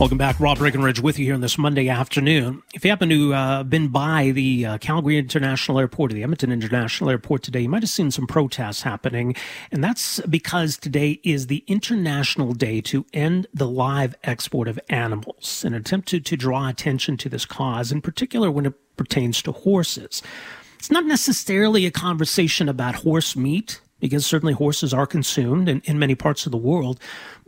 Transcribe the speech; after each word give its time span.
Welcome 0.00 0.16
back. 0.16 0.40
Rob 0.40 0.56
Breckenridge 0.56 0.98
with 1.00 1.18
you 1.18 1.26
here 1.26 1.34
on 1.34 1.42
this 1.42 1.58
Monday 1.58 1.90
afternoon. 1.90 2.62
If 2.72 2.86
you 2.86 2.90
happen 2.90 3.10
to 3.10 3.34
uh, 3.34 3.62
been 3.64 3.88
by 3.88 4.30
the 4.30 4.64
uh, 4.64 4.78
Calgary 4.78 5.18
International 5.18 5.78
Airport 5.78 6.10
or 6.10 6.14
the 6.14 6.22
Edmonton 6.22 6.50
International 6.50 7.10
Airport 7.10 7.42
today, 7.42 7.60
you 7.60 7.68
might 7.68 7.82
have 7.82 7.90
seen 7.90 8.10
some 8.10 8.26
protests 8.26 8.80
happening. 8.80 9.36
And 9.70 9.84
that's 9.84 10.18
because 10.20 10.78
today 10.78 11.20
is 11.22 11.48
the 11.48 11.62
International 11.66 12.54
Day 12.54 12.80
to 12.80 13.04
End 13.12 13.46
the 13.52 13.68
Live 13.68 14.14
Export 14.24 14.68
of 14.68 14.80
Animals, 14.88 15.66
an 15.66 15.74
attempt 15.74 16.08
to, 16.08 16.20
to 16.20 16.34
draw 16.34 16.66
attention 16.70 17.18
to 17.18 17.28
this 17.28 17.44
cause, 17.44 17.92
in 17.92 18.00
particular 18.00 18.50
when 18.50 18.64
it 18.64 18.96
pertains 18.96 19.42
to 19.42 19.52
horses. 19.52 20.22
It's 20.78 20.90
not 20.90 21.04
necessarily 21.04 21.84
a 21.84 21.90
conversation 21.90 22.70
about 22.70 22.94
horse 22.94 23.36
meat 23.36 23.82
because 24.00 24.26
certainly 24.26 24.54
horses 24.54 24.92
are 24.92 25.06
consumed 25.06 25.68
in, 25.68 25.80
in 25.84 25.98
many 25.98 26.14
parts 26.14 26.46
of 26.46 26.52
the 26.52 26.58
world. 26.58 26.98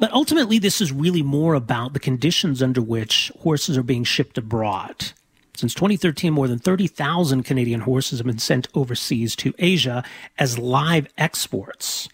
But 0.02 0.12
ultimately, 0.12 0.58
this 0.58 0.80
is 0.80 0.90
really 0.90 1.22
more 1.22 1.54
about 1.54 1.92
the 1.92 2.00
conditions 2.00 2.60
under 2.60 2.82
which 2.82 3.30
horses 3.38 3.78
are 3.78 3.84
being 3.84 4.02
shipped 4.02 4.36
abroad. 4.36 5.12
Since 5.54 5.74
2013, 5.74 6.32
more 6.32 6.48
than 6.48 6.58
30,000 6.58 7.44
Canadian 7.44 7.82
horses 7.82 8.18
have 8.18 8.26
been 8.26 8.40
sent 8.40 8.66
overseas 8.74 9.36
to 9.36 9.54
Asia 9.60 10.02
as 10.36 10.58
live 10.58 11.06
exports. 11.16 12.08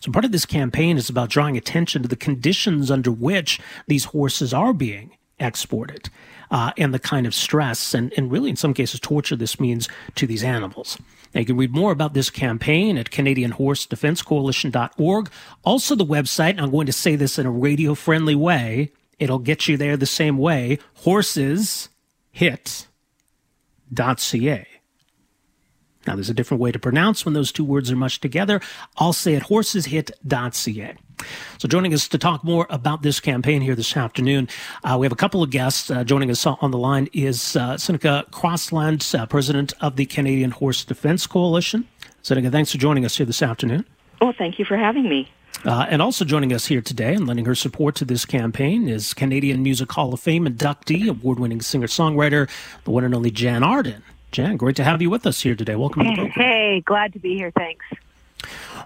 So 0.00 0.12
part 0.12 0.24
of 0.24 0.30
this 0.30 0.46
campaign 0.46 0.96
is 0.96 1.10
about 1.10 1.28
drawing 1.28 1.56
attention 1.56 2.02
to 2.02 2.08
the 2.08 2.14
conditions 2.14 2.88
under 2.88 3.10
which 3.10 3.58
these 3.88 4.04
horses 4.04 4.54
are 4.54 4.72
being 4.72 5.10
exported 5.38 6.08
uh, 6.50 6.72
and 6.76 6.94
the 6.94 6.98
kind 6.98 7.26
of 7.26 7.34
stress 7.34 7.94
and, 7.94 8.12
and 8.16 8.30
really 8.30 8.50
in 8.50 8.56
some 8.56 8.74
cases 8.74 9.00
torture 9.00 9.36
this 9.36 9.58
means 9.58 9.88
to 10.14 10.26
these 10.26 10.44
animals. 10.44 10.98
Now, 11.34 11.40
you 11.40 11.46
can 11.46 11.56
read 11.56 11.74
more 11.74 11.90
about 11.90 12.12
this 12.14 12.30
campaign 12.30 12.96
at 12.96 13.10
CanadianHorseDefenseCoalition.org. 13.10 15.30
Also, 15.64 15.96
the 15.96 16.06
website, 16.06 16.60
I'm 16.60 16.70
going 16.70 16.86
to 16.86 16.92
say 16.92 17.16
this 17.16 17.40
in 17.40 17.46
a 17.46 17.50
radio 17.50 17.94
friendly 17.94 18.36
way, 18.36 18.92
it'll 19.18 19.40
get 19.40 19.66
you 19.66 19.76
there 19.76 19.96
the 19.96 20.06
same 20.06 20.38
way 20.38 20.78
horseshit.ca. 21.02 21.88
Now, 26.06 26.14
there's 26.14 26.30
a 26.30 26.34
different 26.34 26.60
way 26.60 26.70
to 26.70 26.78
pronounce 26.78 27.24
when 27.24 27.34
those 27.34 27.50
two 27.50 27.64
words 27.64 27.90
are 27.90 27.96
mushed 27.96 28.22
together. 28.22 28.60
I'll 28.98 29.12
say 29.12 29.34
it 29.34 29.42
horseshit.ca. 29.44 30.94
So, 31.58 31.68
joining 31.68 31.94
us 31.94 32.08
to 32.08 32.18
talk 32.18 32.44
more 32.44 32.66
about 32.70 33.02
this 33.02 33.20
campaign 33.20 33.62
here 33.62 33.74
this 33.74 33.96
afternoon, 33.96 34.48
uh, 34.82 34.96
we 34.98 35.06
have 35.06 35.12
a 35.12 35.16
couple 35.16 35.42
of 35.42 35.50
guests. 35.50 35.90
Uh, 35.90 36.04
joining 36.04 36.30
us 36.30 36.46
on 36.46 36.70
the 36.70 36.78
line 36.78 37.08
is 37.12 37.56
uh, 37.56 37.74
Sinikka 37.74 38.30
Crosland, 38.30 39.18
uh, 39.18 39.26
president 39.26 39.72
of 39.80 39.96
the 39.96 40.06
Canadian 40.06 40.50
Horse 40.50 40.84
Defense 40.84 41.26
Coalition. 41.26 41.88
Seneca, 42.22 42.50
thanks 42.50 42.72
for 42.72 42.78
joining 42.78 43.04
us 43.04 43.16
here 43.16 43.26
this 43.26 43.42
afternoon. 43.42 43.84
Well, 44.20 44.32
thank 44.36 44.58
you 44.58 44.64
for 44.64 44.76
having 44.76 45.08
me. 45.08 45.30
Uh, 45.64 45.86
and 45.88 46.02
also 46.02 46.24
joining 46.24 46.52
us 46.52 46.66
here 46.66 46.80
today 46.80 47.14
and 47.14 47.26
lending 47.26 47.44
her 47.46 47.54
support 47.54 47.94
to 47.96 48.04
this 48.04 48.24
campaign 48.24 48.88
is 48.88 49.14
Canadian 49.14 49.62
Music 49.62 49.90
Hall 49.92 50.12
of 50.12 50.20
Fame 50.20 50.46
inductee, 50.46 51.08
award 51.08 51.38
winning 51.38 51.60
singer 51.60 51.86
songwriter, 51.86 52.48
the 52.84 52.90
one 52.90 53.04
and 53.04 53.14
only 53.14 53.30
Jann 53.30 53.62
Arden. 53.62 54.02
Jan, 54.32 54.56
great 54.56 54.76
to 54.76 54.84
have 54.84 55.00
you 55.00 55.10
with 55.10 55.26
us 55.26 55.40
here 55.40 55.54
today. 55.54 55.76
Welcome 55.76 56.04
to 56.04 56.10
the 56.10 56.16
program. 56.16 56.32
Hey, 56.32 56.82
glad 56.84 57.12
to 57.12 57.18
be 57.18 57.36
here. 57.36 57.50
Thanks. 57.52 57.84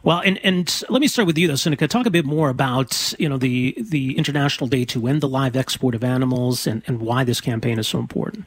Well, 0.02 0.20
and, 0.20 0.38
and 0.44 0.82
let 0.88 1.00
me 1.00 1.08
start 1.08 1.26
with 1.26 1.38
you, 1.38 1.48
though, 1.48 1.54
Sinikka. 1.54 1.88
Talk 1.88 2.06
a 2.06 2.10
bit 2.10 2.24
more 2.24 2.48
about 2.50 3.14
you 3.18 3.28
know 3.28 3.38
the 3.38 3.76
the 3.78 4.16
International 4.16 4.68
Day 4.68 4.84
to 4.86 5.06
End 5.06 5.20
the 5.20 5.28
Live 5.28 5.56
Export 5.56 5.94
of 5.94 6.04
Animals 6.04 6.66
and, 6.66 6.82
and 6.86 7.00
why 7.00 7.24
this 7.24 7.40
campaign 7.40 7.78
is 7.78 7.88
so 7.88 7.98
important. 7.98 8.46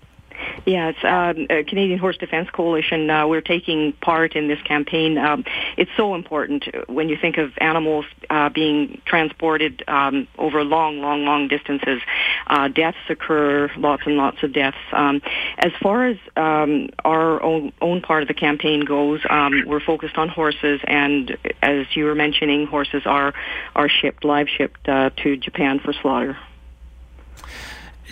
It's 0.66 1.03
um, 1.03 1.47
Canadian 1.66 2.00
Horse 2.00 2.17
Defense 2.17 2.50
Coalition. 2.51 3.09
Uh, 3.09 3.28
we're 3.28 3.41
taking 3.41 3.94
part 3.94 4.35
in 4.35 4.47
this 4.47 4.62
campaign. 4.63 5.17
Um, 5.17 5.44
it's 5.78 5.91
so 5.97 6.16
important 6.16 6.66
when 6.88 7.09
you 7.09 7.17
think 7.17 7.38
of 7.38 7.51
animals 7.57 8.06
uh, 8.29 8.50
being 8.50 9.01
transported 9.06 9.84
um, 9.88 10.28
over 10.38 10.63
long, 10.63 11.00
long, 11.00 11.25
long 11.25 11.47
distances. 11.47 12.01
Uh, 12.47 12.67
deaths 12.67 12.97
occur, 13.09 13.69
lots 13.78 14.03
and 14.06 14.17
lots 14.17 14.44
of 14.44 14.53
deaths. 14.53 14.78
Um, 14.91 15.22
as 15.57 15.72
far 15.81 16.07
as 16.07 16.17
um, 16.35 16.89
our 17.03 17.41
own, 17.41 17.73
own 17.81 18.01
part 18.01 18.22
of 18.22 18.28
the 18.28 18.33
campaign 18.33 18.85
goes, 18.85 19.22
um, 19.29 19.63
we're 19.68 19.79
focused 19.79 20.18
on 20.18 20.29
horses, 20.29 20.79
and 20.85 21.38
as 21.62 21.85
you 21.95 22.06
were 22.06 22.16
mentioning, 22.16 22.68
horses 22.68 23.03
are 23.06 23.33
are 23.75 23.89
shipped, 23.89 24.23
live 24.23 24.47
shipped 24.47 24.88
uh, 24.88 25.09
to 25.23 25.38
Japan 25.38 25.79
for 25.79 25.94
slaughter. 25.94 26.38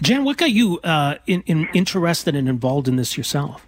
Jann, 0.02 0.24
what 0.24 0.38
got 0.38 0.52
you 0.52 0.80
uh, 0.80 1.16
in, 1.28 1.42
in 1.44 1.68
interested 1.74 2.36
and 2.36 2.48
involved 2.48 2.88
in 2.88 2.96
this 2.96 3.18
yourself? 3.18 3.66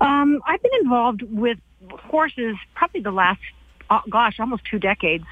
Um, 0.00 0.40
I've 0.46 0.62
been 0.62 0.72
involved 0.80 1.22
with 1.22 1.58
horses 1.90 2.56
probably 2.74 3.00
the 3.00 3.10
last, 3.10 3.40
oh, 3.90 4.00
gosh, 4.08 4.38
almost 4.38 4.64
two 4.64 4.78
decades. 4.78 5.24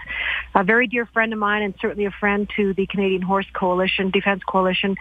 A 0.55 0.65
very 0.65 0.87
dear 0.87 1.07
friend 1.07 1.33
of 1.33 1.39
mine 1.39 1.63
and 1.63 1.75
certainly 1.81 2.07
a 2.07 2.11
friend 2.11 2.51
to 2.57 2.75
the 2.75 2.87
Canadian 2.87 3.23
Horse 3.23 3.47
Coalition, 3.53 4.11
Defense 4.11 4.43
Coalition, 4.45 4.97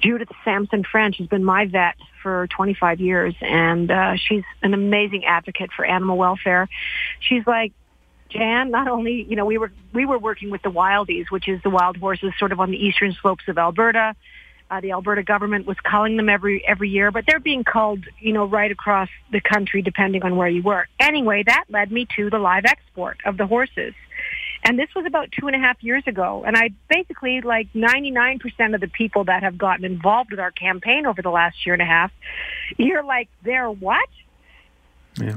Judith 0.00 0.28
Samson 0.44 0.84
French 0.84 1.18
has 1.18 1.26
been 1.26 1.44
my 1.44 1.66
vet 1.66 1.96
for 2.22 2.46
25 2.48 3.00
years 3.00 3.34
and 3.40 3.90
uh, 3.90 4.16
she's 4.16 4.44
an 4.62 4.74
amazing 4.74 5.24
advocate 5.24 5.70
for 5.76 5.84
animal 5.84 6.16
welfare. 6.16 6.68
She's 7.20 7.46
like, 7.46 7.72
Jann, 8.30 8.70
not 8.70 8.88
only, 8.88 9.26
you 9.28 9.36
know, 9.36 9.44
we 9.44 9.58
were, 9.58 9.72
we 9.92 10.06
were 10.06 10.18
working 10.18 10.50
with 10.50 10.62
the 10.62 10.70
wildies, 10.70 11.26
which 11.30 11.48
is 11.48 11.62
the 11.62 11.70
wild 11.70 11.96
horses 11.96 12.32
sort 12.38 12.52
of 12.52 12.60
on 12.60 12.70
the 12.70 12.76
eastern 12.76 13.14
slopes 13.20 13.44
of 13.48 13.58
Alberta. 13.58 14.14
Uh, 14.70 14.80
the 14.80 14.92
Alberta 14.92 15.22
government 15.22 15.66
was 15.66 15.76
culling 15.88 16.16
them 16.16 16.28
every, 16.28 16.66
every 16.66 16.88
year, 16.88 17.10
but 17.10 17.24
they're 17.26 17.38
being 17.38 17.64
culled, 17.64 18.04
you 18.18 18.32
know, 18.32 18.44
right 18.44 18.72
across 18.72 19.08
the 19.30 19.40
country 19.40 19.82
depending 19.82 20.22
on 20.22 20.36
where 20.36 20.48
you 20.48 20.62
were. 20.62 20.88
Anyway, 20.98 21.44
that 21.46 21.64
led 21.68 21.92
me 21.92 22.06
to 22.16 22.30
the 22.30 22.38
live 22.38 22.64
export 22.64 23.18
of 23.24 23.36
the 23.36 23.46
horses. 23.46 23.94
And 24.64 24.78
this 24.78 24.88
was 24.96 25.04
about 25.04 25.30
two 25.38 25.46
and 25.46 25.54
a 25.54 25.58
half 25.58 25.76
years 25.82 26.02
ago. 26.06 26.42
And 26.46 26.56
I 26.56 26.70
basically, 26.88 27.42
like 27.42 27.70
99% 27.74 28.74
of 28.74 28.80
the 28.80 28.88
people 28.88 29.24
that 29.24 29.42
have 29.42 29.58
gotten 29.58 29.84
involved 29.84 30.30
with 30.30 30.40
our 30.40 30.50
campaign 30.50 31.04
over 31.04 31.20
the 31.20 31.30
last 31.30 31.66
year 31.66 31.74
and 31.74 31.82
a 31.82 31.86
half, 31.86 32.10
you're 32.78 33.04
like, 33.04 33.28
they're 33.44 33.70
what? 33.70 34.08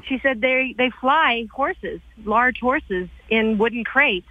She 0.08 0.20
said 0.20 0.42
they 0.42 0.74
they 0.78 0.90
fly 0.90 1.48
horses, 1.52 2.02
large 2.26 2.60
horses, 2.60 3.10
in 3.30 3.58
wooden 3.58 3.84
crates, 3.84 4.28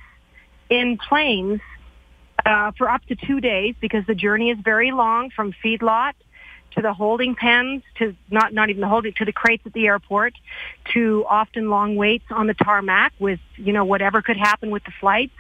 in 0.69 0.99
planes, 0.99 1.61
uh, 2.45 2.73
for 2.77 2.89
up 2.91 3.05
to 3.07 3.17
two 3.17 3.41
days 3.41 3.75
because 3.81 4.05
the 4.07 4.15
journey 4.15 4.51
is 4.51 4.59
very 4.63 4.93
long 4.93 5.31
from 5.31 5.53
feedlot 5.65 6.15
to 6.73 6.83
the 6.83 6.93
holding 6.93 7.35
pens 7.35 7.83
to 7.97 8.15
not 8.31 8.53
not 8.53 8.71
even 8.71 8.81
the 8.81 8.89
holding 8.89 9.13
to 9.15 9.25
the 9.25 9.33
crates 9.33 9.63
at 9.67 9.73
the 9.73 9.87
airport 9.87 10.35
to 10.93 11.25
often 11.29 11.71
long 11.71 11.97
waits 11.97 12.27
on 12.31 12.47
the 12.47 12.55
tarmac 12.55 13.13
with 13.19 13.41
you 13.57 13.73
know 13.73 13.85
whatever 13.85 14.21
could 14.23 14.37
happen 14.37 14.71
with 14.71 14.85
the 14.85 14.93
flights 15.01 15.33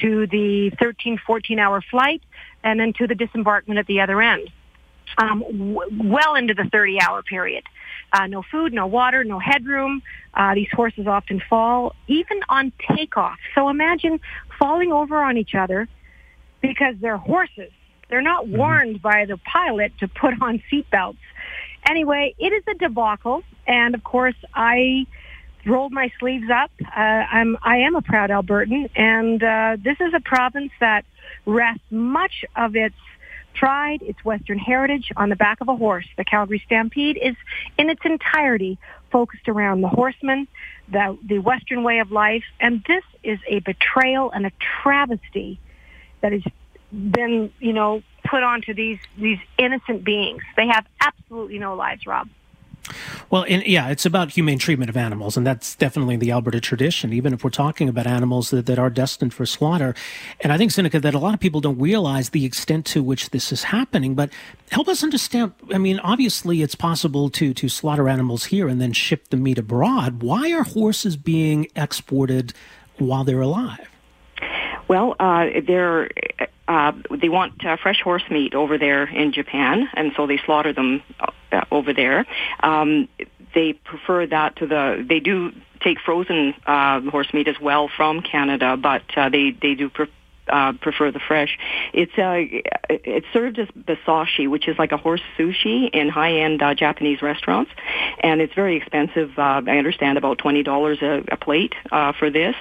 to 0.00 0.26
the 0.28 0.70
13 0.80 1.18
14 1.26 1.58
hour 1.58 1.82
flight 1.82 2.22
and 2.64 2.80
then 2.80 2.92
to 2.94 3.06
the 3.06 3.14
disembarkment 3.14 3.78
at 3.78 3.86
the 3.86 4.00
other 4.00 4.20
end. 4.20 4.50
Um, 5.16 5.40
w- 5.40 6.10
well 6.10 6.34
into 6.34 6.54
the 6.54 6.64
30 6.64 7.00
hour 7.00 7.22
period 7.22 7.64
uh, 8.12 8.26
no 8.26 8.42
food, 8.42 8.72
no 8.72 8.86
water, 8.86 9.24
no 9.24 9.38
headroom. 9.38 10.02
Uh, 10.34 10.54
these 10.54 10.68
horses 10.72 11.06
often 11.06 11.42
fall, 11.48 11.94
even 12.06 12.40
on 12.48 12.72
takeoff. 12.94 13.38
So 13.54 13.68
imagine 13.68 14.20
falling 14.58 14.92
over 14.92 15.16
on 15.22 15.36
each 15.36 15.54
other 15.54 15.88
because 16.60 16.94
they're 17.00 17.16
horses. 17.16 17.72
They're 18.08 18.22
not 18.22 18.44
mm-hmm. 18.44 18.56
warned 18.56 19.02
by 19.02 19.26
the 19.26 19.36
pilot 19.38 19.92
to 20.00 20.08
put 20.08 20.40
on 20.40 20.62
seatbelts. 20.70 21.18
Anyway, 21.88 22.34
it 22.38 22.52
is 22.52 22.62
a 22.68 22.74
debacle, 22.74 23.42
and 23.66 23.94
of 23.94 24.04
course, 24.04 24.34
I 24.54 25.06
rolled 25.66 25.92
my 25.92 26.10
sleeves 26.18 26.50
up. 26.50 26.70
Uh, 26.84 27.00
I'm 27.00 27.56
I 27.62 27.78
am 27.78 27.94
a 27.94 28.02
proud 28.02 28.30
Albertan, 28.30 28.90
and 28.96 29.42
uh, 29.42 29.76
this 29.82 29.96
is 30.00 30.12
a 30.14 30.20
province 30.20 30.72
that 30.80 31.04
rests 31.46 31.82
much 31.90 32.44
of 32.56 32.76
its 32.76 32.96
pride, 33.54 34.02
its 34.02 34.24
Western 34.24 34.58
heritage 34.58 35.10
on 35.16 35.28
the 35.28 35.36
back 35.36 35.60
of 35.60 35.68
a 35.68 35.76
horse. 35.76 36.06
The 36.16 36.24
Calgary 36.24 36.62
Stampede 36.64 37.18
is 37.20 37.36
in 37.76 37.90
its 37.90 38.00
entirety 38.04 38.78
focused 39.10 39.48
around 39.48 39.80
the 39.80 39.88
horseman, 39.88 40.46
the, 40.88 41.18
the 41.26 41.38
Western 41.38 41.82
way 41.82 41.98
of 41.98 42.10
life, 42.10 42.44
and 42.60 42.84
this 42.86 43.04
is 43.22 43.38
a 43.48 43.60
betrayal 43.60 44.30
and 44.30 44.46
a 44.46 44.52
travesty 44.82 45.58
that 46.20 46.32
has 46.32 46.42
been, 46.92 47.52
you 47.58 47.72
know, 47.72 48.02
put 48.24 48.42
onto 48.42 48.74
these 48.74 48.98
these 49.16 49.38
innocent 49.56 50.04
beings. 50.04 50.42
They 50.56 50.66
have 50.66 50.86
absolutely 51.00 51.58
no 51.58 51.74
lives, 51.74 52.06
Rob. 52.06 52.28
Well, 53.30 53.46
yeah, 53.48 53.88
it's 53.88 54.06
about 54.06 54.30
humane 54.30 54.58
treatment 54.58 54.88
of 54.88 54.96
animals, 54.96 55.36
and 55.36 55.46
that's 55.46 55.74
definitely 55.76 56.16
the 56.16 56.32
Alberta 56.32 56.60
tradition, 56.60 57.12
even 57.12 57.32
if 57.32 57.44
we're 57.44 57.50
talking 57.50 57.88
about 57.88 58.06
animals 58.06 58.50
that, 58.50 58.66
that 58.66 58.78
are 58.78 58.90
destined 58.90 59.34
for 59.34 59.46
slaughter. 59.46 59.94
And 60.40 60.52
I 60.52 60.58
think, 60.58 60.72
Sinikka, 60.72 61.02
that 61.02 61.14
a 61.14 61.18
lot 61.18 61.34
of 61.34 61.40
people 61.40 61.60
don't 61.60 61.78
realize 61.78 62.30
the 62.30 62.44
extent 62.44 62.86
to 62.86 63.02
which 63.02 63.30
this 63.30 63.52
is 63.52 63.64
happening. 63.64 64.14
But 64.14 64.30
help 64.70 64.88
us 64.88 65.02
understand. 65.02 65.52
I 65.72 65.78
mean, 65.78 65.98
obviously, 66.00 66.62
it's 66.62 66.74
possible 66.74 67.30
to, 67.30 67.52
to 67.54 67.68
slaughter 67.68 68.08
animals 68.08 68.46
here 68.46 68.68
and 68.68 68.80
then 68.80 68.92
ship 68.92 69.28
the 69.28 69.36
meat 69.36 69.58
abroad. 69.58 70.22
Why 70.22 70.52
are 70.52 70.62
horses 70.62 71.16
being 71.16 71.68
exported 71.76 72.52
while 72.98 73.24
they're 73.24 73.40
alive? 73.40 73.88
Well, 74.88 75.14
uh, 75.20 75.46
they're 75.66 76.10
uh, 76.66 76.92
they 77.10 77.28
want 77.28 77.64
uh, 77.64 77.76
fresh 77.76 78.00
horse 78.02 78.22
meat 78.30 78.54
over 78.54 78.78
there 78.78 79.04
in 79.04 79.32
Japan, 79.32 79.88
and 79.94 80.12
so 80.16 80.26
they 80.26 80.38
slaughter 80.44 80.72
them 80.72 81.02
uh, 81.52 81.64
over 81.70 81.92
there. 81.92 82.26
Um, 82.60 83.08
they 83.54 83.74
prefer 83.74 84.26
that 84.26 84.56
to 84.56 84.66
the. 84.66 85.04
They 85.06 85.20
do 85.20 85.52
take 85.80 85.98
frozen 86.00 86.54
uh, 86.66 87.00
horse 87.02 87.32
meat 87.32 87.48
as 87.48 87.60
well 87.60 87.90
from 87.94 88.22
Canada, 88.22 88.76
but 88.76 89.02
uh, 89.16 89.28
they 89.28 89.50
they 89.50 89.74
do. 89.74 89.88
Pre- 89.88 90.12
uh, 90.50 90.72
prefer 90.80 91.10
the 91.10 91.20
fresh. 91.20 91.58
It's 91.92 92.16
uh, 92.16 92.60
it's 92.88 93.26
served 93.34 93.58
as 93.58 93.68
basashi, 93.74 94.46
which 94.46 94.66
is 94.66 94.78
like 94.78 94.92
a 94.92 94.96
horse 94.96 95.20
sushi 95.38 95.90
in 95.92 96.08
high-end 96.08 96.62
uh, 96.62 96.74
Japanese 96.74 97.20
restaurants, 97.20 97.70
and 98.20 98.40
it's 98.40 98.54
very 98.54 98.76
expensive. 98.76 99.38
Uh, 99.38 99.60
I 99.66 99.76
understand 99.76 100.16
about 100.16 100.38
twenty 100.38 100.62
dollars 100.62 101.02
a 101.02 101.36
plate 101.36 101.74
uh, 101.92 102.14
for 102.18 102.30
this, 102.30 102.54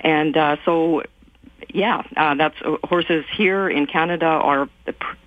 and 0.00 0.36
uh, 0.36 0.56
so 0.64 1.02
yeah, 1.72 2.02
uh, 2.16 2.34
that's 2.34 2.56
uh, 2.62 2.76
horses 2.84 3.24
here 3.36 3.68
in 3.68 3.86
Canada 3.86 4.26
are 4.26 4.68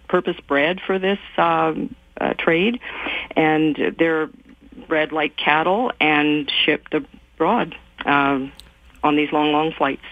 purpose 0.07 0.38
bred 0.47 0.79
for 0.85 0.99
this 0.99 1.19
um, 1.38 1.95
uh, 2.19 2.33
trade, 2.33 2.79
and 3.35 3.95
they're 3.97 4.29
bred 4.88 5.11
like 5.11 5.38
cattle 5.38 5.91
and 5.99 6.51
shipped 6.65 6.93
abroad 6.93 7.75
um, 8.05 8.51
on 9.03 9.15
these 9.15 9.31
long, 9.31 9.51
long 9.51 9.71
flights. 9.71 10.03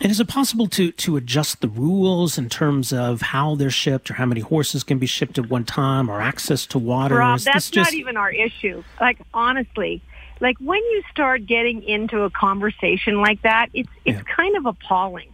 And 0.00 0.10
is 0.10 0.18
it 0.18 0.28
possible 0.28 0.66
to 0.68 0.90
to 0.90 1.16
adjust 1.16 1.60
the 1.60 1.68
rules 1.68 2.36
in 2.36 2.48
terms 2.48 2.92
of 2.92 3.20
how 3.20 3.54
they're 3.54 3.70
shipped, 3.70 4.10
or 4.10 4.14
how 4.14 4.26
many 4.26 4.40
horses 4.40 4.82
can 4.82 4.98
be 4.98 5.06
shipped 5.06 5.38
at 5.38 5.48
one 5.48 5.64
time, 5.64 6.10
or 6.10 6.20
access 6.20 6.66
to 6.66 6.78
water? 6.78 7.16
Rob, 7.16 7.38
that's 7.40 7.70
just... 7.70 7.92
not 7.92 7.94
even 7.94 8.16
our 8.16 8.32
issue. 8.32 8.82
Like 9.00 9.18
honestly, 9.32 10.02
like 10.40 10.56
when 10.58 10.80
you 10.80 11.02
start 11.10 11.46
getting 11.46 11.82
into 11.84 12.22
a 12.22 12.30
conversation 12.30 13.20
like 13.20 13.42
that, 13.42 13.68
it's 13.72 13.88
it's 14.04 14.18
yeah. 14.18 14.34
kind 14.36 14.56
of 14.56 14.66
appalling 14.66 15.33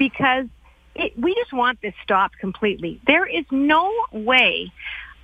because 0.00 0.46
it, 0.94 1.12
we 1.16 1.34
just 1.34 1.52
want 1.52 1.80
this 1.82 1.92
stopped 2.02 2.38
completely. 2.38 2.98
There 3.06 3.26
is 3.26 3.44
no 3.50 3.92
way 4.10 4.72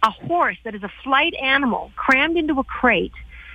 a 0.02 0.10
horse 0.10 0.58
that 0.64 0.74
is 0.74 0.82
a 0.82 0.92
flight 1.02 1.34
animal 1.34 1.90
crammed 1.96 2.36
into 2.36 2.60
a 2.60 2.64
crate, 2.64 3.14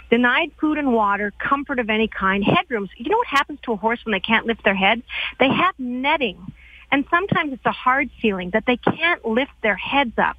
denied 0.10 0.52
food 0.60 0.80
and 0.80 0.94
water, 0.94 1.32
comfort 1.38 1.78
of 1.78 1.92
any 1.92 2.08
kind, 2.08 2.44
headrooms. 2.44 2.90
You 2.98 3.12
know 3.12 3.18
what 3.18 3.28
happens 3.28 3.60
to 3.64 3.74
a 3.74 3.76
horse 3.76 4.04
when 4.04 4.14
they 4.14 4.20
can't 4.20 4.48
lift 4.48 4.64
their 4.64 4.74
head? 4.74 5.04
They 5.40 5.48
have 5.48 5.76
netting. 5.78 6.52
And 6.92 7.06
sometimes 7.12 7.54
it's 7.54 7.66
a 7.66 7.72
hard 7.72 8.10
ceiling 8.20 8.50
that 8.50 8.66
they 8.66 8.78
can't 8.78 9.24
lift 9.24 9.52
their 9.62 9.76
heads 9.76 10.18
up. 10.18 10.38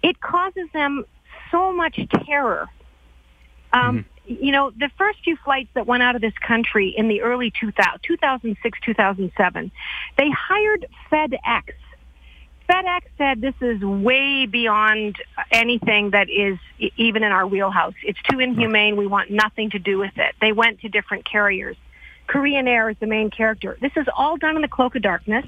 It 0.00 0.20
causes 0.20 0.68
them 0.72 1.04
so 1.50 1.72
much 1.72 1.98
terror. 2.24 2.68
Um, 3.72 3.98
mm-hmm 3.98 4.17
you 4.28 4.52
know, 4.52 4.70
the 4.70 4.90
first 4.98 5.18
few 5.24 5.36
flights 5.36 5.70
that 5.74 5.86
went 5.86 6.02
out 6.02 6.14
of 6.14 6.20
this 6.20 6.34
country 6.46 6.94
in 6.96 7.08
the 7.08 7.22
early 7.22 7.52
2000, 7.58 8.00
2006, 8.02 8.78
2007, 8.84 9.72
they 10.16 10.30
hired 10.30 10.86
FedEx. 11.10 11.72
FedEx 12.68 13.00
said 13.16 13.40
this 13.40 13.54
is 13.62 13.80
way 13.80 14.44
beyond 14.44 15.16
anything 15.50 16.10
that 16.10 16.28
is 16.28 16.58
even 16.96 17.22
in 17.22 17.32
our 17.32 17.46
wheelhouse. 17.46 17.94
It's 18.04 18.20
too 18.30 18.40
inhumane. 18.40 18.96
We 18.96 19.06
want 19.06 19.30
nothing 19.30 19.70
to 19.70 19.78
do 19.78 19.98
with 19.98 20.16
it. 20.16 20.34
They 20.40 20.52
went 20.52 20.80
to 20.80 20.88
different 20.88 21.24
carriers. 21.24 21.76
Korean 22.26 22.68
Air 22.68 22.90
is 22.90 22.96
the 23.00 23.06
main 23.06 23.30
character. 23.30 23.78
This 23.80 23.92
is 23.96 24.06
all 24.14 24.36
done 24.36 24.54
in 24.54 24.60
the 24.60 24.68
cloak 24.68 24.94
of 24.96 25.00
darkness. 25.00 25.46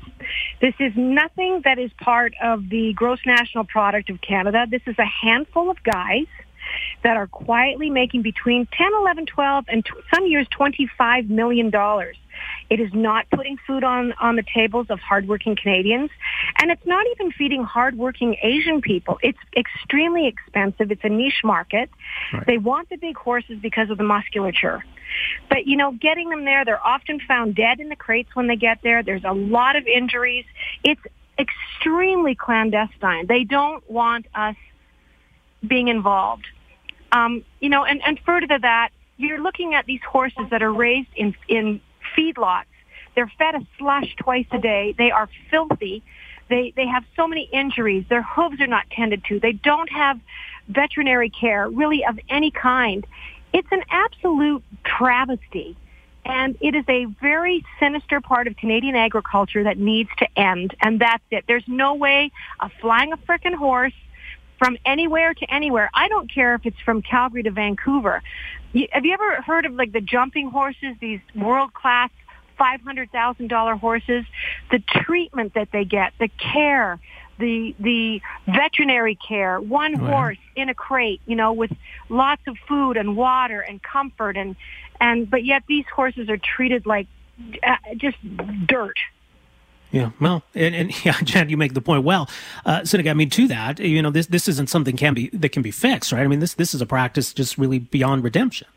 This 0.62 0.72
is 0.80 0.92
nothing 0.96 1.60
that 1.64 1.78
is 1.78 1.90
part 2.02 2.32
of 2.42 2.70
the 2.70 2.94
gross 2.94 3.18
national 3.26 3.64
product 3.64 4.08
of 4.08 4.22
Canada. 4.22 4.64
This 4.66 4.80
is 4.86 4.98
a 4.98 5.04
handful 5.04 5.68
of 5.70 5.82
guys 5.82 6.24
that 7.02 7.16
are 7.16 7.26
quietly 7.26 7.90
making 7.90 8.22
between 8.22 8.66
10, 8.66 8.90
11, 9.00 9.26
12, 9.26 9.64
and 9.68 9.84
t- 9.84 9.92
some 10.12 10.26
years 10.26 10.46
$25 10.48 11.28
million. 11.28 11.70
It 12.70 12.80
is 12.80 12.90
not 12.94 13.28
putting 13.30 13.56
food 13.66 13.84
on, 13.84 14.12
on 14.20 14.36
the 14.36 14.44
tables 14.54 14.86
of 14.90 15.00
hardworking 15.00 15.56
Canadians. 15.56 16.10
And 16.60 16.70
it's 16.70 16.86
not 16.86 17.04
even 17.12 17.32
feeding 17.32 17.64
hardworking 17.64 18.36
Asian 18.42 18.80
people. 18.80 19.18
It's 19.22 19.38
extremely 19.56 20.26
expensive. 20.26 20.90
It's 20.90 21.04
a 21.04 21.08
niche 21.08 21.42
market. 21.44 21.90
Right. 22.32 22.46
They 22.46 22.58
want 22.58 22.88
the 22.88 22.96
big 22.96 23.16
horses 23.16 23.58
because 23.60 23.90
of 23.90 23.98
the 23.98 24.04
musculature. 24.04 24.84
But, 25.48 25.66
you 25.66 25.76
know, 25.76 25.92
getting 25.92 26.30
them 26.30 26.44
there, 26.44 26.64
they're 26.64 26.86
often 26.86 27.20
found 27.20 27.56
dead 27.56 27.80
in 27.80 27.88
the 27.88 27.96
crates 27.96 28.30
when 28.34 28.46
they 28.46 28.56
get 28.56 28.78
there. 28.82 29.02
There's 29.02 29.24
a 29.24 29.32
lot 29.32 29.76
of 29.76 29.86
injuries. 29.86 30.44
It's 30.84 31.00
extremely 31.38 32.34
clandestine. 32.34 33.26
They 33.26 33.44
don't 33.44 33.88
want 33.90 34.26
us 34.34 34.56
being 35.66 35.88
involved. 35.88 36.46
Um, 37.12 37.44
you 37.60 37.68
know, 37.68 37.84
and, 37.84 38.00
and 38.04 38.18
further 38.20 38.46
to 38.46 38.58
that, 38.62 38.90
you're 39.16 39.40
looking 39.40 39.74
at 39.74 39.86
these 39.86 40.00
horses 40.02 40.46
that 40.50 40.62
are 40.62 40.72
raised 40.72 41.08
in, 41.14 41.34
in 41.48 41.80
feedlots. 42.16 42.64
They're 43.14 43.30
fed 43.38 43.54
a 43.54 43.66
slush 43.78 44.14
twice 44.16 44.46
a 44.52 44.58
day. 44.58 44.94
They 44.96 45.10
are 45.10 45.28
filthy. 45.50 46.02
They, 46.48 46.72
they 46.74 46.86
have 46.86 47.04
so 47.16 47.26
many 47.26 47.48
injuries. 47.52 48.04
Their 48.08 48.22
hooves 48.22 48.60
are 48.60 48.66
not 48.66 48.88
tended 48.90 49.24
to. 49.26 49.38
They 49.38 49.52
don't 49.52 49.90
have 49.90 50.18
veterinary 50.68 51.30
care 51.30 51.68
really 51.68 52.04
of 52.04 52.18
any 52.28 52.50
kind. 52.50 53.06
It's 53.52 53.68
an 53.70 53.82
absolute 53.90 54.62
travesty. 54.84 55.76
And 56.24 56.56
it 56.60 56.74
is 56.74 56.84
a 56.88 57.06
very 57.06 57.64
sinister 57.78 58.20
part 58.20 58.46
of 58.46 58.56
Canadian 58.56 58.94
agriculture 58.94 59.64
that 59.64 59.78
needs 59.78 60.10
to 60.18 60.28
end. 60.38 60.74
And 60.80 61.00
that's 61.00 61.24
it. 61.30 61.44
There's 61.48 61.66
no 61.66 61.94
way 61.94 62.30
of 62.60 62.70
flying 62.80 63.12
a 63.12 63.16
frickin' 63.16 63.54
horse 63.54 63.94
from 64.60 64.76
anywhere 64.84 65.32
to 65.32 65.52
anywhere. 65.52 65.90
I 65.94 66.06
don't 66.08 66.32
care 66.32 66.54
if 66.54 66.66
it's 66.66 66.78
from 66.84 67.00
Calgary 67.00 67.42
to 67.44 67.50
Vancouver. 67.50 68.22
Have 68.92 69.04
you 69.04 69.14
ever 69.14 69.40
heard 69.40 69.64
of 69.64 69.72
like 69.72 69.90
the 69.90 70.02
jumping 70.02 70.50
horses, 70.50 70.94
these 71.00 71.20
world 71.34 71.72
class 71.72 72.10
$500,000 72.60 73.80
horses? 73.80 74.26
The 74.70 74.80
treatment 75.02 75.54
that 75.54 75.68
they 75.72 75.84
get, 75.86 76.12
the 76.20 76.28
care, 76.28 77.00
the 77.38 77.74
the 77.80 78.20
veterinary 78.46 79.16
care, 79.16 79.58
one 79.58 79.98
wow. 79.98 80.10
horse 80.10 80.38
in 80.54 80.68
a 80.68 80.74
crate, 80.74 81.22
you 81.24 81.36
know, 81.36 81.54
with 81.54 81.72
lots 82.10 82.42
of 82.46 82.58
food 82.68 82.98
and 82.98 83.16
water 83.16 83.60
and 83.60 83.82
comfort 83.82 84.36
and 84.36 84.56
and 85.00 85.30
but 85.30 85.42
yet 85.42 85.62
these 85.66 85.86
horses 85.96 86.28
are 86.28 86.36
treated 86.36 86.84
like 86.84 87.06
uh, 87.66 87.76
just 87.96 88.18
dirt. 88.66 88.98
Yeah, 89.92 90.10
well, 90.20 90.42
and, 90.54 90.74
and 90.74 91.04
yeah, 91.04 91.20
Jen, 91.22 91.48
you 91.48 91.56
make 91.56 91.74
the 91.74 91.80
point 91.80 92.04
well. 92.04 92.28
Uh, 92.64 92.80
Sinikka, 92.80 93.10
I 93.10 93.14
mean, 93.14 93.30
to 93.30 93.48
that, 93.48 93.80
you 93.80 94.02
know, 94.02 94.10
this 94.10 94.26
this 94.26 94.48
isn't 94.48 94.68
something 94.68 94.96
can 94.96 95.14
be 95.14 95.28
that 95.30 95.50
can 95.50 95.62
be 95.62 95.70
fixed, 95.70 96.12
right? 96.12 96.22
I 96.22 96.28
mean, 96.28 96.40
this 96.40 96.54
this 96.54 96.74
is 96.74 96.80
a 96.80 96.86
practice 96.86 97.32
just 97.32 97.58
really 97.58 97.78
beyond 97.78 98.24
redemption. 98.24 98.68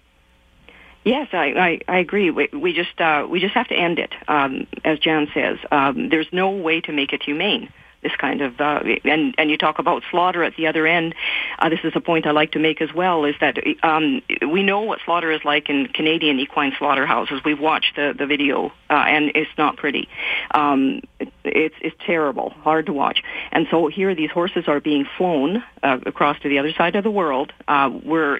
Yes, 1.06 1.28
I, 1.34 1.82
I, 1.88 1.96
I 1.96 1.98
agree. 1.98 2.30
We, 2.32 2.48
we 2.54 2.72
just 2.72 3.00
uh, 3.00 3.28
we 3.30 3.40
just 3.40 3.54
have 3.54 3.68
to 3.68 3.76
end 3.76 4.00
it, 4.00 4.14
um, 4.28 4.68
as 4.86 5.00
Jann 5.00 5.28
says. 5.34 5.58
Um, 5.70 6.10
there's 6.10 6.32
no 6.32 6.50
way 6.50 6.80
to 6.82 6.94
make 6.94 7.12
it 7.12 7.22
humane 7.22 7.70
this 8.04 8.16
kind 8.18 8.42
of 8.42 8.60
uh, 8.60 8.82
and 9.04 9.34
and 9.38 9.50
you 9.50 9.58
talk 9.58 9.80
about 9.80 10.04
slaughter 10.12 10.44
at 10.44 10.56
the 10.56 10.68
other 10.68 10.86
end. 10.86 11.16
Uh, 11.60 11.70
this 11.70 11.80
is 11.84 11.94
a 11.96 12.02
point 12.02 12.28
I 12.28 12.32
like 12.32 12.52
to 12.52 12.60
make 12.60 12.82
as 12.82 12.94
well 12.94 13.26
is 13.26 13.36
that 13.40 13.58
um, 13.84 14.22
we 14.48 14.64
know 14.64 14.82
what 14.82 15.00
slaughter 15.06 15.32
is 15.32 15.42
like 15.44 15.70
in 15.70 15.88
Canadian 15.88 16.40
equine 16.40 16.74
slaughterhouses. 16.78 17.42
We've 17.44 17.60
watched 17.60 17.96
the 17.96 18.14
the 18.18 18.26
video 18.26 18.72
uh, 18.90 19.06
and 19.08 19.32
it's 19.36 19.50
not 19.58 19.78
pretty. 19.78 20.08
Um, 20.52 21.02
it's 21.44 21.76
it's 21.82 21.96
terrible, 22.06 22.52
hard 22.52 22.86
to 22.88 22.94
watch. 22.94 23.24
And 23.52 23.68
so 23.72 23.88
here 23.88 24.14
these 24.14 24.32
horses 24.32 24.66
are 24.68 24.80
being 24.80 25.06
flown 25.18 25.64
uh, 25.82 26.00
across 26.06 26.40
to 26.42 26.50
the 26.50 26.60
other 26.60 26.74
side 26.74 26.96
of 26.96 27.04
the 27.04 27.12
world. 27.12 27.52
Uh, 27.68 27.90
we're 28.04 28.40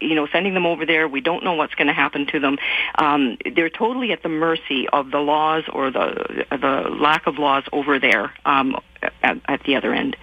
you 0.00 0.14
know 0.14 0.26
sending 0.32 0.54
them 0.54 0.66
over 0.66 0.86
there. 0.86 1.08
We 1.08 1.20
don't 1.20 1.44
know 1.44 1.54
what's 1.54 1.74
going 1.74 1.88
to 1.88 1.92
happen 1.94 2.26
to 2.26 2.40
them. 2.40 2.58
Um, 2.98 3.38
they're 3.54 3.70
totally 3.70 4.12
at 4.12 4.22
the 4.22 4.28
mercy 4.28 4.88
of 4.88 5.10
the 5.10 5.18
laws 5.18 5.64
or 5.72 5.90
the 5.90 6.46
the 6.50 6.88
lack 6.90 7.26
of 7.26 7.38
laws 7.38 7.64
over 7.72 7.98
there. 7.98 8.32
Um, 8.44 8.76
at, 9.22 9.38
at 9.46 9.62
the 9.64 9.76
other 9.76 9.92
end. 9.94 10.16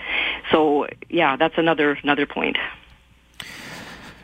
So 0.51 0.87
yeah, 1.09 1.35
that's 1.35 1.57
another 1.57 1.97
another 2.03 2.25
point. 2.25 2.57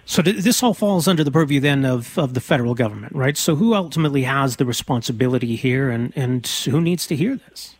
So 0.05 0.21
this 0.21 0.61
all 0.61 0.73
falls 0.73 1.07
under 1.07 1.23
the 1.23 1.31
purview 1.31 1.61
then 1.61 1.85
of, 1.85 2.17
of 2.19 2.33
the 2.33 2.41
federal 2.41 2.75
government, 2.75 3.15
right? 3.15 3.37
So 3.37 3.55
who 3.55 3.73
ultimately 3.73 4.23
has 4.23 4.57
the 4.57 4.65
responsibility 4.65 5.55
here, 5.55 5.89
and, 5.89 6.11
and 6.15 6.45
who 6.45 6.81
needs 6.81 7.07
to 7.07 7.15
hear 7.15 7.37
this? 7.37 7.77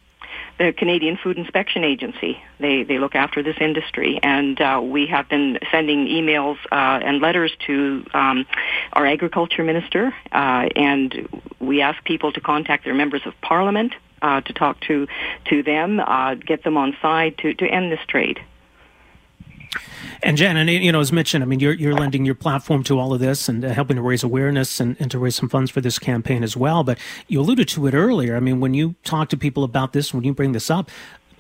The 0.57 0.73
Canadian 0.73 1.17
Food 1.17 1.37
Inspection 1.37 1.83
Agency. 1.83 2.41
They 2.59 2.83
they 2.83 2.99
look 2.99 3.15
after 3.15 3.41
this 3.41 3.57
industry, 3.59 4.19
and 4.21 4.59
uh, 4.59 4.81
we 4.83 5.07
have 5.07 5.27
been 5.29 5.59
sending 5.71 6.07
emails 6.07 6.57
uh, 6.71 6.99
and 7.03 7.21
letters 7.21 7.51
to 7.67 8.05
um, 8.13 8.45
our 8.93 9.05
agriculture 9.05 9.63
minister, 9.63 10.13
uh, 10.31 10.69
and 10.75 11.27
we 11.59 11.81
ask 11.81 12.03
people 12.03 12.31
to 12.33 12.41
contact 12.41 12.85
their 12.85 12.93
members 12.93 13.21
of 13.25 13.33
parliament 13.41 13.93
uh, 14.21 14.41
to 14.41 14.53
talk 14.53 14.79
to 14.81 15.07
to 15.45 15.63
them, 15.63 15.99
uh, 15.99 16.35
get 16.35 16.63
them 16.63 16.77
on 16.77 16.95
side 17.01 17.37
to 17.39 17.53
to 17.55 17.65
end 17.67 17.91
this 17.91 18.01
trade. 18.07 18.39
And 20.21 20.37
Jen, 20.37 20.55
and 20.55 20.69
you 20.69 20.91
know, 20.91 21.01
as 21.01 21.11
mentioned, 21.11 21.43
I 21.43 21.47
mean, 21.47 21.59
you're 21.59 21.73
you're 21.73 21.93
lending 21.93 22.25
your 22.25 22.35
platform 22.35 22.83
to 22.83 22.99
all 22.99 23.13
of 23.13 23.19
this 23.19 23.49
and 23.49 23.63
uh, 23.65 23.69
helping 23.69 23.97
to 23.97 24.01
raise 24.01 24.23
awareness 24.23 24.79
and, 24.79 24.95
and 24.99 25.11
to 25.11 25.19
raise 25.19 25.35
some 25.35 25.49
funds 25.49 25.69
for 25.69 25.81
this 25.81 25.99
campaign 25.99 26.43
as 26.43 26.55
well. 26.55 26.83
But 26.83 26.97
you 27.27 27.41
alluded 27.41 27.67
to 27.69 27.87
it 27.87 27.93
earlier. 27.93 28.35
I 28.35 28.39
mean, 28.39 28.59
when 28.59 28.73
you 28.73 28.95
talk 29.03 29.29
to 29.29 29.37
people 29.37 29.63
about 29.63 29.93
this, 29.93 30.13
when 30.13 30.23
you 30.23 30.33
bring 30.33 30.53
this 30.53 30.69
up, 30.69 30.89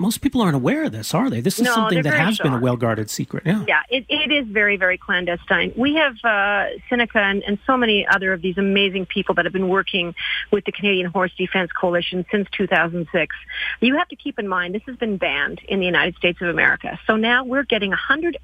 most 0.03 0.19
people 0.19 0.41
aren't 0.41 0.55
aware 0.55 0.83
of 0.83 0.91
this, 0.91 1.13
are 1.13 1.29
they? 1.29 1.39
This 1.39 1.59
is 1.59 1.65
no, 1.65 1.73
something 1.73 2.01
that 2.01 2.13
has 2.13 2.35
shocked. 2.35 2.43
been 2.43 2.53
a 2.53 2.59
well 2.59 2.75
guarded 2.75 3.09
secret. 3.09 3.43
Yeah. 3.45 3.63
Yeah, 3.65 3.81
it, 3.89 4.05
it 4.09 4.33
is 4.33 4.45
very, 4.47 4.75
very 4.75 4.97
clandestine. 4.97 5.73
We 5.77 5.95
have 5.95 6.15
uh, 6.25 6.75
Sinikka 6.91 7.15
and, 7.15 7.41
and 7.43 7.57
so 7.65 7.77
many 7.77 8.05
other 8.05 8.33
of 8.33 8.41
these 8.41 8.57
amazing 8.57 9.05
people 9.05 9.33
that 9.35 9.45
have 9.45 9.53
been 9.53 9.69
working 9.69 10.13
with 10.51 10.65
the 10.65 10.73
Canadian 10.73 11.07
Horse 11.09 11.31
Defense 11.37 11.71
Coalition 11.71 12.25
since 12.29 12.49
2006. 12.51 13.33
You 13.79 13.95
have 13.95 14.09
to 14.09 14.17
keep 14.17 14.37
in 14.37 14.47
mind 14.49 14.75
this 14.75 14.81
has 14.87 14.97
been 14.97 15.15
banned 15.15 15.61
in 15.69 15.79
the 15.79 15.85
United 15.85 16.17
States 16.17 16.41
of 16.41 16.49
America. 16.49 16.99
So 17.07 17.15
now 17.15 17.45
we're 17.45 17.63
getting 17.63 17.91
100, 17.91 18.37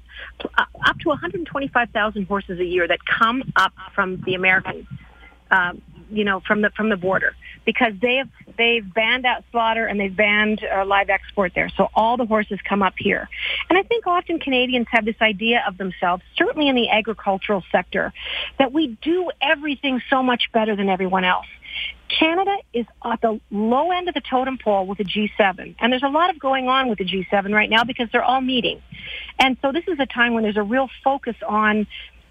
uh, 0.56 0.64
up 0.86 0.98
to 1.00 1.08
125,000 1.10 2.24
horses 2.26 2.58
a 2.58 2.64
year 2.64 2.88
that 2.88 3.04
come 3.04 3.52
up 3.54 3.74
from 3.94 4.22
the 4.22 4.34
American 4.34 4.86
uh, 5.50 5.74
you 6.10 6.24
know, 6.24 6.40
from 6.40 6.62
the 6.62 6.70
from 6.70 6.88
the 6.90 6.96
border 6.96 7.34
because 7.64 7.92
they 8.00 8.16
have 8.16 8.28
they've 8.56 8.94
banned 8.94 9.26
out 9.26 9.44
slaughter 9.50 9.86
and 9.86 9.98
they've 9.98 10.14
banned 10.14 10.62
uh, 10.64 10.84
live 10.84 11.10
export 11.10 11.52
there. 11.54 11.70
So 11.76 11.88
all 11.94 12.16
the 12.16 12.26
horses 12.26 12.58
come 12.68 12.82
up 12.82 12.94
here, 12.98 13.28
and 13.68 13.78
I 13.78 13.82
think 13.82 14.06
often 14.06 14.38
Canadians 14.38 14.86
have 14.90 15.04
this 15.04 15.20
idea 15.20 15.62
of 15.66 15.78
themselves, 15.78 16.22
certainly 16.36 16.68
in 16.68 16.76
the 16.76 16.88
agricultural 16.90 17.64
sector, 17.70 18.12
that 18.58 18.72
we 18.72 18.98
do 19.02 19.30
everything 19.40 20.00
so 20.10 20.22
much 20.22 20.50
better 20.52 20.76
than 20.76 20.88
everyone 20.88 21.24
else. 21.24 21.46
Canada 22.08 22.56
is 22.72 22.86
at 23.04 23.20
the 23.20 23.40
low 23.50 23.92
end 23.92 24.08
of 24.08 24.14
the 24.14 24.20
totem 24.20 24.58
pole 24.58 24.86
with 24.86 24.98
the 24.98 25.04
G7. 25.04 25.76
And 25.78 25.92
there's 25.92 26.02
a 26.02 26.08
lot 26.08 26.30
of 26.30 26.38
going 26.38 26.68
on 26.68 26.88
with 26.88 26.98
the 26.98 27.04
G7 27.04 27.54
right 27.54 27.70
now 27.70 27.84
because 27.84 28.08
they're 28.12 28.24
all 28.24 28.40
meeting. 28.40 28.82
And 29.38 29.56
so 29.62 29.72
this 29.72 29.84
is 29.86 29.98
a 30.00 30.06
time 30.06 30.34
when 30.34 30.42
there's 30.42 30.56
a 30.56 30.62
real 30.62 30.88
focus 31.04 31.36
on 31.46 31.86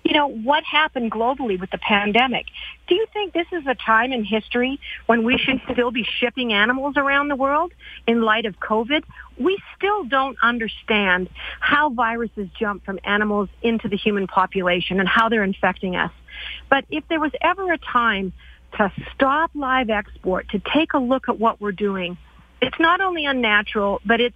you 0.10 0.16
know, 0.16 0.28
what 0.28 0.64
happened 0.64 1.12
globally 1.12 1.60
with 1.60 1.70
the 1.70 1.78
pandemic? 1.78 2.48
Do 2.88 2.96
you 2.96 3.06
think 3.14 3.32
this 3.32 3.46
is 3.52 3.68
a 3.68 3.76
time 3.76 4.12
in 4.12 4.26
history 4.26 4.80
when 5.06 5.24
we 5.24 5.38
should 5.38 5.62
still 5.72 5.92
be 5.92 6.04
shipping 6.04 6.52
animals 6.52 6.96
around 6.98 7.28
the 7.28 7.36
world 7.36 7.72
in 8.08 8.24
light 8.24 8.48
of 8.48 8.60
COVID? 8.60 9.04
We 9.38 9.60
still 9.78 10.06
don't 10.06 10.36
understand 10.42 11.30
how 11.60 11.92
viruses 11.92 12.50
jump 12.60 12.86
from 12.86 13.00
animals 13.04 13.50
into 13.62 13.88
the 13.88 13.98
human 13.98 14.26
population 14.26 15.00
and 15.00 15.08
how 15.08 15.30
they're 15.30 15.44
infecting 15.44 15.96
us. 15.96 16.12
But 16.72 16.86
if 16.90 17.08
there 17.08 17.20
was 17.20 17.32
ever 17.40 17.72
a 17.72 17.78
time 17.78 18.34
to 18.78 18.92
stop 19.14 19.52
live 19.54 19.92
export, 19.92 20.50
to 20.50 20.62
take 20.74 20.94
a 20.94 21.00
look 21.00 21.30
at 21.30 21.40
what 21.40 21.62
we're 21.62 21.72
doing, 21.72 22.18
it's 22.64 22.80
not 22.80 23.00
only 23.00 23.26
unnatural, 23.26 24.02
but 24.04 24.20
it's 24.20 24.36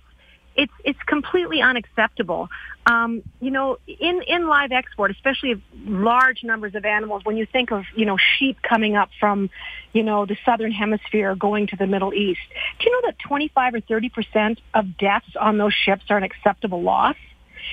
it's 0.55 0.73
it's 0.83 0.99
completely 1.03 1.61
unacceptable. 1.61 2.49
Um, 2.85 3.23
you 3.39 3.51
know, 3.51 3.77
in 3.87 4.21
in 4.27 4.47
live 4.47 4.71
export, 4.71 5.11
especially 5.11 5.61
large 5.85 6.43
numbers 6.43 6.75
of 6.75 6.85
animals, 6.85 7.23
when 7.25 7.37
you 7.37 7.45
think 7.45 7.71
of 7.71 7.85
you 7.95 8.05
know 8.05 8.17
sheep 8.37 8.57
coming 8.61 8.95
up 8.95 9.09
from, 9.19 9.49
you 9.93 10.03
know, 10.03 10.25
the 10.25 10.37
southern 10.45 10.71
hemisphere 10.71 11.35
going 11.35 11.67
to 11.67 11.75
the 11.75 11.87
Middle 11.87 12.13
East, 12.13 12.41
do 12.79 12.85
you 12.85 12.91
know 12.91 13.07
that 13.07 13.19
25 13.19 13.75
or 13.75 13.79
30 13.81 14.09
percent 14.09 14.61
of 14.73 14.97
deaths 14.97 15.35
on 15.39 15.57
those 15.57 15.73
ships 15.73 16.03
are 16.09 16.17
an 16.17 16.23
acceptable 16.23 16.81
loss? 16.81 17.15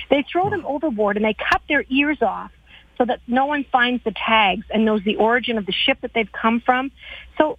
They 0.09 0.23
throw 0.31 0.49
them 0.49 0.65
overboard 0.65 1.17
and 1.17 1.25
they 1.25 1.33
cut 1.35 1.61
their 1.67 1.83
ears 1.89 2.21
off 2.21 2.51
so 2.97 3.05
that 3.05 3.19
no 3.27 3.45
one 3.45 3.65
finds 3.71 4.03
the 4.03 4.11
tags 4.11 4.65
and 4.69 4.85
knows 4.85 5.03
the 5.03 5.17
origin 5.17 5.57
of 5.57 5.65
the 5.65 5.73
ship 5.73 5.99
that 6.01 6.11
they've 6.13 6.31
come 6.31 6.61
from. 6.61 6.91
So 7.37 7.57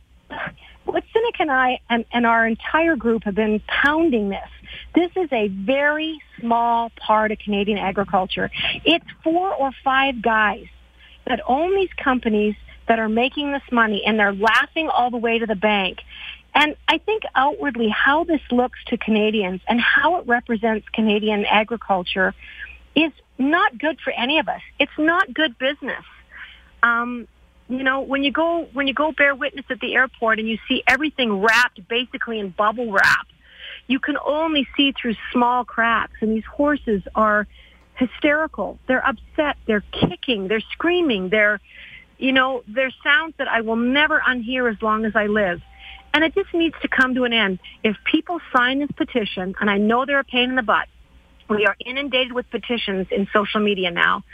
what 0.84 1.04
Sinikka 1.14 1.40
and 1.40 1.50
I 1.50 1.80
and, 1.88 2.04
and 2.12 2.26
our 2.26 2.46
entire 2.46 2.96
group 2.96 3.24
have 3.24 3.34
been 3.34 3.60
pounding 3.66 4.28
this. 4.28 4.48
This 4.94 5.10
is 5.16 5.28
a 5.32 5.48
very 5.48 6.20
small 6.40 6.90
part 6.96 7.32
of 7.32 7.38
Canadian 7.38 7.78
agriculture. 7.78 8.50
It's 8.84 9.04
four 9.22 9.54
or 9.54 9.70
five 9.84 10.22
guys 10.22 10.66
that 11.26 11.40
own 11.46 11.74
these 11.74 11.92
companies 11.96 12.54
that 12.88 12.98
are 12.98 13.08
making 13.08 13.52
this 13.52 13.62
money 13.70 14.02
and 14.04 14.18
they're 14.18 14.34
laughing 14.34 14.88
all 14.88 15.10
the 15.10 15.18
way 15.18 15.38
to 15.38 15.46
the 15.46 15.54
bank. 15.54 15.98
And 16.54 16.76
I 16.88 16.98
think 16.98 17.22
outwardly 17.34 17.88
how 17.88 18.24
this 18.24 18.40
looks 18.50 18.78
to 18.88 18.98
Canadians 18.98 19.60
and 19.68 19.80
how 19.80 20.18
it 20.18 20.26
represents 20.26 20.86
Canadian 20.92 21.46
agriculture 21.46 22.34
is 22.94 23.12
not 23.38 23.78
good 23.78 23.98
for 24.00 24.12
any 24.12 24.38
of 24.38 24.48
us. 24.48 24.60
It's 24.78 24.92
not 24.98 25.32
good 25.32 25.56
business. 25.58 26.04
Um, 26.82 27.26
you 27.72 27.82
know, 27.82 28.02
when 28.02 28.22
you 28.22 28.30
go 28.30 28.68
when 28.74 28.86
you 28.86 28.92
go 28.92 29.12
bear 29.12 29.34
witness 29.34 29.64
at 29.70 29.80
the 29.80 29.94
airport 29.94 30.38
and 30.38 30.46
you 30.46 30.58
see 30.68 30.82
everything 30.86 31.40
wrapped 31.40 31.86
basically 31.88 32.38
in 32.38 32.50
bubble 32.50 32.92
wrap, 32.92 33.26
you 33.86 33.98
can 33.98 34.18
only 34.24 34.68
see 34.76 34.92
through 34.92 35.14
small 35.32 35.64
cracks. 35.64 36.12
And 36.20 36.32
these 36.32 36.44
horses 36.44 37.02
are 37.14 37.46
hysterical. 37.94 38.78
They're 38.86 39.06
upset. 39.06 39.56
They're 39.66 39.84
kicking. 39.90 40.48
They're 40.48 40.62
screaming. 40.72 41.30
They're, 41.30 41.60
you 42.18 42.32
know, 42.32 42.62
they're 42.68 42.92
sounds 43.02 43.34
that 43.38 43.48
I 43.48 43.62
will 43.62 43.76
never 43.76 44.20
unhear 44.20 44.70
as 44.70 44.80
long 44.82 45.06
as 45.06 45.16
I 45.16 45.26
live. 45.26 45.62
And 46.14 46.24
it 46.24 46.34
just 46.34 46.52
needs 46.52 46.74
to 46.82 46.88
come 46.88 47.14
to 47.14 47.24
an 47.24 47.32
end. 47.32 47.58
If 47.82 47.96
people 48.04 48.38
sign 48.54 48.80
this 48.80 48.90
petition, 48.94 49.54
and 49.58 49.70
I 49.70 49.78
know 49.78 50.04
they're 50.04 50.18
a 50.18 50.24
pain 50.24 50.50
in 50.50 50.56
the 50.56 50.62
butt, 50.62 50.88
we 51.48 51.66
are 51.66 51.76
inundated 51.84 52.32
with 52.32 52.50
petitions 52.50 53.06
in 53.10 53.28
social 53.32 53.60
media 53.60 53.90
now. 53.90 54.24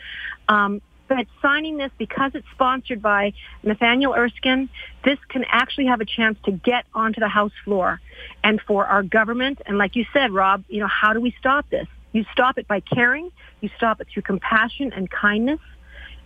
Um, 0.48 0.82
but 1.08 1.26
signing 1.40 1.78
this 1.78 1.90
because 1.98 2.32
it's 2.34 2.46
sponsored 2.52 3.02
by 3.02 3.32
Nathaniel 3.62 4.14
Erskine, 4.14 4.68
this 5.04 5.18
can 5.28 5.44
actually 5.48 5.86
have 5.86 6.00
a 6.00 6.04
chance 6.04 6.38
to 6.44 6.52
get 6.52 6.84
onto 6.94 7.20
the 7.20 7.28
House 7.28 7.52
floor. 7.64 8.00
And 8.44 8.60
for 8.60 8.86
our 8.86 9.02
government, 9.02 9.60
and 9.66 9.78
like 9.78 9.96
you 9.96 10.04
said, 10.12 10.30
Rob, 10.30 10.64
you 10.68 10.80
know, 10.80 10.86
how 10.86 11.12
do 11.12 11.20
we 11.20 11.34
stop 11.38 11.68
this? 11.70 11.86
You 12.12 12.24
stop 12.32 12.58
it 12.58 12.68
by 12.68 12.80
caring. 12.80 13.32
You 13.60 13.70
stop 13.76 14.00
it 14.00 14.08
through 14.12 14.22
compassion 14.22 14.92
and 14.92 15.10
kindness. 15.10 15.60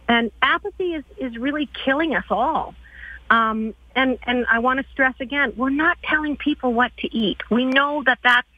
And 0.09 0.31
apathy 0.43 0.95
is, 0.95 1.05
is 1.17 1.37
really 1.39 1.69
killing 1.85 2.15
us 2.15 2.25
all. 2.29 2.75
Um, 3.31 3.75
and, 3.95 4.19
and 4.25 4.47
I 4.51 4.59
want 4.59 4.81
to 4.81 4.87
stress 4.93 5.15
again, 5.21 5.55
we're 5.57 5.71
not 5.71 5.97
telling 6.03 6.37
people 6.37 6.73
what 6.73 6.95
to 6.99 7.17
eat. 7.17 7.39
We 7.51 7.65
know 7.65 8.03
that 8.05 8.19
that's 8.23 8.49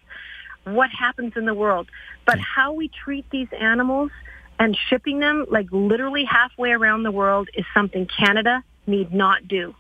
what 0.65 0.91
happens 0.91 1.35
in 1.37 1.45
the 1.45 1.55
world. 1.55 1.89
But 2.25 2.39
how 2.39 2.73
we 2.73 2.89
treat 2.89 3.29
these 3.31 3.49
animals 3.53 4.11
and 4.65 4.75
shipping 4.89 5.19
them 5.19 5.45
like 5.51 5.67
literally 5.71 6.25
halfway 6.25 6.71
around 6.71 7.03
the 7.03 7.11
world 7.11 7.51
is 7.55 7.67
something 7.75 8.07
Canada 8.07 8.65
need 8.87 9.13
not 9.13 9.47
do. 9.47 9.75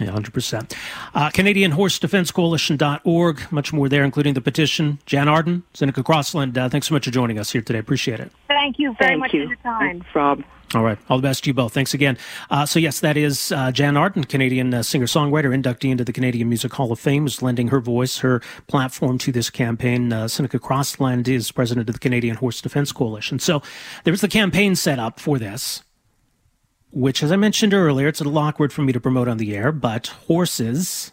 Yeah, 0.00 0.10
100%. 0.10 0.76
Uh, 1.14 1.30
Canadian 1.30 1.72
Horse 1.72 1.98
Defense 1.98 2.30
Coalition.org, 2.30 3.52
much 3.52 3.72
more 3.72 3.88
there, 3.88 4.04
including 4.04 4.34
the 4.34 4.40
petition. 4.40 4.98
Jann 5.06 5.28
Arden, 5.28 5.64
Sinikka 5.74 6.04
Crosland, 6.04 6.56
uh, 6.56 6.68
thanks 6.68 6.88
so 6.88 6.94
much 6.94 7.04
for 7.04 7.10
joining 7.10 7.38
us 7.38 7.50
here 7.50 7.62
today. 7.62 7.78
Appreciate 7.78 8.20
it. 8.20 8.30
Thank 8.46 8.78
you 8.78 8.94
very 8.98 9.12
Thank 9.12 9.20
much 9.20 9.34
you. 9.34 9.44
for 9.44 9.48
your 9.48 9.56
time. 9.56 10.00
Thanks, 10.00 10.14
Rob. 10.14 10.42
All 10.74 10.82
right. 10.82 10.98
All 11.08 11.16
the 11.16 11.22
best 11.22 11.44
to 11.44 11.50
you 11.50 11.54
both. 11.54 11.72
Thanks 11.72 11.94
again. 11.94 12.18
Uh, 12.50 12.66
so, 12.66 12.78
yes, 12.78 13.00
that 13.00 13.16
is 13.16 13.52
uh, 13.52 13.72
Jann 13.72 13.96
Arden, 13.96 14.24
Canadian 14.24 14.74
uh, 14.74 14.82
singer 14.82 15.06
songwriter, 15.06 15.44
inductee 15.44 15.90
into 15.90 16.04
the 16.04 16.12
Canadian 16.12 16.48
Music 16.48 16.72
Hall 16.74 16.92
of 16.92 17.00
Fame, 17.00 17.26
is 17.26 17.40
lending 17.40 17.68
her 17.68 17.80
voice, 17.80 18.18
her 18.18 18.42
platform 18.66 19.16
to 19.18 19.32
this 19.32 19.48
campaign. 19.48 20.12
Uh, 20.12 20.24
Sinikka 20.24 20.60
Crosland 20.60 21.26
is 21.26 21.50
president 21.50 21.88
of 21.88 21.94
the 21.94 21.98
Canadian 21.98 22.36
Horse 22.36 22.60
Defense 22.60 22.92
Coalition. 22.92 23.38
So, 23.38 23.62
there 24.04 24.12
was 24.12 24.20
the 24.20 24.28
campaign 24.28 24.76
set 24.76 24.98
up 24.98 25.20
for 25.20 25.38
this, 25.38 25.82
which, 26.90 27.22
as 27.22 27.30
I 27.30 27.36
mentioned 27.36 27.74
earlier, 27.74 28.08
it's 28.08 28.20
a 28.20 28.24
little 28.24 28.38
awkward 28.38 28.72
for 28.72 28.82
me 28.82 28.92
to 28.92 29.00
promote 29.00 29.28
on 29.28 29.38
the 29.38 29.54
air, 29.56 29.72
but 29.72 30.08
horses, 30.26 31.12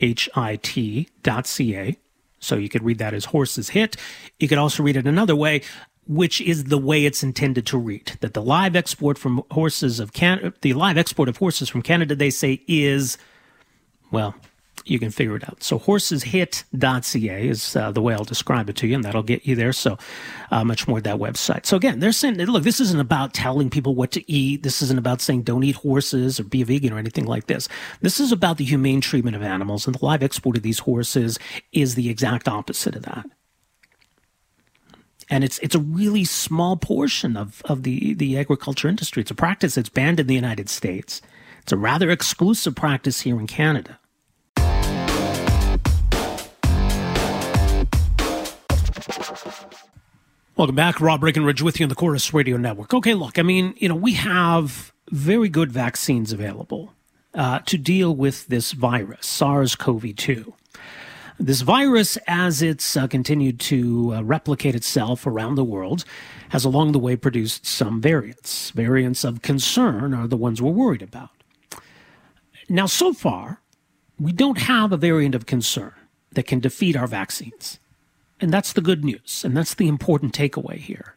H 0.00 0.28
I 0.34 0.56
T 0.56 1.08
dot 1.22 1.46
C 1.46 1.76
A. 1.76 1.96
So 2.38 2.56
you 2.56 2.68
could 2.68 2.82
read 2.82 2.98
that 2.98 3.14
as 3.14 3.26
horses 3.26 3.68
hit. 3.68 3.96
You 4.40 4.48
could 4.48 4.58
also 4.58 4.82
read 4.82 4.96
it 4.96 5.06
another 5.06 5.36
way, 5.36 5.62
which 6.08 6.40
is 6.40 6.64
the 6.64 6.78
way 6.78 7.04
it's 7.04 7.22
intended 7.22 7.66
to 7.66 7.78
read. 7.78 8.18
That 8.20 8.34
the 8.34 8.42
live 8.42 8.74
export 8.74 9.16
from 9.16 9.44
horses 9.52 10.00
of 10.00 10.12
Can, 10.12 10.52
the 10.60 10.72
live 10.72 10.98
export 10.98 11.28
of 11.28 11.36
horses 11.36 11.68
from 11.68 11.82
Canada, 11.82 12.16
they 12.16 12.30
say 12.30 12.62
is, 12.66 13.16
well, 14.10 14.34
you 14.84 14.98
can 14.98 15.10
figure 15.10 15.36
it 15.36 15.44
out. 15.48 15.62
So 15.62 15.78
horseshit.ca 15.78 17.48
is 17.48 17.76
uh, 17.76 17.90
the 17.92 18.02
way 18.02 18.14
I'll 18.14 18.24
describe 18.24 18.68
it 18.68 18.76
to 18.76 18.86
you, 18.86 18.94
and 18.94 19.04
that'll 19.04 19.22
get 19.22 19.46
you 19.46 19.54
there. 19.54 19.72
So 19.72 19.98
uh, 20.50 20.64
much 20.64 20.88
more 20.88 20.98
at 20.98 21.04
that 21.04 21.18
website. 21.18 21.66
So 21.66 21.76
again, 21.76 22.00
they're 22.00 22.12
saying, 22.12 22.36
look, 22.36 22.64
this 22.64 22.80
isn't 22.80 23.00
about 23.00 23.34
telling 23.34 23.70
people 23.70 23.94
what 23.94 24.10
to 24.12 24.30
eat. 24.30 24.62
This 24.62 24.82
isn't 24.82 24.98
about 24.98 25.20
saying 25.20 25.42
don't 25.42 25.64
eat 25.64 25.76
horses 25.76 26.40
or 26.40 26.44
be 26.44 26.62
a 26.62 26.64
vegan 26.64 26.92
or 26.92 26.98
anything 26.98 27.26
like 27.26 27.46
this. 27.46 27.68
This 28.00 28.20
is 28.20 28.32
about 28.32 28.58
the 28.58 28.64
humane 28.64 29.00
treatment 29.00 29.36
of 29.36 29.42
animals, 29.42 29.86
and 29.86 29.94
the 29.94 30.04
live 30.04 30.22
export 30.22 30.56
of 30.56 30.62
these 30.62 30.80
horses 30.80 31.38
is 31.72 31.94
the 31.94 32.10
exact 32.10 32.48
opposite 32.48 32.96
of 32.96 33.02
that 33.02 33.26
and 35.32 35.44
it's 35.44 35.58
it's 35.60 35.74
a 35.74 35.80
really 35.80 36.24
small 36.24 36.76
portion 36.76 37.38
of, 37.38 37.62
of 37.64 37.84
the, 37.84 38.12
the 38.12 38.38
agriculture 38.38 38.86
industry. 38.86 39.22
It's 39.22 39.30
a 39.30 39.34
practice 39.34 39.76
that's 39.76 39.88
banned 39.88 40.20
in 40.20 40.26
the 40.26 40.34
United 40.34 40.68
States. 40.68 41.22
It's 41.62 41.72
a 41.72 41.76
rather 41.76 42.10
exclusive 42.10 42.74
practice 42.74 43.22
here 43.22 43.40
in 43.40 43.46
Canada. 43.46 43.98
Welcome 50.62 50.76
back. 50.76 51.00
Rob 51.00 51.22
Breckenridge 51.22 51.60
with 51.60 51.80
you 51.80 51.86
on 51.86 51.88
the 51.88 51.96
Corus 51.96 52.32
Radio 52.32 52.56
Network. 52.56 52.94
Okay, 52.94 53.14
look, 53.14 53.36
I 53.36 53.42
mean, 53.42 53.74
you 53.78 53.88
know, 53.88 53.96
we 53.96 54.12
have 54.12 54.92
very 55.10 55.48
good 55.48 55.72
vaccines 55.72 56.32
available 56.32 56.94
uh, 57.34 57.58
to 57.66 57.76
deal 57.76 58.14
with 58.14 58.46
this 58.46 58.70
virus, 58.70 59.26
SARS 59.26 59.74
CoV 59.74 60.14
2. 60.14 60.54
This 61.40 61.62
virus, 61.62 62.16
as 62.28 62.62
it's 62.62 62.96
uh, 62.96 63.08
continued 63.08 63.58
to 63.58 64.14
uh, 64.14 64.22
replicate 64.22 64.76
itself 64.76 65.26
around 65.26 65.56
the 65.56 65.64
world, 65.64 66.04
has 66.50 66.64
along 66.64 66.92
the 66.92 67.00
way 67.00 67.16
produced 67.16 67.66
some 67.66 68.00
variants. 68.00 68.70
Variants 68.70 69.24
of 69.24 69.42
concern 69.42 70.14
are 70.14 70.28
the 70.28 70.36
ones 70.36 70.62
we're 70.62 70.70
worried 70.70 71.02
about. 71.02 71.30
Now, 72.68 72.86
so 72.86 73.12
far, 73.12 73.62
we 74.16 74.30
don't 74.30 74.58
have 74.58 74.92
a 74.92 74.96
variant 74.96 75.34
of 75.34 75.44
concern 75.44 75.94
that 76.30 76.46
can 76.46 76.60
defeat 76.60 76.94
our 76.94 77.08
vaccines. 77.08 77.80
And 78.42 78.52
that's 78.52 78.72
the 78.72 78.80
good 78.80 79.04
news. 79.04 79.44
And 79.44 79.56
that's 79.56 79.74
the 79.74 79.86
important 79.86 80.34
takeaway 80.34 80.76
here. 80.76 81.14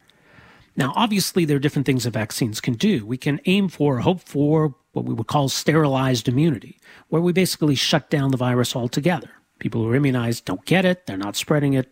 Now, 0.77 0.94
obviously, 0.96 1.44
there 1.44 1.58
are 1.58 1.60
different 1.60 1.88
things 1.88 2.03
that 2.03 2.12
vaccines 2.12 2.62
can 2.62 2.75
do. 2.75 3.05
We 3.05 3.17
can 3.17 3.41
aim 3.46 3.67
for, 3.67 4.00
hope 4.00 4.22
for 4.22 4.75
what 4.94 5.05
we 5.05 5.13
would 5.13 5.27
call 5.27 5.50
sterilized 5.50 6.27
immunity, 6.27 6.77
where 7.10 7.22
we 7.22 7.34
basically 7.34 7.75
shut 7.75 8.10
down 8.10 8.32
the 8.32 8.38
virus 8.38 8.75
altogether. 8.75 9.32
People 9.60 9.82
who 9.82 9.89
are 9.89 9.96
immunized 9.96 10.46
don't 10.46 10.65
get 10.65 10.86
it, 10.86 11.08
they're 11.08 11.17
not 11.17 11.36
spreading 11.36 11.74
it, 11.74 11.91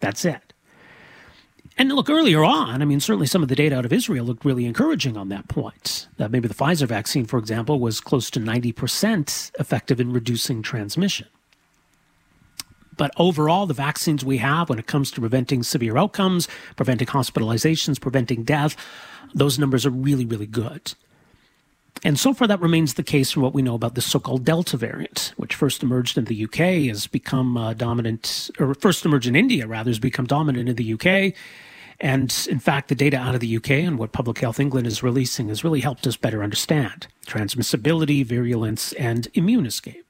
that's 0.00 0.24
it. 0.24 0.52
And 1.78 1.90
look, 1.92 2.10
earlier 2.10 2.42
on, 2.42 2.82
I 2.82 2.84
mean, 2.84 3.00
certainly 3.00 3.26
some 3.26 3.42
of 3.42 3.48
the 3.48 3.54
data 3.54 3.76
out 3.76 3.84
of 3.84 3.92
Israel 3.92 4.24
looked 4.24 4.44
really 4.44 4.66
encouraging 4.66 5.16
on 5.16 5.28
that 5.28 5.48
point. 5.48 6.08
That 6.16 6.30
maybe 6.30 6.48
the 6.48 6.54
Pfizer 6.54 6.86
vaccine, 6.86 7.24
for 7.24 7.38
example, 7.38 7.80
was 7.80 8.00
close 8.00 8.30
to 8.30 8.40
90% 8.40 9.52
effective 9.60 10.00
in 10.00 10.12
reducing 10.12 10.62
transmission. 10.62 11.28
But 13.02 13.10
overall, 13.16 13.66
the 13.66 13.74
vaccines 13.74 14.24
we 14.24 14.38
have 14.38 14.68
when 14.68 14.78
it 14.78 14.86
comes 14.86 15.10
to 15.10 15.20
preventing 15.20 15.64
severe 15.64 15.96
outcomes, 15.96 16.46
preventing 16.76 17.08
hospitalizations, 17.08 18.00
preventing 18.00 18.44
death, 18.44 18.76
those 19.34 19.58
numbers 19.58 19.84
are 19.84 19.90
really, 19.90 20.24
really 20.24 20.46
good. 20.46 20.94
And 22.04 22.16
so 22.16 22.32
far, 22.32 22.46
that 22.46 22.60
remains 22.60 22.94
the 22.94 23.02
case 23.02 23.32
from 23.32 23.42
what 23.42 23.54
we 23.54 23.60
know 23.60 23.74
about 23.74 23.96
the 23.96 24.00
so-called 24.02 24.44
Delta 24.44 24.76
variant, 24.76 25.32
which 25.36 25.56
first 25.56 25.82
emerged 25.82 26.16
in 26.16 26.26
the 26.26 26.44
UK, 26.44 26.86
has 26.90 27.08
become 27.08 27.56
uh, 27.56 27.74
dominant, 27.74 28.52
or 28.60 28.72
first 28.74 29.04
emerged 29.04 29.26
in 29.26 29.34
India, 29.34 29.66
rather, 29.66 29.90
has 29.90 29.98
become 29.98 30.26
dominant 30.26 30.68
in 30.68 30.76
the 30.76 30.92
UK. 30.92 31.34
And 31.98 32.32
in 32.48 32.60
fact, 32.60 32.86
the 32.86 32.94
data 32.94 33.16
out 33.16 33.34
of 33.34 33.40
the 33.40 33.56
UK 33.56 33.70
and 33.70 33.98
what 33.98 34.12
Public 34.12 34.38
Health 34.38 34.60
England 34.60 34.86
is 34.86 35.02
releasing 35.02 35.48
has 35.48 35.64
really 35.64 35.80
helped 35.80 36.06
us 36.06 36.16
better 36.16 36.44
understand 36.44 37.08
transmissibility, 37.26 38.24
virulence, 38.24 38.92
and 38.92 39.26
immune 39.34 39.66
escape. 39.66 40.06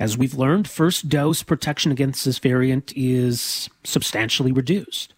As 0.00 0.16
we've 0.16 0.34
learned, 0.34 0.66
first 0.66 1.10
dose 1.10 1.42
protection 1.42 1.92
against 1.92 2.24
this 2.24 2.38
variant 2.38 2.90
is 2.96 3.68
substantially 3.84 4.50
reduced. 4.50 5.12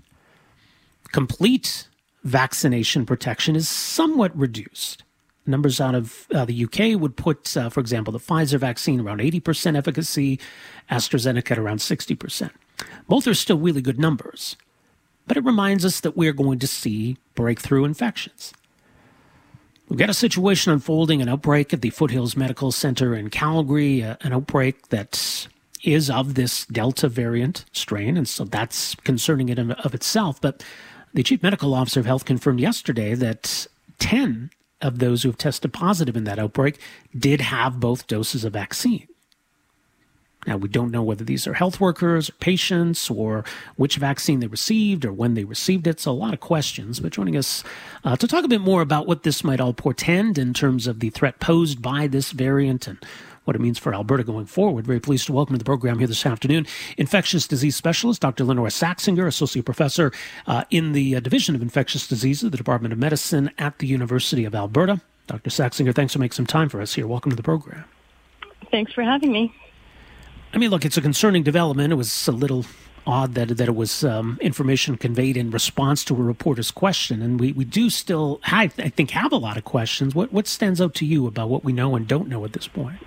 Complete 1.13 1.87
vaccination 2.25 3.07
protection 3.07 3.55
is 3.55 3.69
somewhat 3.69 4.37
reduced. 4.37 5.05
Numbers 5.47 5.81
out 5.81 5.95
of 5.95 6.27
uh, 6.35 6.45
the 6.45 6.65
UK 6.65 7.01
would 7.01 7.17
put, 7.17 7.57
uh, 7.57 7.69
for 7.69 7.79
example, 7.79 8.13
the 8.13 8.19
Pfizer 8.19 8.59
vaccine 8.59 9.01
around 9.01 9.21
80% 9.21 9.77
efficacy, 9.77 10.41
AstraZeneca 10.91 11.53
at 11.53 11.59
around 11.59 11.79
60%. 11.79 12.51
Both 13.07 13.29
are 13.29 13.35
still 13.35 13.59
really 13.59 13.83
good 13.83 14.01
numbers, 14.01 14.57
but 15.29 15.37
it 15.37 15.45
reminds 15.45 15.85
us 15.85 16.01
that 16.01 16.17
we're 16.17 16.33
going 16.33 16.59
to 16.59 16.67
see 16.67 17.19
breakthrough 17.37 17.85
infections. 17.85 18.53
We've 19.89 19.99
got 19.99 20.09
a 20.09 20.15
situation 20.15 20.73
unfolding, 20.73 21.21
an 21.21 21.29
outbreak 21.29 21.73
at 21.75 21.83
the 21.83 21.91
Foothills 21.91 22.37
Medical 22.37 22.73
Center 22.73 23.15
in 23.15 23.31
Calgary, 23.31 24.03
uh, 24.03 24.17
an 24.23 24.33
outbreak 24.33 24.89
that 24.89 25.49
is 25.83 26.09
of 26.09 26.35
this 26.35 26.65
Delta 26.67 27.09
variant 27.09 27.65
strain, 27.73 28.17
and 28.17 28.29
so 28.29 28.45
that's 28.45 28.95
concerning 28.97 29.49
in 29.49 29.59
and 29.59 29.73
of 29.73 29.95
itself. 29.95 30.41
But 30.41 30.65
the 31.13 31.23
chief 31.23 31.43
medical 31.43 31.75
officer 31.75 32.01
of 32.01 32.07
health 32.07 32.25
confirmed 32.25 32.61
yesterday 32.61 33.15
that 33.15 33.67
10 33.99 34.51
of 34.81 34.99
those 34.99 35.23
who 35.23 35.29
have 35.29 35.39
tested 35.39 35.73
positive 35.73 36.17
in 36.17 36.25
that 36.25 36.39
outbreak 36.39 36.81
did 37.17 37.41
have 37.41 37.81
both 37.81 38.07
doses 38.07 38.45
of 38.45 38.53
vaccine. 38.53 39.07
Now, 40.47 40.57
we 40.57 40.69
don't 40.69 40.91
know 40.91 41.03
whether 41.03 41.25
these 41.25 41.47
are 41.47 41.55
health 41.55 41.81
workers 41.81 42.29
or 42.29 42.33
patients 42.35 43.09
or 43.09 43.45
which 43.77 43.97
vaccine 43.97 44.41
they 44.41 44.49
received 44.49 45.05
or 45.05 45.13
when 45.13 45.35
they 45.35 45.45
received 45.45 45.87
it. 45.87 46.01
So, 46.01 46.11
a 46.11 46.13
lot 46.13 46.35
of 46.35 46.41
questions. 46.41 46.99
But 46.99 47.13
joining 47.13 47.37
us 47.37 47.63
uh, 48.05 48.17
to 48.17 48.27
talk 48.27 48.45
a 48.45 48.49
bit 48.49 48.61
more 48.61 48.83
about 48.83 49.07
what 49.07 49.23
this 49.23 49.45
might 49.45 49.61
all 49.61 49.73
portend 49.73 50.39
in 50.39 50.53
terms 50.53 50.87
of 50.87 51.01
the 51.01 51.11
threat 51.11 51.39
posed 51.39 51.81
by 51.81 52.09
this 52.09 52.33
variant 52.33 52.89
and 52.89 52.99
what 53.45 53.57
it 53.57 53.61
means 53.61 53.79
for 53.79 53.95
Alberta 53.95 54.25
going 54.25 54.47
forward. 54.47 54.87
Very 54.87 55.01
pleased 55.01 55.27
to 55.27 55.33
welcome 55.33 55.55
to 55.55 55.59
the 55.59 55.65
program 55.65 55.99
here 55.99 56.07
this 56.07 56.25
afternoon 56.25 56.67
infectious 56.97 57.47
disease 57.47 57.77
specialist 57.77 58.21
Dr. 58.21 58.45
Lynora 58.45 58.71
Saxinger, 58.71 59.27
associate 59.27 59.65
professor 59.65 60.13
uh, 60.47 60.65
in 60.71 60.93
the 60.93 61.17
uh, 61.17 61.21
Division 61.21 61.55
of 61.55 61.63
Infectious 61.63 62.07
Diseases, 62.07 62.51
the 62.51 62.57
Department 62.57 62.93
of 62.93 62.99
Medicine 62.99 63.51
at 63.59 63.79
the 63.79 63.87
University 63.87 64.45
of 64.45 64.55
Alberta. 64.55 65.01
Dr. 65.27 65.51
Saxinger, 65.51 65.95
thanks 65.95 66.13
for 66.13 66.19
making 66.19 66.33
some 66.33 66.47
time 66.47 66.69
for 66.69 66.81
us 66.81 66.95
here. 66.95 67.07
Welcome 67.07 67.31
to 67.31 67.37
the 67.37 67.43
program. 67.43 67.85
Thanks 68.71 68.93
for 68.93 69.03
having 69.03 69.33
me. 69.33 69.55
I 70.55 70.59
mean, 70.59 70.71
look, 70.71 70.85
it's 70.85 70.97
a 70.97 71.01
concerning 71.01 71.43
development. 71.43 71.93
It 71.93 71.97
was 71.97 72.29
a 72.29 72.33
little 72.33 72.67
odd 73.07 73.35
that 73.35 73.57
that 73.57 73.69
it 73.69 73.75
was 73.75 74.05
um, 74.05 74.39
information 74.41 74.97
conveyed 74.97 75.37
in 75.37 75.51
response 75.51 76.05
to 76.05 76.15
a 76.15 76.23
reporter's 76.23 76.71
question, 76.71 77.23
and 77.23 77.41
we, 77.41 77.53
we 77.53 77.65
do 77.65 77.91
still, 77.91 78.41
I, 78.45 78.71
I 78.79 78.91
think, 78.91 79.11
have 79.11 79.33
a 79.33 79.37
lot 79.37 79.57
of 79.57 79.65
questions. 79.65 80.15
What 80.15 80.33
what 80.33 80.47
stands 80.47 80.81
out 80.81 80.95
to 80.97 81.07
you 81.07 81.27
about 81.27 81.49
what 81.49 81.65
we 81.65 81.73
know 81.73 81.97
and 81.97 82.07
don't 82.07 82.29
know 82.29 82.45
at 82.45 82.53
this 82.53 82.69
point? 82.69 82.99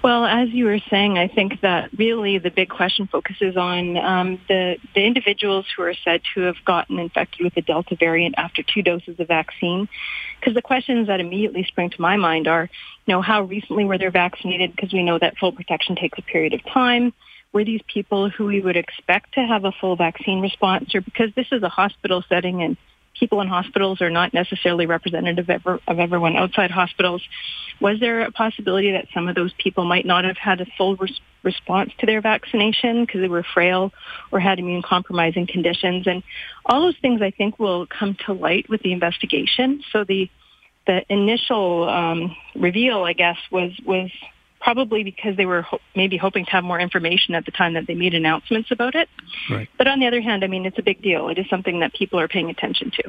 Well, 0.00 0.24
as 0.24 0.50
you 0.50 0.66
were 0.66 0.78
saying, 0.90 1.18
I 1.18 1.26
think 1.26 1.60
that 1.62 1.90
really 1.98 2.38
the 2.38 2.50
big 2.50 2.68
question 2.68 3.08
focuses 3.08 3.56
on 3.56 3.96
um, 3.96 4.40
the 4.46 4.76
the 4.94 5.04
individuals 5.04 5.66
who 5.76 5.82
are 5.82 5.94
said 6.04 6.20
to 6.34 6.42
have 6.42 6.64
gotten 6.64 7.00
infected 7.00 7.42
with 7.42 7.54
the 7.54 7.62
Delta 7.62 7.96
variant 7.96 8.36
after 8.38 8.62
two 8.62 8.82
doses 8.82 9.18
of 9.18 9.26
vaccine. 9.26 9.88
Because 10.38 10.54
the 10.54 10.62
questions 10.62 11.08
that 11.08 11.18
immediately 11.18 11.64
spring 11.64 11.90
to 11.90 12.00
my 12.00 12.16
mind 12.16 12.46
are, 12.46 12.70
you 13.06 13.14
know, 13.14 13.22
how 13.22 13.42
recently 13.42 13.84
were 13.84 13.98
they 13.98 14.06
vaccinated? 14.06 14.74
Because 14.74 14.92
we 14.92 15.02
know 15.02 15.18
that 15.18 15.36
full 15.36 15.50
protection 15.50 15.96
takes 15.96 16.16
a 16.16 16.22
period 16.22 16.54
of 16.54 16.64
time. 16.64 17.12
Were 17.52 17.64
these 17.64 17.82
people 17.92 18.30
who 18.30 18.44
we 18.44 18.60
would 18.60 18.76
expect 18.76 19.34
to 19.34 19.40
have 19.40 19.64
a 19.64 19.72
full 19.72 19.96
vaccine 19.96 20.40
response, 20.40 20.94
or 20.94 21.00
because 21.00 21.34
this 21.34 21.48
is 21.50 21.64
a 21.64 21.68
hospital 21.68 22.22
setting 22.28 22.62
and 22.62 22.76
people 23.18 23.40
in 23.40 23.48
hospitals 23.48 24.00
are 24.00 24.10
not 24.10 24.32
necessarily 24.34 24.86
representative 24.86 25.48
of, 25.48 25.80
of 25.86 25.98
everyone 25.98 26.36
outside 26.36 26.70
hospitals. 26.70 27.22
Was 27.80 28.00
there 28.00 28.22
a 28.22 28.32
possibility 28.32 28.92
that 28.92 29.06
some 29.14 29.28
of 29.28 29.34
those 29.34 29.52
people 29.58 29.84
might 29.84 30.06
not 30.06 30.24
have 30.24 30.36
had 30.36 30.60
a 30.60 30.66
full 30.76 30.96
res- 30.96 31.20
response 31.42 31.92
to 31.98 32.06
their 32.06 32.20
vaccination 32.20 33.04
because 33.04 33.20
they 33.20 33.28
were 33.28 33.44
frail 33.54 33.92
or 34.32 34.40
had 34.40 34.58
immune 34.58 34.82
compromising 34.82 35.46
conditions? 35.46 36.06
And 36.06 36.22
all 36.64 36.82
those 36.82 36.98
things 37.00 37.22
I 37.22 37.30
think 37.30 37.58
will 37.58 37.86
come 37.86 38.16
to 38.26 38.32
light 38.32 38.68
with 38.68 38.82
the 38.82 38.92
investigation. 38.92 39.82
So 39.92 40.04
the 40.04 40.30
the 40.86 41.04
initial 41.10 41.86
um, 41.86 42.34
reveal, 42.56 43.04
I 43.04 43.12
guess, 43.12 43.36
was 43.50 43.72
was 43.84 44.10
probably 44.60 45.04
because 45.04 45.36
they 45.36 45.46
were 45.46 45.62
ho- 45.62 45.80
maybe 45.94 46.16
hoping 46.16 46.44
to 46.44 46.50
have 46.50 46.64
more 46.64 46.80
information 46.80 47.34
at 47.34 47.44
the 47.44 47.50
time 47.50 47.74
that 47.74 47.86
they 47.86 47.94
made 47.94 48.14
announcements 48.14 48.70
about 48.70 48.94
it. 48.94 49.08
Right. 49.50 49.68
But 49.78 49.88
on 49.88 50.00
the 50.00 50.06
other 50.06 50.20
hand, 50.20 50.44
I 50.44 50.46
mean, 50.46 50.66
it's 50.66 50.78
a 50.78 50.82
big 50.82 51.02
deal. 51.02 51.28
It 51.28 51.38
is 51.38 51.48
something 51.48 51.80
that 51.80 51.94
people 51.94 52.18
are 52.18 52.28
paying 52.28 52.50
attention 52.50 52.90
to. 52.90 53.04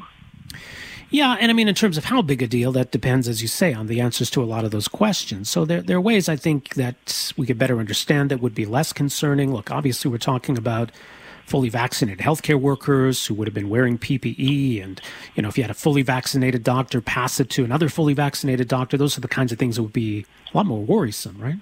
Yeah, 1.12 1.36
and 1.40 1.50
I 1.50 1.54
mean, 1.54 1.66
in 1.66 1.74
terms 1.74 1.98
of 1.98 2.04
how 2.04 2.22
big 2.22 2.40
a 2.40 2.46
deal, 2.46 2.70
that 2.72 2.92
depends, 2.92 3.26
as 3.26 3.42
you 3.42 3.48
say, 3.48 3.74
on 3.74 3.88
the 3.88 4.00
answers 4.00 4.30
to 4.30 4.42
a 4.42 4.46
lot 4.46 4.64
of 4.64 4.70
those 4.70 4.86
questions. 4.86 5.50
So 5.50 5.64
there, 5.64 5.82
there 5.82 5.96
are 5.96 6.00
ways 6.00 6.28
I 6.28 6.36
think 6.36 6.74
that 6.74 7.32
we 7.36 7.46
could 7.46 7.58
better 7.58 7.80
understand 7.80 8.30
that 8.30 8.40
would 8.40 8.54
be 8.54 8.64
less 8.64 8.92
concerning. 8.92 9.52
Look, 9.52 9.72
obviously, 9.72 10.08
we're 10.08 10.18
talking 10.18 10.56
about 10.56 10.92
fully 11.50 11.68
vaccinated 11.68 12.24
healthcare 12.24 12.60
workers 12.60 13.26
who 13.26 13.34
would 13.34 13.48
have 13.48 13.54
been 13.54 13.68
wearing 13.68 13.98
PPE. 13.98 14.82
And, 14.82 15.00
you 15.34 15.42
know, 15.42 15.48
if 15.48 15.58
you 15.58 15.64
had 15.64 15.70
a 15.70 15.74
fully 15.74 16.02
vaccinated 16.02 16.62
doctor 16.62 17.00
pass 17.00 17.40
it 17.40 17.50
to 17.50 17.64
another 17.64 17.88
fully 17.88 18.14
vaccinated 18.14 18.68
doctor, 18.68 18.96
those 18.96 19.18
are 19.18 19.20
the 19.20 19.28
kinds 19.28 19.50
of 19.50 19.58
things 19.58 19.74
that 19.74 19.82
would 19.82 19.92
be 19.92 20.24
a 20.54 20.56
lot 20.56 20.64
more 20.64 20.80
worrisome, 20.80 21.38
right? 21.38 21.56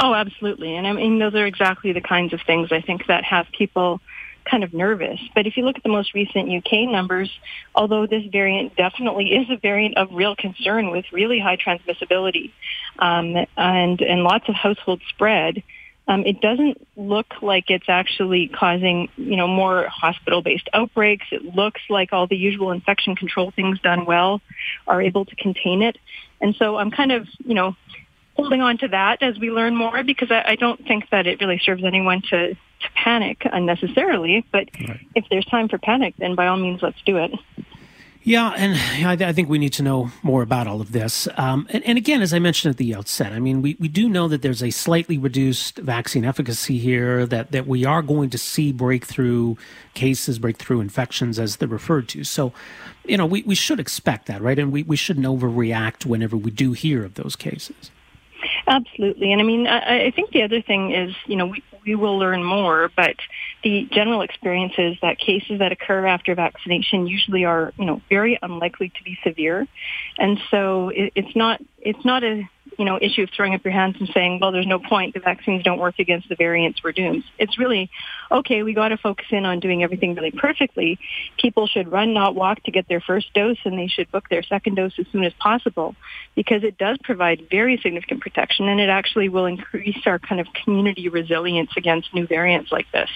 Oh, 0.00 0.14
absolutely. 0.14 0.74
And 0.76 0.86
I 0.86 0.92
mean, 0.92 1.18
those 1.18 1.34
are 1.34 1.44
exactly 1.44 1.92
the 1.92 2.00
kinds 2.00 2.32
of 2.32 2.40
things 2.46 2.72
I 2.72 2.80
think 2.80 3.06
that 3.08 3.22
have 3.24 3.46
people 3.52 4.00
kind 4.50 4.64
of 4.64 4.72
nervous. 4.72 5.20
But 5.34 5.46
if 5.46 5.58
you 5.58 5.64
look 5.64 5.76
at 5.76 5.82
the 5.82 5.90
most 5.90 6.14
recent 6.14 6.50
UK 6.50 6.88
numbers, 6.88 7.30
although 7.74 8.06
this 8.06 8.24
variant 8.32 8.76
definitely 8.76 9.34
is 9.34 9.50
a 9.50 9.58
variant 9.58 9.98
of 9.98 10.08
real 10.12 10.34
concern 10.36 10.90
with 10.90 11.04
really 11.12 11.38
high 11.38 11.58
transmissibility 11.58 12.52
um, 12.98 13.36
and, 13.58 14.00
and 14.00 14.22
lots 14.22 14.48
of 14.48 14.54
household 14.54 15.02
spread, 15.10 15.62
um, 16.08 16.24
it 16.24 16.40
doesn't 16.40 16.84
look 16.96 17.26
like 17.42 17.68
it's 17.68 17.88
actually 17.88 18.48
causing, 18.48 19.10
you 19.16 19.36
know, 19.36 19.46
more 19.46 19.86
hospital-based 19.88 20.68
outbreaks. 20.72 21.26
It 21.30 21.54
looks 21.54 21.82
like 21.90 22.14
all 22.14 22.26
the 22.26 22.36
usual 22.36 22.72
infection 22.72 23.14
control 23.14 23.50
things 23.50 23.78
done 23.80 24.06
well 24.06 24.40
are 24.86 25.02
able 25.02 25.26
to 25.26 25.36
contain 25.36 25.82
it. 25.82 25.98
And 26.40 26.56
so 26.56 26.76
I'm 26.76 26.90
kind 26.90 27.12
of, 27.12 27.28
you 27.44 27.54
know, 27.54 27.76
holding 28.36 28.62
on 28.62 28.78
to 28.78 28.88
that 28.88 29.22
as 29.22 29.38
we 29.38 29.50
learn 29.50 29.76
more 29.76 30.02
because 30.02 30.30
I, 30.30 30.44
I 30.52 30.56
don't 30.56 30.82
think 30.86 31.10
that 31.10 31.26
it 31.26 31.40
really 31.40 31.60
serves 31.62 31.84
anyone 31.84 32.22
to, 32.30 32.54
to 32.54 32.90
panic 32.94 33.42
unnecessarily. 33.44 34.46
But 34.50 34.68
right. 34.88 35.00
if 35.14 35.26
there's 35.30 35.44
time 35.44 35.68
for 35.68 35.76
panic, 35.76 36.14
then 36.18 36.34
by 36.34 36.46
all 36.46 36.56
means, 36.56 36.80
let's 36.80 37.02
do 37.04 37.18
it. 37.18 37.32
Yeah, 38.24 38.52
and 38.56 38.74
I, 39.06 39.28
I, 39.28 39.32
think 39.32 39.48
we 39.48 39.58
need 39.58 39.72
to 39.74 39.82
know 39.82 40.10
more 40.22 40.42
about 40.42 40.66
all 40.66 40.80
of 40.80 40.92
this. 40.92 41.28
Um, 41.36 41.66
and, 41.70 41.82
and, 41.84 41.96
again, 41.96 42.20
as 42.20 42.34
I 42.34 42.38
mentioned 42.38 42.72
at 42.72 42.76
the 42.76 42.94
outset, 42.94 43.32
I 43.32 43.38
mean, 43.38 43.62
we, 43.62 43.76
we 43.78 43.88
do 43.88 44.08
know 44.08 44.28
that 44.28 44.42
there's 44.42 44.62
a 44.62 44.70
slightly 44.70 45.16
reduced 45.16 45.78
vaccine 45.78 46.24
efficacy 46.24 46.78
here, 46.78 47.24
that, 47.26 47.52
that 47.52 47.66
we 47.66 47.84
are 47.84 48.02
going 48.02 48.28
to 48.30 48.38
see 48.38 48.72
breakthrough 48.72 49.54
cases, 49.94 50.38
breakthrough 50.38 50.80
infections, 50.80 51.38
as 51.38 51.56
they're 51.56 51.68
referred 51.68 52.08
to. 52.10 52.24
So, 52.24 52.52
you 53.04 53.16
know, 53.16 53.24
we, 53.24 53.42
we 53.42 53.54
should 53.54 53.80
expect 53.80 54.26
that, 54.26 54.42
right? 54.42 54.58
And 54.58 54.72
we, 54.72 54.82
we 54.82 54.96
shouldn't 54.96 55.26
overreact 55.26 56.04
whenever 56.04 56.36
we 56.36 56.50
do 56.50 56.72
hear 56.72 57.04
of 57.04 57.14
those 57.14 57.36
cases. 57.36 57.90
Absolutely. 58.66 59.32
And 59.32 59.40
I 59.40 59.44
mean, 59.44 59.66
I, 59.66 60.06
I 60.06 60.10
think 60.10 60.32
the 60.32 60.42
other 60.42 60.60
thing 60.60 60.92
is, 60.92 61.14
you 61.26 61.36
know, 61.36 61.46
we, 61.46 61.62
we 61.86 61.94
will 61.94 62.18
learn 62.18 62.44
more, 62.44 62.90
but 62.94 63.16
the 63.62 63.88
general 63.90 64.22
experience 64.22 64.74
is 64.78 64.96
that 65.02 65.18
cases 65.18 65.58
that 65.58 65.72
occur 65.72 66.06
after 66.06 66.34
vaccination 66.34 67.06
usually 67.06 67.44
are, 67.44 67.72
you 67.78 67.84
know, 67.84 68.00
very 68.08 68.38
unlikely 68.40 68.90
to 68.90 69.04
be 69.04 69.18
severe. 69.24 69.66
And 70.16 70.38
so 70.50 70.90
it, 70.90 71.12
it's 71.14 71.34
not, 71.34 71.60
it's 71.80 72.04
not 72.04 72.22
a 72.22 72.48
you 72.78 72.84
know, 72.84 72.96
issue 73.00 73.22
of 73.22 73.30
throwing 73.34 73.54
up 73.54 73.64
your 73.64 73.72
hands 73.72 73.96
and 73.98 74.08
saying, 74.14 74.38
well, 74.40 74.52
there's 74.52 74.66
no 74.66 74.78
point. 74.78 75.12
The 75.14 75.20
vaccines 75.20 75.64
don't 75.64 75.80
work 75.80 75.98
against 75.98 76.28
the 76.28 76.36
variants. 76.36 76.80
We're 76.82 76.92
doomed. 76.92 77.24
It's 77.36 77.58
really, 77.58 77.90
okay, 78.30 78.62
we 78.62 78.72
got 78.72 78.88
to 78.88 78.96
focus 78.96 79.26
in 79.30 79.44
on 79.44 79.58
doing 79.58 79.82
everything 79.82 80.14
really 80.14 80.30
perfectly. 80.30 80.98
People 81.38 81.66
should 81.66 81.90
run, 81.90 82.14
not 82.14 82.36
walk 82.36 82.62
to 82.64 82.70
get 82.70 82.88
their 82.88 83.00
first 83.00 83.32
dose, 83.34 83.58
and 83.64 83.76
they 83.76 83.88
should 83.88 84.10
book 84.12 84.28
their 84.28 84.44
second 84.44 84.76
dose 84.76 84.92
as 84.98 85.06
soon 85.10 85.24
as 85.24 85.32
possible 85.40 85.96
because 86.36 86.62
it 86.62 86.78
does 86.78 86.98
provide 87.02 87.48
very 87.50 87.78
significant 87.82 88.20
protection, 88.20 88.68
and 88.68 88.80
it 88.80 88.88
actually 88.88 89.28
will 89.28 89.46
increase 89.46 89.98
our 90.06 90.20
kind 90.20 90.40
of 90.40 90.46
community 90.64 91.08
resilience 91.08 91.70
against 91.76 92.14
new 92.14 92.28
variants 92.28 92.70
like 92.70 92.86
this. 92.92 93.10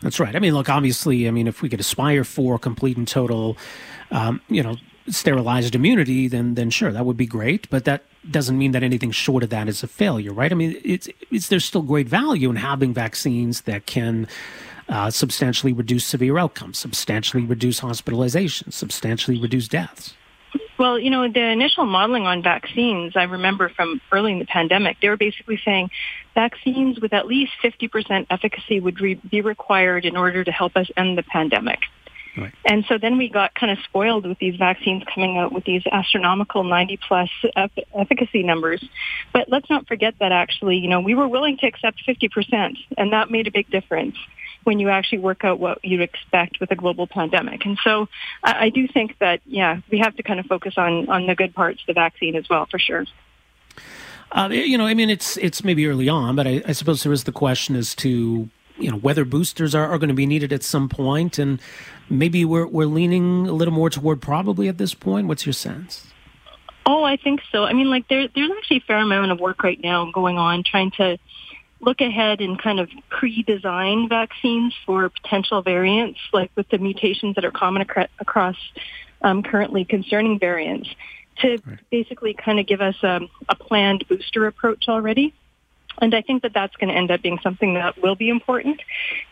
That's 0.00 0.18
right. 0.18 0.34
I 0.34 0.38
mean, 0.38 0.54
look, 0.54 0.68
obviously, 0.68 1.28
I 1.28 1.30
mean, 1.30 1.46
if 1.46 1.62
we 1.62 1.68
could 1.68 1.80
aspire 1.80 2.24
for 2.24 2.58
complete 2.58 2.96
and 2.96 3.06
total, 3.06 3.56
um, 4.10 4.40
you 4.48 4.62
know, 4.62 4.76
sterilized 5.08 5.74
immunity, 5.74 6.28
then 6.28 6.54
then 6.54 6.70
sure, 6.70 6.92
that 6.92 7.04
would 7.04 7.16
be 7.16 7.26
great. 7.26 7.68
But 7.70 7.84
that 7.84 8.04
doesn't 8.30 8.56
mean 8.56 8.72
that 8.72 8.82
anything 8.82 9.10
short 9.10 9.42
of 9.42 9.50
that 9.50 9.68
is 9.68 9.82
a 9.82 9.88
failure, 9.88 10.32
right? 10.32 10.52
I 10.52 10.54
mean, 10.54 10.80
it's, 10.84 11.08
it's 11.30 11.48
there's 11.48 11.64
still 11.64 11.82
great 11.82 12.08
value 12.08 12.50
in 12.50 12.56
having 12.56 12.94
vaccines 12.94 13.62
that 13.62 13.86
can 13.86 14.28
uh, 14.88 15.10
substantially 15.10 15.72
reduce 15.72 16.04
severe 16.04 16.38
outcomes, 16.38 16.78
substantially 16.78 17.44
reduce 17.44 17.80
hospitalizations, 17.80 18.74
substantially 18.74 19.40
reduce 19.40 19.68
deaths. 19.68 20.14
Well, 20.78 20.98
you 20.98 21.10
know, 21.10 21.30
the 21.30 21.40
initial 21.40 21.86
modeling 21.86 22.26
on 22.26 22.42
vaccines, 22.42 23.16
I 23.16 23.24
remember 23.24 23.68
from 23.68 24.00
early 24.10 24.32
in 24.32 24.38
the 24.38 24.46
pandemic, 24.46 24.98
they 25.00 25.08
were 25.08 25.16
basically 25.16 25.60
saying 25.64 25.90
vaccines 26.34 27.00
with 27.00 27.12
at 27.12 27.26
least 27.26 27.52
50% 27.62 28.26
efficacy 28.30 28.80
would 28.80 29.00
re- 29.00 29.14
be 29.14 29.40
required 29.40 30.04
in 30.04 30.16
order 30.16 30.44
to 30.44 30.50
help 30.50 30.76
us 30.76 30.88
end 30.96 31.18
the 31.18 31.22
pandemic. 31.22 31.80
Right. 32.36 32.52
And 32.64 32.84
so 32.88 32.96
then 32.96 33.18
we 33.18 33.28
got 33.28 33.54
kind 33.54 33.70
of 33.70 33.78
spoiled 33.84 34.26
with 34.26 34.38
these 34.38 34.56
vaccines 34.56 35.02
coming 35.12 35.36
out 35.36 35.52
with 35.52 35.64
these 35.64 35.82
astronomical 35.90 36.64
90 36.64 36.98
plus 37.06 37.28
efficacy 37.94 38.42
numbers. 38.42 38.82
But 39.32 39.48
let's 39.50 39.68
not 39.68 39.86
forget 39.86 40.14
that 40.20 40.32
actually, 40.32 40.78
you 40.78 40.88
know, 40.88 41.00
we 41.00 41.14
were 41.14 41.28
willing 41.28 41.58
to 41.58 41.66
accept 41.66 42.02
50% 42.08 42.76
and 42.96 43.12
that 43.12 43.30
made 43.30 43.46
a 43.46 43.50
big 43.50 43.68
difference 43.70 44.16
when 44.64 44.78
you 44.78 44.88
actually 44.88 45.18
work 45.18 45.44
out 45.44 45.58
what 45.58 45.84
you'd 45.84 46.00
expect 46.00 46.60
with 46.60 46.70
a 46.70 46.76
global 46.76 47.06
pandemic. 47.06 47.66
And 47.66 47.78
so 47.84 48.08
I, 48.42 48.66
I 48.66 48.68
do 48.70 48.88
think 48.88 49.18
that, 49.18 49.40
yeah, 49.44 49.80
we 49.90 49.98
have 49.98 50.16
to 50.16 50.22
kind 50.22 50.40
of 50.40 50.46
focus 50.46 50.74
on, 50.76 51.08
on 51.08 51.26
the 51.26 51.34
good 51.34 51.54
parts 51.54 51.80
of 51.82 51.86
the 51.88 52.00
vaccine 52.00 52.36
as 52.36 52.48
well, 52.48 52.66
for 52.70 52.78
sure. 52.78 53.04
Uh, 54.32 54.48
you 54.50 54.78
know, 54.78 54.86
I 54.86 54.94
mean, 54.94 55.10
it's 55.10 55.36
it's 55.36 55.62
maybe 55.62 55.86
early 55.86 56.08
on, 56.08 56.36
but 56.36 56.46
I, 56.46 56.62
I 56.66 56.72
suppose 56.72 57.02
there 57.02 57.12
is 57.12 57.24
the 57.24 57.32
question 57.32 57.76
as 57.76 57.94
to 57.96 58.48
you 58.78 58.90
know 58.90 58.96
whether 58.96 59.24
boosters 59.24 59.74
are, 59.74 59.86
are 59.86 59.98
going 59.98 60.08
to 60.08 60.14
be 60.14 60.26
needed 60.26 60.52
at 60.52 60.62
some 60.62 60.88
point, 60.88 61.38
and 61.38 61.60
maybe 62.08 62.44
we're 62.44 62.66
we're 62.66 62.86
leaning 62.86 63.46
a 63.46 63.52
little 63.52 63.74
more 63.74 63.90
toward 63.90 64.22
probably 64.22 64.68
at 64.68 64.78
this 64.78 64.94
point. 64.94 65.28
What's 65.28 65.44
your 65.44 65.52
sense? 65.52 66.06
Oh, 66.86 67.04
I 67.04 67.16
think 67.16 67.40
so. 67.52 67.64
I 67.64 67.74
mean, 67.74 67.90
like 67.90 68.08
there 68.08 68.26
there's 68.34 68.50
actually 68.56 68.78
a 68.78 68.86
fair 68.86 68.98
amount 68.98 69.30
of 69.30 69.38
work 69.38 69.62
right 69.62 69.80
now 69.82 70.10
going 70.10 70.38
on 70.38 70.64
trying 70.64 70.92
to 70.92 71.18
look 71.80 72.00
ahead 72.00 72.40
and 72.40 72.60
kind 72.60 72.80
of 72.80 72.88
pre-design 73.10 74.08
vaccines 74.08 74.72
for 74.86 75.08
potential 75.10 75.62
variants, 75.62 76.20
like 76.32 76.50
with 76.54 76.68
the 76.70 76.78
mutations 76.78 77.34
that 77.34 77.44
are 77.44 77.50
common 77.50 77.82
ac- 77.82 78.08
across 78.20 78.56
um, 79.20 79.42
currently 79.42 79.84
concerning 79.84 80.38
variants, 80.38 80.88
to 81.42 81.58
right. 81.64 81.78
basically 81.90 82.34
kind 82.34 82.58
of 82.58 82.66
give 82.66 82.80
us 82.80 82.96
a, 83.02 83.20
a 83.48 83.54
planned 83.54 84.06
booster 84.08 84.46
approach 84.46 84.84
already. 84.88 85.34
And 86.00 86.14
I 86.14 86.22
think 86.22 86.42
that 86.42 86.52
that's 86.54 86.74
going 86.76 86.88
to 86.88 86.94
end 86.96 87.10
up 87.10 87.22
being 87.22 87.38
something 87.42 87.74
that 87.74 88.00
will 88.02 88.14
be 88.14 88.30
important 88.30 88.80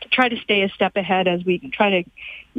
to 0.03 0.09
try 0.11 0.29
to 0.29 0.37
stay 0.41 0.63
a 0.63 0.69
step 0.69 0.95
ahead 0.97 1.27
as 1.27 1.45
we 1.45 1.59
try 1.73 2.03
to 2.03 2.11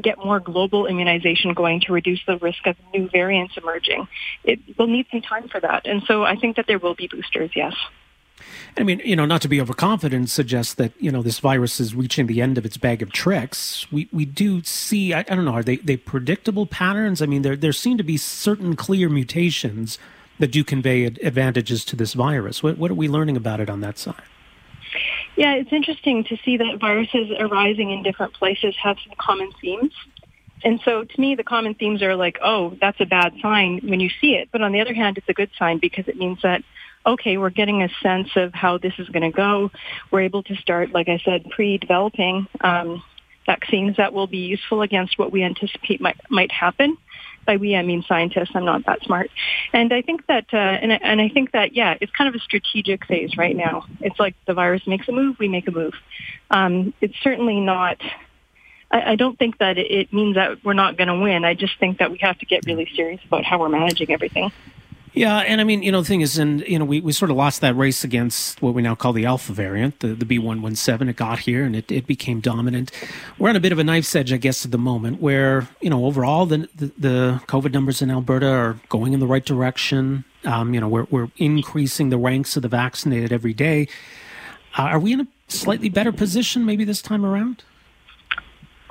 get 0.02 0.18
more 0.18 0.40
global 0.40 0.88
immunization 0.88 1.54
going 1.54 1.82
to 1.82 1.94
reduce 1.94 2.20
the 2.26 2.38
risk 2.38 2.66
of 2.66 2.76
new 2.94 3.10
variants 3.10 3.56
emerging. 3.58 4.08
It 4.44 4.60
will 4.78 4.88
need 4.88 5.06
some 5.12 5.22
time 5.22 5.50
for 5.50 5.60
that. 5.60 5.86
And 5.86 6.02
so 6.08 6.24
I 6.24 6.36
think 6.36 6.56
that 6.56 6.66
there 6.68 6.80
will 6.80 6.96
be 6.96 7.08
boosters, 7.08 7.52
yes. 7.56 7.74
I 8.78 8.84
mean, 8.84 9.02
you 9.04 9.16
know, 9.16 9.26
not 9.26 9.42
to 9.42 9.48
be 9.48 9.60
overconfident 9.62 10.30
suggests 10.30 10.74
that, 10.76 10.94
you 11.00 11.12
know, 11.12 11.22
this 11.22 11.40
virus 11.40 11.80
is 11.80 11.94
reaching 11.94 12.28
the 12.28 12.42
end 12.42 12.58
of 12.58 12.66
its 12.66 12.78
bag 12.78 13.02
of 13.02 13.12
tricks. 13.12 13.92
We 13.92 14.10
we 14.12 14.26
do 14.26 14.64
see 14.64 15.14
I, 15.14 15.20
I 15.20 15.24
don't 15.24 15.46
know, 15.46 15.54
are 15.54 15.64
they 15.64 15.78
they 15.78 15.98
predictable 15.98 16.66
patterns? 16.66 17.22
I 17.22 17.26
mean, 17.26 17.42
there 17.42 17.56
there 17.56 17.74
seem 17.74 17.98
to 17.98 18.04
be 18.04 18.18
certain 18.18 18.76
clear 18.76 19.10
mutations 19.10 20.00
that 20.40 20.52
do 20.52 20.64
convey 20.64 21.06
advantages 21.06 21.86
to 21.86 21.96
this 21.96 22.14
virus. 22.14 22.64
What, 22.64 22.78
what 22.78 22.90
are 22.90 22.96
we 22.96 23.08
learning 23.08 23.38
about 23.38 23.60
it 23.60 23.70
on 23.70 23.82
that 23.82 23.98
side? 23.98 24.24
Yeah, 25.36 25.54
it's 25.54 25.72
interesting 25.72 26.24
to 26.26 26.38
see 26.44 26.58
that 26.58 26.80
viruses 26.80 27.32
arising 27.40 27.92
in 27.92 28.04
different 28.04 28.34
places 28.34 28.76
have 28.82 28.98
some 29.06 29.14
common 29.18 29.52
themes. 29.62 29.94
And 30.64 30.80
so 30.84 31.04
to 31.04 31.22
me, 31.22 31.36
the 31.36 31.44
common 31.44 31.74
themes 31.74 32.02
are 32.02 32.16
like, 32.16 32.38
oh, 32.44 32.76
that's 32.82 33.00
a 33.00 33.06
bad 33.06 33.34
sign 33.42 33.80
when 33.84 34.00
you 34.00 34.10
see 34.20 34.36
it. 34.36 34.50
But 34.52 34.62
on 34.62 34.72
the 34.72 34.82
other 34.82 34.94
hand, 34.94 35.18
it's 35.18 35.30
a 35.30 35.34
good 35.34 35.50
sign 35.58 35.78
because 35.80 36.08
it 36.08 36.18
means 36.18 36.40
that, 36.44 36.64
okay, 37.06 37.38
we're 37.38 37.50
getting 37.50 37.84
a 37.84 37.90
sense 38.02 38.30
of 38.36 38.54
how 38.54 38.78
this 38.78 38.94
is 38.98 39.10
going 39.10 39.30
to 39.30 39.36
go. 39.36 39.72
We're 40.12 40.22
able 40.22 40.44
to 40.44 40.56
start, 40.56 40.92
like 40.92 41.10
I 41.10 41.20
said, 41.24 41.50
pre-developing 41.50 42.48
um, 42.62 43.04
vaccines 43.46 43.98
that 43.98 44.14
will 44.14 44.28
be 44.28 44.40
useful 44.40 44.82
against 44.82 45.18
what 45.18 45.32
we 45.32 45.44
anticipate 45.44 46.02
might, 46.02 46.18
might 46.30 46.52
happen 46.52 46.98
by 47.46 47.58
we 47.58 47.76
I 47.76 47.82
mean 47.82 48.04
scientists. 48.08 48.52
I'm 48.54 48.66
not 48.66 48.86
that 48.86 49.02
smart, 49.04 49.30
and 49.74 49.92
I 49.94 50.02
think 50.02 50.26
that 50.28 50.46
uh, 50.54 50.58
and 50.58 50.92
and 50.92 51.20
I 51.20 51.30
think 51.30 51.52
that 51.52 51.76
yeah, 51.76 51.98
it's 52.00 52.12
kind 52.12 52.28
of 52.28 52.36
a 52.36 52.44
strategic 52.44 53.06
phase 53.06 53.38
right 53.38 53.56
now. 53.56 53.86
It's 54.00 54.20
like 54.20 54.36
the 54.46 54.54
virus 54.54 54.86
makes 54.88 55.08
a 55.08 55.12
move, 55.12 55.38
we 55.40 55.48
make 55.48 55.68
a 55.68 55.72
move. 55.72 55.94
Um, 56.50 56.94
it's 57.02 57.16
certainly 57.24 57.60
not. 57.60 57.98
I, 58.92 59.14
I 59.14 59.16
don't 59.16 59.38
think 59.38 59.58
that 59.58 59.78
it 59.78 60.14
means 60.14 60.36
that 60.36 60.64
we're 60.64 60.74
not 60.74 60.98
going 60.98 61.08
to 61.08 61.16
win. 61.16 61.46
I 61.46 61.54
just 61.54 61.80
think 61.80 62.00
that 62.00 62.12
we 62.12 62.20
have 62.20 62.38
to 62.40 62.46
get 62.46 62.66
really 62.66 62.90
serious 62.96 63.22
about 63.26 63.44
how 63.44 63.60
we're 63.60 63.70
managing 63.70 64.12
everything. 64.12 64.52
Yeah, 65.14 65.40
and 65.40 65.60
I 65.60 65.66
mean, 65.66 65.84
you 65.84 65.92
know, 65.92 66.02
the 66.02 66.08
thing 66.08 66.22
is, 66.22 66.38
and 66.38 66.62
you 66.62 66.80
know, 66.80 66.86
we, 66.86 67.02
we 67.02 67.12
sort 67.12 67.32
of 67.32 67.38
lost 67.38 67.60
that 67.62 67.76
race 67.76 68.06
against 68.06 68.62
what 68.62 68.74
we 68.74 68.82
now 68.82 68.96
call 68.96 69.12
the 69.12 69.26
alpha 69.26 69.52
variant, 69.52 70.00
the, 70.00 70.10
the 70.10 70.26
B117. 70.26 71.10
It 71.10 71.18
got 71.18 71.40
here 71.40 71.66
and 71.66 71.76
it, 71.76 71.92
it 71.92 72.08
became 72.08 72.40
dominant. 72.40 72.92
We're 73.38 73.50
on 73.50 73.58
a 73.58 73.60
bit 73.60 73.74
of 73.74 73.80
a 73.80 73.84
knife's 73.84 74.16
edge, 74.16 74.32
I 74.32 74.38
guess, 74.38 74.64
at 74.64 74.72
the 74.72 74.78
moment, 74.78 75.22
where 75.22 75.68
you 75.82 75.90
know, 75.90 76.06
overall, 76.06 76.46
the 76.46 76.70
the, 76.76 76.92
the 76.98 77.42
COVID 77.48 77.74
numbers 77.74 78.02
in 78.02 78.10
Alberta 78.10 78.48
are 78.48 78.80
going 78.88 79.12
in 79.12 79.20
the 79.20 79.28
right 79.28 79.44
direction. 79.44 80.24
Um, 80.46 80.74
you 80.74 80.80
know, 80.80 80.88
we're 80.88 81.08
we're 81.12 81.30
increasing 81.38 82.10
the 82.10 82.18
ranks 82.18 82.56
of 82.56 82.62
the 82.62 82.70
vaccinated 82.70 83.34
every 83.34 83.54
day. 83.54 83.90
Uh, 84.78 84.84
are 84.84 85.00
we 85.00 85.12
in 85.12 85.20
a 85.20 85.28
slightly 85.50 85.90
better 85.90 86.14
position 86.14 86.66
maybe 86.66 86.86
this 86.86 87.02
time 87.02 87.26
around? 87.26 87.64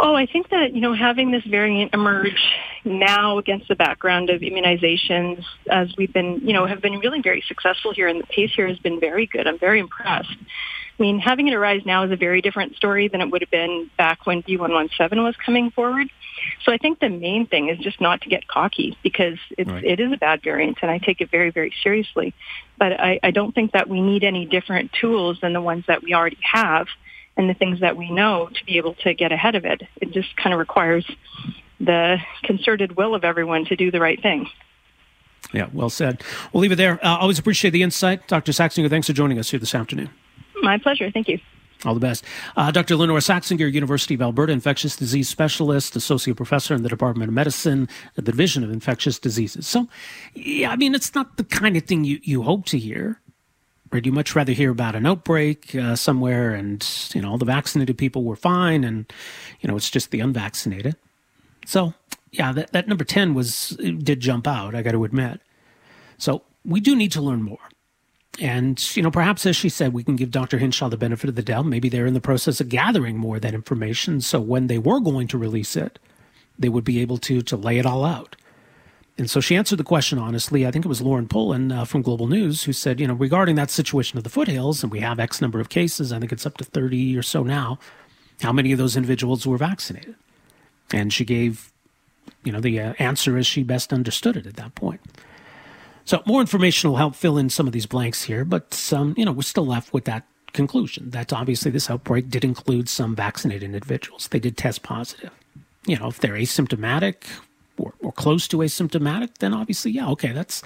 Oh, 0.03 0.15
I 0.15 0.25
think 0.25 0.49
that, 0.49 0.75
you 0.75 0.81
know, 0.81 0.95
having 0.95 1.31
this 1.31 1.45
variant 1.45 1.93
emerge 1.93 2.43
now 2.87 3.37
against 3.37 3.69
the 3.69 3.75
background 3.75 4.31
of 4.31 4.41
immunizations, 4.41 5.45
as 5.71 5.95
we've 5.99 6.13
been, 6.13 6.41
you 6.43 6.55
know, 6.55 6.65
have 6.65 6.81
been 6.81 6.99
really 7.01 7.21
very 7.21 7.45
successful 7.47 7.93
here, 7.93 8.09
and 8.09 8.19
the 8.19 8.27
pace 8.27 8.51
here 8.57 8.67
has 8.67 8.79
been 8.79 8.99
very 8.99 9.27
good. 9.27 9.47
I'm 9.47 9.59
very 9.59 9.79
impressed. 9.79 10.31
I 10.31 11.03
mean, 11.03 11.19
having 11.19 11.49
it 11.49 11.55
arise 11.55 11.83
now 11.85 12.05
is 12.05 12.13
a 12.13 12.17
very 12.17 12.41
different 12.41 12.77
story 12.77 13.09
than 13.09 13.21
it 13.21 13.31
would 13.31 13.43
have 13.43 13.51
been 13.51 13.91
back 13.99 14.25
when 14.25 14.43
B117 14.43 15.23
was 15.23 15.37
coming 15.45 15.71
forward. 15.71 16.09
So 16.65 16.73
I 16.73 16.79
think 16.79 16.99
the 16.99 17.11
main 17.11 17.47
thing 17.47 17.69
is 17.69 17.79
just 17.79 18.01
not 18.01 18.23
to 18.23 18.31
get 18.31 18.49
cocky 18.49 18.97
because 19.03 19.39
it's, 19.59 19.71
right. 19.71 19.85
it 19.85 20.01
is 20.01 20.13
a 20.13 20.17
bad 20.17 20.43
variant 20.43 20.79
and 20.81 20.91
I 20.91 20.97
take 20.97 21.21
it 21.21 21.31
very, 21.31 21.51
very 21.51 21.75
seriously. 21.83 22.35
But 22.79 22.99
I, 22.99 23.21
I 23.23 23.31
don't 23.33 23.55
think 23.55 23.73
that 23.73 23.89
we 23.89 24.01
need 24.01 24.25
any 24.25 24.47
different 24.47 24.93
tools 24.99 25.39
than 25.43 25.53
the 25.53 25.61
ones 25.61 25.85
that 25.89 26.03
we 26.03 26.15
already 26.15 26.39
have 26.41 26.87
and 27.41 27.49
the 27.49 27.55
things 27.55 27.81
that 27.81 27.97
we 27.97 28.11
know 28.11 28.51
to 28.53 28.65
be 28.67 28.77
able 28.77 28.93
to 28.95 29.15
get 29.15 29.33
ahead 29.33 29.55
of 29.55 29.65
it. 29.65 29.83
It 30.01 30.13
just 30.13 30.37
kind 30.37 30.53
of 30.53 30.61
requires 30.61 31.11
the 31.81 32.19
concerted 32.45 32.99
will 32.99 33.15
of 33.15 33.25
everyone 33.25 33.65
to 33.65 33.77
do 33.77 33.91
the 33.91 33.99
right 33.99 34.21
thing. 34.21 34.47
Yeah, 35.55 35.69
well 35.73 35.89
said. 35.89 36.23
We'll 36.53 36.61
leave 36.61 36.73
it 36.73 36.77
there. 36.77 37.05
Uh, 37.05 37.17
always 37.17 37.39
appreciate 37.39 37.71
the 37.71 37.83
insight. 37.83 38.29
Dr. 38.29 38.53
Saxinger, 38.53 38.91
thanks 38.91 39.07
for 39.07 39.15
joining 39.15 39.39
us 39.39 39.51
here 39.51 39.59
this 39.59 39.75
afternoon. 39.75 40.11
My 40.63 40.77
pleasure. 40.77 41.11
Thank 41.11 41.29
you. 41.29 41.39
All 41.87 41.95
the 41.95 42.01
best. 42.01 42.27
Uh, 42.59 42.71
Dr. 42.71 42.95
Lynora 42.95 43.23
Saxinger, 43.23 43.73
University 43.73 44.13
of 44.13 44.21
Alberta 44.21 44.53
infectious 44.53 44.95
disease 44.95 45.31
specialist, 45.31 45.97
associate 45.97 46.37
professor 46.37 46.75
in 46.75 46.83
the 46.83 46.91
Department 46.91 47.29
of 47.29 47.35
Medicine, 47.35 47.89
the 48.17 48.23
Division 48.23 48.63
of 48.63 48.71
Infectious 48.71 49.19
Diseases. 49.19 49.67
So, 49.67 49.89
yeah, 50.35 50.73
I 50.73 50.77
mean, 50.77 50.95
it's 50.95 51.15
not 51.15 51.39
the 51.39 51.45
kind 51.45 51.79
of 51.79 51.85
thing 51.85 52.05
you, 52.05 52.21
you 52.23 52.43
hope 52.43 52.67
to 52.67 52.79
hear. 52.79 53.19
Would 53.93 54.07
you 54.07 54.13
much 54.13 54.37
rather 54.37 54.53
hear 54.53 54.71
about 54.71 54.95
an 54.95 55.05
outbreak 55.05 55.75
uh, 55.75 55.97
somewhere 55.97 56.53
and, 56.53 56.87
you 57.13 57.21
know, 57.21 57.31
all 57.31 57.39
the 57.39 57.45
vaccinated 57.45 57.99
people 57.99 58.23
were 58.23 58.37
fine 58.37 58.85
and, 58.85 59.13
you 59.61 59.69
know, 59.69 59.77
it's 59.77 59.91
just 59.91 60.11
the 60.11 60.21
unvaccinated? 60.21 60.97
So 61.67 61.95
yeah, 62.33 62.53
that, 62.53 62.73
that 62.73 62.89
number 62.89 63.05
10 63.05 63.35
was 63.35 63.71
did 63.71 64.21
jump 64.21 64.47
out, 64.47 64.75
I 64.75 64.83
got 64.83 64.93
to 64.93 65.05
admit. 65.05 65.41
So 66.19 66.43
we 66.65 66.81
do 66.81 66.95
need 66.95 67.13
to 67.13 67.21
learn 67.21 67.43
more. 67.43 67.59
And, 68.39 68.97
you 68.97 69.03
know, 69.03 69.11
perhaps 69.11 69.45
as 69.45 69.57
she 69.57 69.69
said, 69.69 69.93
we 69.93 70.05
can 70.05 70.17
give 70.17 70.31
Dr. 70.31 70.59
Hinshaw 70.59 70.89
the 70.89 70.97
benefit 70.97 71.29
of 71.29 71.35
the 71.35 71.43
doubt. 71.43 71.67
Maybe 71.67 71.89
they're 71.89 72.07
in 72.07 72.15
the 72.15 72.21
process 72.21 72.61
of 72.61 72.69
gathering 72.69 73.19
more 73.19 73.37
of 73.37 73.43
that 73.43 73.55
information. 73.55 74.21
So 74.21 74.41
when 74.41 74.69
they 74.69 74.79
were 74.79 75.01
going 75.01 75.27
to 75.29 75.39
release 75.39 75.77
it, 75.77 75.99
they 76.59 76.69
would 76.69 76.85
be 76.85 77.01
able 77.01 77.19
to 77.19 77.41
to 77.43 77.57
lay 77.57 77.79
it 77.79 77.87
all 77.87 78.05
out. 78.05 78.37
And 79.21 79.31
so 79.31 79.39
she 79.39 79.55
answered 79.55 79.79
the 79.79 79.85
question 79.85 80.19
honestly. 80.19 80.67
I 80.67 80.71
think 80.71 80.87
it 80.87 80.89
was 80.89 81.03
Lauren 81.03 81.29
Pullen 81.29 81.71
uh, 81.71 81.85
from 81.85 82.01
Global 82.01 82.27
News 82.27 82.65
who 82.65 82.73
said, 82.73 82.99
you 82.99 83.07
know, 83.07 83.13
regarding 83.13 83.55
that 83.57 83.71
situation 83.71 84.17
of 84.17 84.25
the 84.25 84.31
foothills, 84.31 84.83
and 84.83 84.91
we 84.91 85.01
have 85.01 85.21
X 85.21 85.43
number 85.43 85.61
of 85.61 85.69
cases, 85.69 86.11
I 86.11 86.19
think 86.19 86.33
it's 86.33 86.47
up 86.47 86.57
to 86.57 86.65
30 86.65 87.19
or 87.19 87.23
so 87.23 87.43
now, 87.43 87.79
how 88.41 88.51
many 88.51 88.73
of 88.73 88.79
those 88.79 88.97
individuals 88.97 89.47
were 89.47 89.59
vaccinated? 89.59 90.15
And 90.91 91.13
she 91.13 91.27
gave, 91.27 91.71
you 92.45 92.51
know, 92.51 92.61
the 92.61 92.81
uh, 92.81 92.95
answer 92.99 93.37
as 93.37 93.47
she 93.47 93.63
best 93.63 93.93
understood 93.93 94.39
it 94.39 94.47
at 94.47 94.57
that 94.57 94.75
point. 94.75 95.03
So 96.07 96.23
more 96.25 96.41
information 96.41 96.89
will 96.89 96.97
help 96.97 97.15
fill 97.15 97.37
in 97.37 97.51
some 97.51 97.67
of 97.67 97.75
these 97.75 97.85
blanks 97.85 98.23
here, 98.23 98.47
but 98.47 98.91
um, 98.97 99.15
you 99.19 99.27
know 99.27 99.33
we're 99.33 99.43
still 99.43 99.67
left 99.67 99.93
with 99.93 100.07
that 100.07 100.27
conclusion 100.55 101.11
that 101.11 101.31
obviously 101.31 101.71
this 101.71 101.91
outbreak 101.91 102.31
did 102.31 102.43
include 102.43 102.89
some 102.89 103.15
vaccinated 103.15 103.65
individuals. 103.65 104.29
They 104.29 104.41
did 104.41 104.57
test 104.57 104.83
positive. 104.83 105.31
You 105.85 105.99
know, 105.99 106.09
if 106.09 106.21
they're 106.21 106.33
asymptomatic 106.33 107.25
or, 107.81 107.95
or 108.01 108.13
close 108.13 108.47
to 108.49 108.59
asymptomatic, 108.59 109.39
then 109.39 109.55
obviously, 109.55 109.91
yeah, 109.91 110.09
okay, 110.11 110.33
that's 110.33 110.63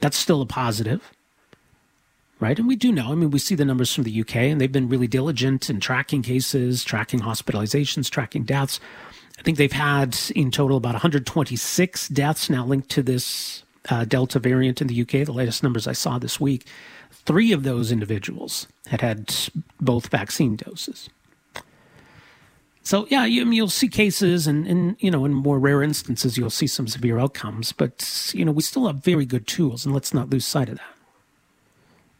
that's 0.00 0.16
still 0.16 0.42
a 0.42 0.46
positive 0.46 1.12
right? 2.42 2.58
And 2.58 2.66
we 2.66 2.74
do 2.74 2.90
know, 2.90 3.12
I 3.12 3.14
mean, 3.14 3.30
we 3.30 3.38
see 3.38 3.54
the 3.54 3.64
numbers 3.64 3.94
from 3.94 4.02
the 4.02 4.20
UK, 4.20 4.34
and 4.34 4.60
they've 4.60 4.72
been 4.72 4.88
really 4.88 5.06
diligent 5.06 5.70
in 5.70 5.78
tracking 5.78 6.22
cases, 6.22 6.82
tracking 6.82 7.20
hospitalizations, 7.20 8.10
tracking 8.10 8.42
deaths. 8.42 8.80
I 9.38 9.42
think 9.42 9.58
they've 9.58 9.70
had 9.70 10.18
in 10.34 10.50
total 10.50 10.76
about 10.76 10.94
126 10.94 12.08
deaths 12.08 12.50
now 12.50 12.66
linked 12.66 12.88
to 12.90 13.02
this 13.02 13.62
uh, 13.88 14.04
Delta 14.04 14.40
variant 14.40 14.80
in 14.80 14.88
the 14.88 15.02
UK, 15.02 15.24
the 15.24 15.32
latest 15.32 15.62
numbers 15.62 15.86
I 15.86 15.92
saw 15.92 16.18
this 16.18 16.40
week, 16.40 16.66
three 17.12 17.52
of 17.52 17.62
those 17.62 17.92
individuals 17.92 18.66
had 18.88 19.00
had 19.00 19.34
both 19.80 20.08
vaccine 20.08 20.56
doses. 20.56 21.08
So 22.84 23.06
yeah, 23.10 23.24
you, 23.24 23.46
will 23.46 23.68
see 23.68 23.88
cases, 23.88 24.46
and, 24.46 24.66
and 24.66 24.96
you 24.98 25.10
know, 25.10 25.24
in 25.24 25.32
more 25.32 25.58
rare 25.58 25.82
instances, 25.82 26.36
you'll 26.36 26.50
see 26.50 26.66
some 26.66 26.88
severe 26.88 27.18
outcomes. 27.18 27.72
But 27.72 28.32
you 28.34 28.44
know, 28.44 28.52
we 28.52 28.62
still 28.62 28.86
have 28.86 28.96
very 28.96 29.24
good 29.24 29.46
tools, 29.46 29.84
and 29.84 29.94
let's 29.94 30.12
not 30.12 30.30
lose 30.30 30.44
sight 30.44 30.68
of 30.68 30.78
that. 30.78 30.94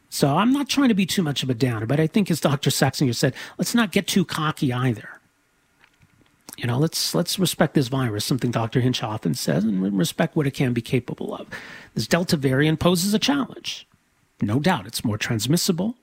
So 0.08 0.36
I'm 0.36 0.52
not 0.52 0.68
trying 0.68 0.88
to 0.88 0.94
be 0.94 1.06
too 1.06 1.22
much 1.22 1.42
of 1.42 1.50
a 1.50 1.54
downer, 1.54 1.86
but 1.86 1.98
I 1.98 2.06
think, 2.06 2.30
as 2.30 2.38
Dr. 2.38 2.70
Saxinger 2.70 3.14
said, 3.14 3.34
let's 3.58 3.74
not 3.74 3.92
get 3.92 4.06
too 4.06 4.24
cocky 4.24 4.72
either 4.72 5.08
you 6.58 6.66
know, 6.66 6.78
let's 6.78 7.14
let's 7.14 7.38
respect 7.38 7.74
this 7.74 7.88
virus, 7.88 8.24
something 8.24 8.50
Dr. 8.50 8.80
Hinch 8.80 9.02
often 9.02 9.34
says, 9.34 9.64
and 9.64 9.96
respect 9.96 10.36
what 10.36 10.46
it 10.46 10.52
can 10.52 10.72
be 10.72 10.82
capable 10.82 11.34
of. 11.34 11.46
This 11.94 12.06
Delta 12.06 12.36
variant 12.36 12.78
poses 12.78 13.14
a 13.14 13.18
challenge. 13.18 13.86
No 14.40 14.58
doubt 14.58 14.86
it's 14.86 15.04
more 15.04 15.18
transmissible, 15.18 15.96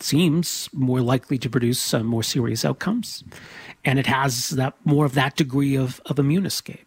seems 0.00 0.68
more 0.72 1.00
likely 1.00 1.38
to 1.38 1.50
produce 1.50 1.92
more 1.94 2.22
serious 2.22 2.64
outcomes, 2.64 3.24
and 3.84 3.98
it 3.98 4.06
has 4.06 4.50
that 4.50 4.74
more 4.84 5.04
of 5.04 5.14
that 5.14 5.36
degree 5.36 5.76
of, 5.76 6.00
of 6.06 6.18
immune 6.18 6.46
escape. 6.46 6.86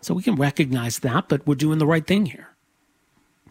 So 0.00 0.14
we 0.14 0.22
can 0.22 0.36
recognize 0.36 1.00
that, 1.00 1.28
but 1.28 1.46
we're 1.46 1.56
doing 1.56 1.78
the 1.78 1.86
right 1.86 2.06
thing 2.06 2.26
here. 2.26 2.50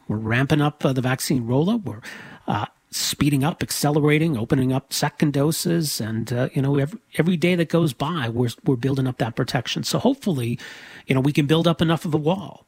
We're 0.07 0.17
ramping 0.17 0.61
up 0.61 0.85
uh, 0.85 0.93
the 0.93 1.01
vaccine 1.01 1.47
rollout. 1.47 1.83
We're 1.83 2.01
uh, 2.47 2.67
speeding 2.91 3.43
up, 3.43 3.61
accelerating, 3.61 4.37
opening 4.37 4.71
up 4.71 4.93
second 4.93 5.33
doses, 5.33 5.99
and 5.99 6.31
uh, 6.31 6.49
you 6.53 6.61
know 6.61 6.77
every, 6.77 6.99
every 7.17 7.37
day 7.37 7.55
that 7.55 7.69
goes 7.69 7.93
by, 7.93 8.29
we're 8.29 8.49
we're 8.63 8.75
building 8.75 9.07
up 9.07 9.17
that 9.17 9.35
protection. 9.35 9.83
So 9.83 9.99
hopefully, 9.99 10.59
you 11.07 11.15
know, 11.15 11.21
we 11.21 11.33
can 11.33 11.45
build 11.45 11.67
up 11.67 11.81
enough 11.81 12.05
of 12.05 12.13
a 12.13 12.17
wall. 12.17 12.65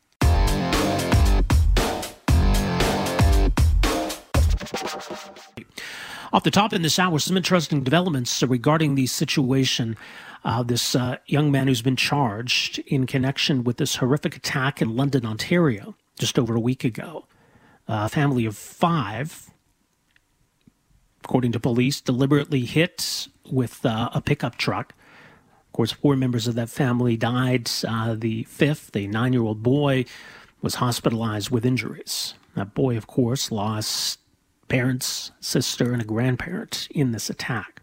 Off 6.33 6.43
the 6.43 6.51
top 6.51 6.73
in 6.73 6.81
this 6.81 6.99
hour, 6.99 7.19
some 7.19 7.37
interesting 7.37 7.83
developments 7.83 8.43
regarding 8.43 8.95
the 8.95 9.07
situation. 9.07 9.97
Uh, 10.43 10.63
this 10.63 10.95
uh, 10.95 11.17
young 11.25 11.51
man 11.51 11.67
who's 11.67 11.81
been 11.81 11.95
charged 11.95 12.79
in 12.79 13.05
connection 13.05 13.63
with 13.63 13.77
this 13.77 13.97
horrific 13.97 14.35
attack 14.35 14.81
in 14.81 14.95
London, 14.95 15.25
Ontario, 15.25 15.95
just 16.19 16.37
over 16.37 16.55
a 16.55 16.59
week 16.59 16.83
ago. 16.83 17.25
a 17.87 18.09
family 18.09 18.45
of 18.45 18.55
five 18.55 19.49
according 21.27 21.51
to 21.51 21.59
police, 21.59 21.99
deliberately 21.99 22.61
hit 22.61 23.27
with 23.51 23.85
uh, 23.85 24.09
a 24.13 24.21
pickup 24.21 24.55
truck. 24.55 24.93
Of 25.67 25.73
course, 25.73 25.91
four 25.91 26.15
members 26.15 26.47
of 26.47 26.55
that 26.55 26.69
family 26.69 27.17
died. 27.17 27.69
Uh, 27.85 28.15
the 28.17 28.43
fifth, 28.43 28.95
a 28.95 29.07
nine 29.07 29.33
year 29.33 29.41
old 29.43 29.61
boy, 29.61 30.05
was 30.61 30.75
hospitalized 30.75 31.49
with 31.49 31.65
injuries. 31.65 32.33
That 32.55 32.73
boy, 32.73 32.95
of 32.95 33.07
course, 33.07 33.51
lost 33.51 34.19
parents, 34.67 35.31
sister, 35.39 35.93
and 35.93 36.01
a 36.01 36.05
grandparent 36.05 36.87
in 36.91 37.11
this 37.11 37.29
attack. 37.29 37.81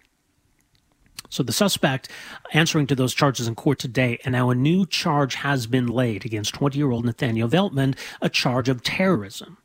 So 1.31 1.42
the 1.42 1.53
suspect 1.53 2.09
answering 2.53 2.87
to 2.87 2.94
those 2.94 3.12
charges 3.12 3.49
in 3.49 3.57
court 3.57 3.81
today, 3.81 4.18
and 4.25 4.33
now 4.33 4.51
a 4.51 4.55
new 4.55 4.87
charge 4.87 5.35
has 5.37 5.66
been 5.66 5.88
laid 5.88 6.25
against 6.25 6.55
20 6.55 6.79
year 6.79 6.90
old 6.90 7.05
Nathaniel 7.05 7.49
Veltman, 7.49 7.97
a 8.23 8.29
charge 8.29 8.68
of 8.68 8.83
terrorism. 8.83 9.59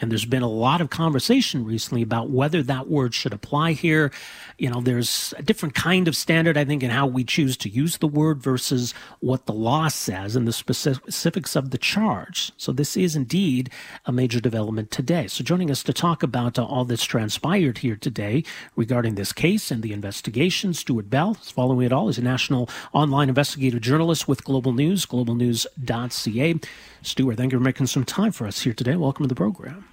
And 0.00 0.10
there's 0.10 0.24
been 0.24 0.42
a 0.42 0.48
lot 0.48 0.80
of 0.80 0.90
conversation 0.90 1.64
recently 1.64 2.02
about 2.02 2.30
whether 2.30 2.62
that 2.62 2.88
word 2.88 3.14
should 3.14 3.32
apply 3.32 3.72
here. 3.72 4.10
You 4.58 4.70
know, 4.70 4.80
there's 4.80 5.34
a 5.36 5.42
different 5.42 5.74
kind 5.74 6.08
of 6.08 6.16
standard, 6.16 6.56
I 6.56 6.64
think, 6.64 6.82
in 6.82 6.90
how 6.90 7.06
we 7.06 7.22
choose 7.24 7.56
to 7.58 7.68
use 7.68 7.98
the 7.98 8.06
word 8.06 8.42
versus 8.42 8.94
what 9.20 9.46
the 9.46 9.52
law 9.52 9.88
says 9.88 10.36
and 10.36 10.48
the 10.48 10.52
specifics 10.52 11.54
of 11.56 11.70
the 11.70 11.78
charge. 11.78 12.52
So 12.56 12.72
this 12.72 12.96
is 12.96 13.14
indeed 13.14 13.70
a 14.06 14.12
major 14.12 14.40
development 14.40 14.90
today. 14.90 15.26
So 15.26 15.44
joining 15.44 15.70
us 15.70 15.82
to 15.82 15.92
talk 15.92 16.22
about 16.22 16.58
uh, 16.58 16.64
all 16.64 16.84
that's 16.84 17.04
transpired 17.04 17.78
here 17.78 17.96
today 17.96 18.44
regarding 18.76 19.14
this 19.14 19.32
case 19.32 19.70
and 19.70 19.82
the 19.82 19.92
investigation, 19.92 20.72
Stewart 20.74 21.10
Bell 21.10 21.36
is 21.40 21.50
following 21.50 21.86
it 21.86 21.92
all. 21.92 22.06
He's 22.06 22.18
a 22.18 22.22
national 22.22 22.68
online 22.92 23.28
investigative 23.28 23.80
journalist 23.80 24.26
with 24.26 24.44
Global 24.44 24.72
News, 24.72 25.04
globalnews.ca. 25.06 26.54
Stewart, 27.02 27.36
thank 27.36 27.52
you 27.52 27.58
for 27.58 27.64
making 27.64 27.86
some 27.86 28.04
time 28.04 28.32
for 28.32 28.46
us 28.46 28.62
here 28.62 28.74
today. 28.74 28.96
Welcome 28.96 29.24
to 29.24 29.28
the 29.28 29.34
program. 29.34 29.89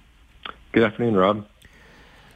Good 0.72 0.82
afternoon, 0.82 1.16
Rob. 1.16 1.46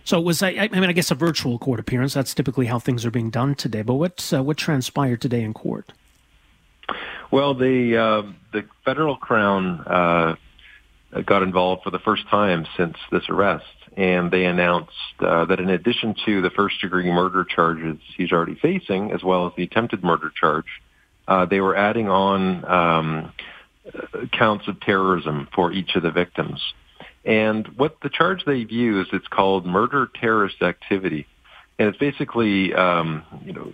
So 0.04 0.18
it 0.18 0.24
was 0.24 0.42
I, 0.42 0.50
I 0.50 0.68
mean 0.68 0.90
I 0.90 0.92
guess 0.92 1.10
a 1.10 1.14
virtual 1.14 1.58
court 1.58 1.78
appearance. 1.78 2.14
That's 2.14 2.34
typically 2.34 2.66
how 2.66 2.78
things 2.78 3.04
are 3.04 3.10
being 3.10 3.30
done 3.30 3.54
today. 3.54 3.82
But 3.82 3.94
what 3.94 4.32
uh, 4.32 4.42
what 4.42 4.56
transpired 4.56 5.20
today 5.20 5.42
in 5.42 5.54
court? 5.54 5.92
Well, 7.30 7.54
the 7.54 7.96
uh, 7.96 8.22
the 8.52 8.64
federal 8.84 9.16
crown 9.16 9.80
uh, 9.80 10.34
got 11.24 11.42
involved 11.42 11.82
for 11.84 11.90
the 11.90 11.98
first 11.98 12.26
time 12.28 12.66
since 12.76 12.96
this 13.10 13.22
arrest, 13.28 13.64
and 13.96 14.30
they 14.30 14.44
announced 14.44 14.92
uh, 15.20 15.44
that 15.44 15.60
in 15.60 15.70
addition 15.70 16.14
to 16.26 16.42
the 16.42 16.50
first 16.50 16.80
degree 16.80 17.10
murder 17.10 17.44
charges 17.44 17.98
he's 18.16 18.32
already 18.32 18.56
facing, 18.56 19.12
as 19.12 19.22
well 19.22 19.46
as 19.46 19.52
the 19.56 19.62
attempted 19.62 20.02
murder 20.02 20.30
charge, 20.34 20.66
uh, 21.28 21.46
they 21.46 21.60
were 21.60 21.76
adding 21.76 22.08
on 22.08 22.64
um, 22.64 23.32
counts 24.32 24.66
of 24.68 24.80
terrorism 24.80 25.48
for 25.54 25.72
each 25.72 25.94
of 25.94 26.02
the 26.02 26.10
victims. 26.10 26.60
And 27.24 27.66
what 27.76 27.96
the 28.02 28.08
charge 28.08 28.44
they've 28.44 28.70
used, 28.70 29.12
it's 29.12 29.28
called 29.28 29.64
murder 29.64 30.08
terrorist 30.20 30.62
activity. 30.62 31.26
And 31.78 31.88
it's 31.88 31.98
basically, 31.98 32.74
um, 32.74 33.24
you 33.44 33.52
know, 33.52 33.72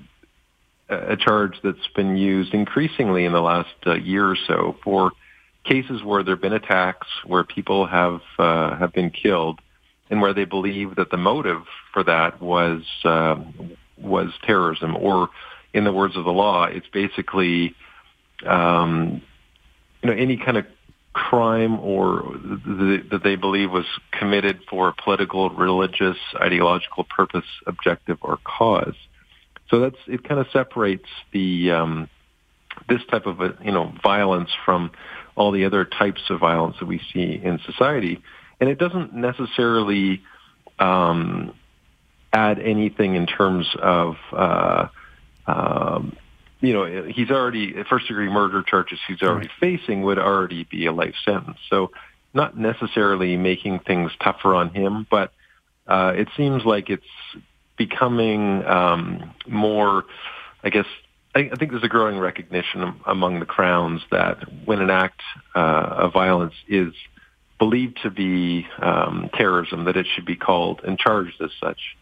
a 0.89 1.17
charge 1.17 1.61
that's 1.63 1.87
been 1.95 2.17
used 2.17 2.55
increasingly 2.55 3.25
in 3.25 3.33
the 3.33 3.41
last 3.41 3.75
uh, 3.87 3.95
year 3.95 4.27
or 4.27 4.37
so 4.47 4.77
for 4.83 5.13
cases 5.65 6.03
where 6.03 6.23
there 6.23 6.35
have 6.35 6.43
been 6.43 6.53
attacks, 6.55 7.07
where 7.27 7.45
people 7.45 7.87
have 7.87 8.21
uh, 8.39 8.77
have 8.77 8.93
been 8.93 9.11
killed, 9.11 9.61
and 10.09 10.21
where 10.21 10.33
they 10.33 10.45
believe 10.45 10.97
that 10.97 11.11
the 11.11 11.17
motive 11.17 11.63
for 11.93 12.03
that 12.05 12.41
was 12.41 12.83
uh, 13.05 13.37
was 13.99 14.31
terrorism, 14.45 14.97
or 14.97 15.29
in 15.75 15.85
the 15.85 15.93
words 15.93 16.17
of 16.17 16.25
the 16.25 16.33
law, 16.33 16.65
it's 16.65 16.89
basically 16.89 17.75
um, 18.47 19.21
you 20.03 20.11
know 20.11 20.17
any 20.17 20.39
kind 20.39 20.57
of 20.57 20.67
crime 21.19 21.81
or 21.81 22.23
that 23.13 23.21
they 23.25 23.35
believe 23.35 23.73
was 23.73 23.87
committed 24.13 24.61
for 24.71 24.89
a 24.89 24.93
political, 24.93 25.51
religious, 25.51 26.17
ideological 26.41 27.05
purpose, 27.05 27.45
objective, 27.67 28.19
or 28.21 28.39
cause. 28.45 28.95
So 29.69 29.81
that's 29.81 29.97
it. 30.07 30.23
Kind 30.23 30.41
of 30.41 30.47
separates 30.53 31.09
the 31.33 31.73
um, 31.73 32.09
this 32.89 33.03
type 33.11 33.27
of 33.27 33.41
a, 33.41 33.57
you 33.65 33.73
know 33.73 33.93
violence 34.01 34.51
from 34.65 34.93
all 35.35 35.51
the 35.51 35.65
other 35.65 35.85
types 35.85 36.23
of 36.31 36.39
violence 36.39 36.77
that 36.79 36.87
we 36.87 37.01
see 37.13 37.41
in 37.43 37.59
society, 37.67 38.23
and 38.61 38.71
it 38.71 38.79
doesn't 38.79 39.13
necessarily 39.13 40.23
um, 40.79 41.53
add 42.33 42.61
anything 42.61 43.17
in 43.17 43.27
terms 43.27 43.67
of 43.81 44.17
uh, 44.33 44.87
um, 45.49 46.17
you 46.61 46.73
know, 46.73 47.05
he's 47.05 47.31
already 47.31 47.83
first 47.85 48.09
degree 48.09 48.29
murder 48.29 48.63
charges 48.63 48.99
he's 49.07 49.23
already 49.23 49.49
right. 49.49 49.79
facing 49.79 50.03
would 50.03 50.19
already 50.19 50.65
be 50.65 50.87
a 50.87 50.93
life 50.93 51.15
sentence. 51.25 51.59
So 51.71 51.93
not 52.35 52.59
necessarily 52.59 53.37
making 53.37 53.81
things 53.81 54.13
tougher 54.23 54.55
on 54.55 54.71
him, 54.71 55.07
but 55.11 55.33
uh, 55.87 56.13
it 56.17 56.29
seems 56.37 56.65
like 56.65 56.91
it's 56.91 57.05
becoming 57.77 58.65
um, 58.65 59.35
more, 59.47 60.05
I 60.63 60.71
guess, 60.71 60.87
I, 61.35 61.51
I 61.53 61.57
think 61.57 61.71
there's 61.71 61.85
a 61.85 61.89
growing 61.89 62.19
recognition 62.19 63.01
among 63.07 63.41
the 63.41 63.47
crowns 63.47 64.03
that 64.11 64.39
when 64.65 64.81
an 64.81 64.91
act 64.91 65.21
uh, 65.55 65.59
of 65.59 66.13
violence 66.13 66.55
is 66.67 66.93
believed 67.59 68.01
to 68.03 68.11
be 68.11 68.67
um, 68.81 69.31
terrorism, 69.35 69.85
that 69.85 69.97
it 69.97 70.07
should 70.15 70.27
be 70.27 70.37
called 70.37 70.81
and 70.85 70.99
charged 70.99 71.41
as 71.41 71.51
such. 71.61 71.97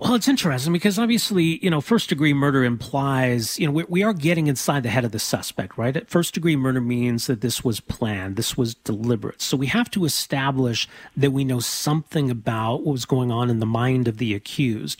Well, 0.00 0.14
it's 0.14 0.28
interesting 0.28 0.72
because 0.72 0.98
obviously, 0.98 1.62
you 1.62 1.68
know, 1.68 1.82
first 1.82 2.08
degree 2.08 2.32
murder 2.32 2.64
implies, 2.64 3.58
you 3.58 3.66
know, 3.66 3.72
we, 3.72 3.84
we, 3.84 4.02
are 4.02 4.14
getting 4.14 4.46
inside 4.46 4.82
the 4.82 4.88
head 4.88 5.04
of 5.04 5.12
the 5.12 5.18
suspect, 5.18 5.76
right? 5.76 6.08
First 6.08 6.32
degree 6.32 6.56
murder 6.56 6.80
means 6.80 7.26
that 7.26 7.42
this 7.42 7.62
was 7.62 7.80
planned, 7.80 8.36
this 8.36 8.56
was 8.56 8.74
deliberate. 8.76 9.42
So 9.42 9.58
we 9.58 9.66
have 9.66 9.90
to 9.90 10.06
establish 10.06 10.88
that 11.18 11.32
we 11.32 11.44
know 11.44 11.60
something 11.60 12.30
about 12.30 12.76
what 12.76 12.92
was 12.92 13.04
going 13.04 13.30
on 13.30 13.50
in 13.50 13.58
the 13.58 13.66
mind 13.66 14.08
of 14.08 14.16
the 14.16 14.32
accused. 14.32 14.98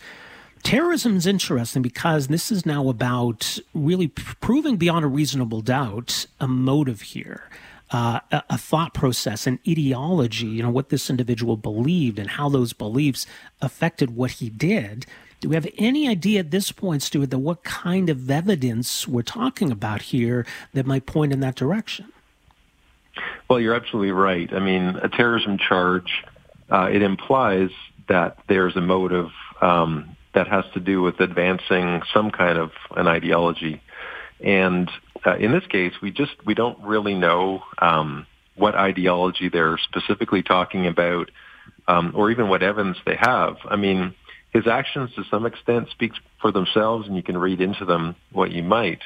Terrorism 0.63 1.17
is 1.17 1.27
interesting 1.27 1.81
because 1.81 2.27
this 2.27 2.53
is 2.53 2.67
now 2.67 2.91
about 2.91 3.59
really 3.73 4.09
proving 4.09 4.77
beyond 4.77 5.07
a 5.07 5.09
reasonable 5.09 5.63
doubt 5.63 6.27
a 6.41 6.47
motive 6.47 7.01
here 7.01 7.49
uh, 7.93 8.21
a, 8.31 8.57
thought 8.57 8.95
process, 8.95 9.47
an 9.47 9.59
ideology, 9.69 10.47
you 10.47 10.63
know, 10.63 10.71
what 10.71 10.91
this 10.91 11.11
individual 11.11 11.57
believed 11.57 12.19
and 12.19 12.31
how 12.31 12.49
those 12.49 12.73
beliefs 12.73 13.27
affected 13.61 14.15
what 14.15 14.33
he 14.33 14.49
did. 14.49 15.07
Do 15.41 15.49
we 15.49 15.57
have 15.57 15.67
any 15.79 16.09
idea 16.09 16.41
at 16.41 16.51
this 16.51 16.71
point, 16.71 17.03
Stewart, 17.03 17.31
that 17.31 17.39
what 17.39 17.65
kind 17.65 18.11
of 18.11 18.31
evidence 18.31 19.09
we're 19.09 19.23
talking 19.23 19.73
about 19.73 20.03
here 20.03 20.47
that 20.75 20.87
might 20.87 21.07
point 21.07 21.33
in 21.33 21.41
that 21.41 21.57
direction? 21.57 22.13
Well, 23.49 23.59
you're 23.59 23.75
absolutely 23.75 24.13
right. 24.13 24.53
I 24.53 24.61
mean, 24.61 24.97
a 25.03 25.09
terrorism 25.09 25.59
charge, 25.59 26.25
uh, 26.71 26.89
it 26.93 27.03
implies 27.03 27.71
that 28.09 28.39
there's 28.49 28.77
a 28.77 28.81
motive 28.81 29.31
um, 29.61 30.17
that 30.35 30.47
has 30.47 30.65
to 30.75 30.81
do 30.81 31.03
with 31.03 31.19
advancing 31.21 32.03
some 32.13 32.31
kind 32.31 32.59
of 32.59 32.71
an 32.97 33.09
ideology. 33.09 33.83
And 34.41 34.91
uh, 35.27 35.37
in 35.37 35.53
this 35.53 35.67
case, 35.67 35.93
we 36.03 36.11
just 36.11 36.33
we 36.45 36.55
don't 36.55 36.79
really 36.83 37.15
know 37.15 37.63
um, 37.79 38.27
what 38.57 38.75
ideology 38.75 39.49
they're 39.49 39.79
specifically 39.79 40.43
talking 40.43 40.87
about, 40.87 41.31
um, 41.89 42.13
or 42.15 42.31
even 42.31 42.49
what 42.49 42.63
evidence 42.63 42.99
they 43.07 43.17
have. 43.17 43.57
I 43.69 43.77
mean, 43.77 44.15
his 44.53 44.67
actions 44.67 45.11
to 45.17 45.25
some 45.31 45.47
extent 45.47 45.89
speak 45.91 46.13
for 46.41 46.53
themselves, 46.53 47.07
and 47.07 47.17
you 47.17 47.23
can 47.23 47.39
read 47.39 47.61
into 47.61 47.85
them 47.85 48.17
what 48.33 48.51
you 48.51 48.63
might. 48.63 49.01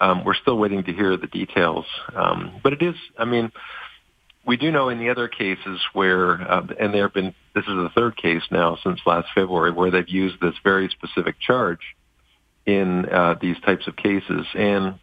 Um, 0.00 0.24
we're 0.24 0.34
still 0.34 0.58
waiting 0.58 0.84
to 0.84 0.92
hear 0.92 1.16
the 1.16 1.26
details, 1.26 1.84
um, 2.14 2.60
but 2.62 2.72
it 2.72 2.82
is. 2.82 2.94
I 3.18 3.24
mean, 3.24 3.50
we 4.46 4.56
do 4.56 4.70
know 4.70 4.88
in 4.88 4.98
the 4.98 5.10
other 5.10 5.28
cases 5.28 5.80
where, 5.92 6.40
uh, 6.40 6.66
and 6.78 6.94
there 6.94 7.02
have 7.02 7.14
been. 7.14 7.34
This 7.54 7.64
is 7.64 7.74
the 7.74 7.90
third 7.94 8.16
case 8.16 8.42
now 8.50 8.78
since 8.84 9.00
last 9.04 9.28
February 9.34 9.72
where 9.72 9.90
they've 9.90 10.08
used 10.08 10.40
this 10.40 10.54
very 10.62 10.88
specific 10.88 11.40
charge 11.40 11.80
in 12.64 13.06
uh, 13.06 13.34
these 13.40 13.58
types 13.60 13.88
of 13.88 13.96
cases, 13.96 14.46
and 14.54 14.98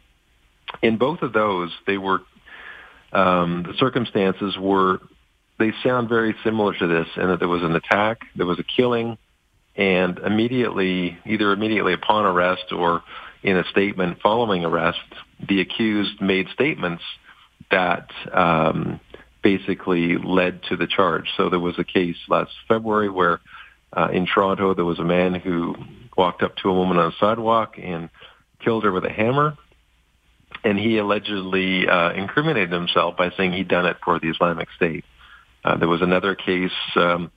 in 0.82 0.98
both 0.98 1.22
of 1.22 1.34
those, 1.34 1.72
they 1.88 1.98
were 1.98 2.22
um, 3.12 3.64
the 3.64 3.74
circumstances 3.78 4.58
were 4.58 5.00
they 5.58 5.72
sound 5.84 6.10
very 6.10 6.36
similar 6.44 6.78
to 6.78 6.88
this, 6.88 7.08
in 7.16 7.28
that 7.28 7.40
there 7.40 7.48
was 7.48 7.64
an 7.64 7.76
attack, 7.76 8.22
there 8.36 8.46
was 8.46 8.60
a 8.60 8.64
killing, 8.64 9.18
and 9.76 10.20
immediately, 10.20 11.18
either 11.26 11.52
immediately 11.52 11.94
upon 11.94 12.26
arrest 12.26 12.72
or 12.72 13.04
in 13.44 13.58
a 13.58 13.64
statement 13.66 14.20
following 14.22 14.66
arrest, 14.66 15.00
the 15.48 15.62
accused 15.62 16.22
made 16.22 16.48
statements 16.50 17.04
that 17.72 18.10
um, 18.34 19.00
basically 19.42 20.18
led 20.18 20.62
to 20.64 20.76
the 20.76 20.88
charge. 20.88 21.30
So 21.38 21.50
there 21.50 21.60
was 21.60 21.78
a 21.78 21.84
case 21.84 22.18
last 22.28 22.52
February 22.68 23.10
where 23.10 23.40
uh, 23.94 24.10
in 24.12 24.26
Toronto 24.26 24.74
there 24.74 24.86
was 24.86 25.00
a 25.00 25.04
man 25.04 25.36
who 25.36 25.76
walked 26.18 26.42
up 26.44 26.56
to 26.58 26.70
a 26.70 26.74
woman 26.74 26.98
on 26.98 27.12
a 27.12 27.16
sidewalk 27.20 27.78
and 27.82 28.10
killed 28.60 28.84
her 28.84 28.92
with 28.92 29.06
a 29.06 29.12
hammer 29.12 29.58
and 30.66 30.80
he 30.80 30.98
allegedly 30.98 31.88
uh, 31.88 32.12
incriminated 32.14 32.72
himself 32.72 33.16
by 33.16 33.30
saying 33.38 33.54
he'd 33.54 33.68
done 33.68 33.86
it 33.86 33.98
for 34.04 34.20
the 34.20 34.30
Islamic 34.30 34.68
State. 34.76 35.06
Uh, 35.64 35.78
there 35.78 35.88
was 35.88 36.02
another 36.02 36.36
case 36.36 36.72
um, 36.96 37.32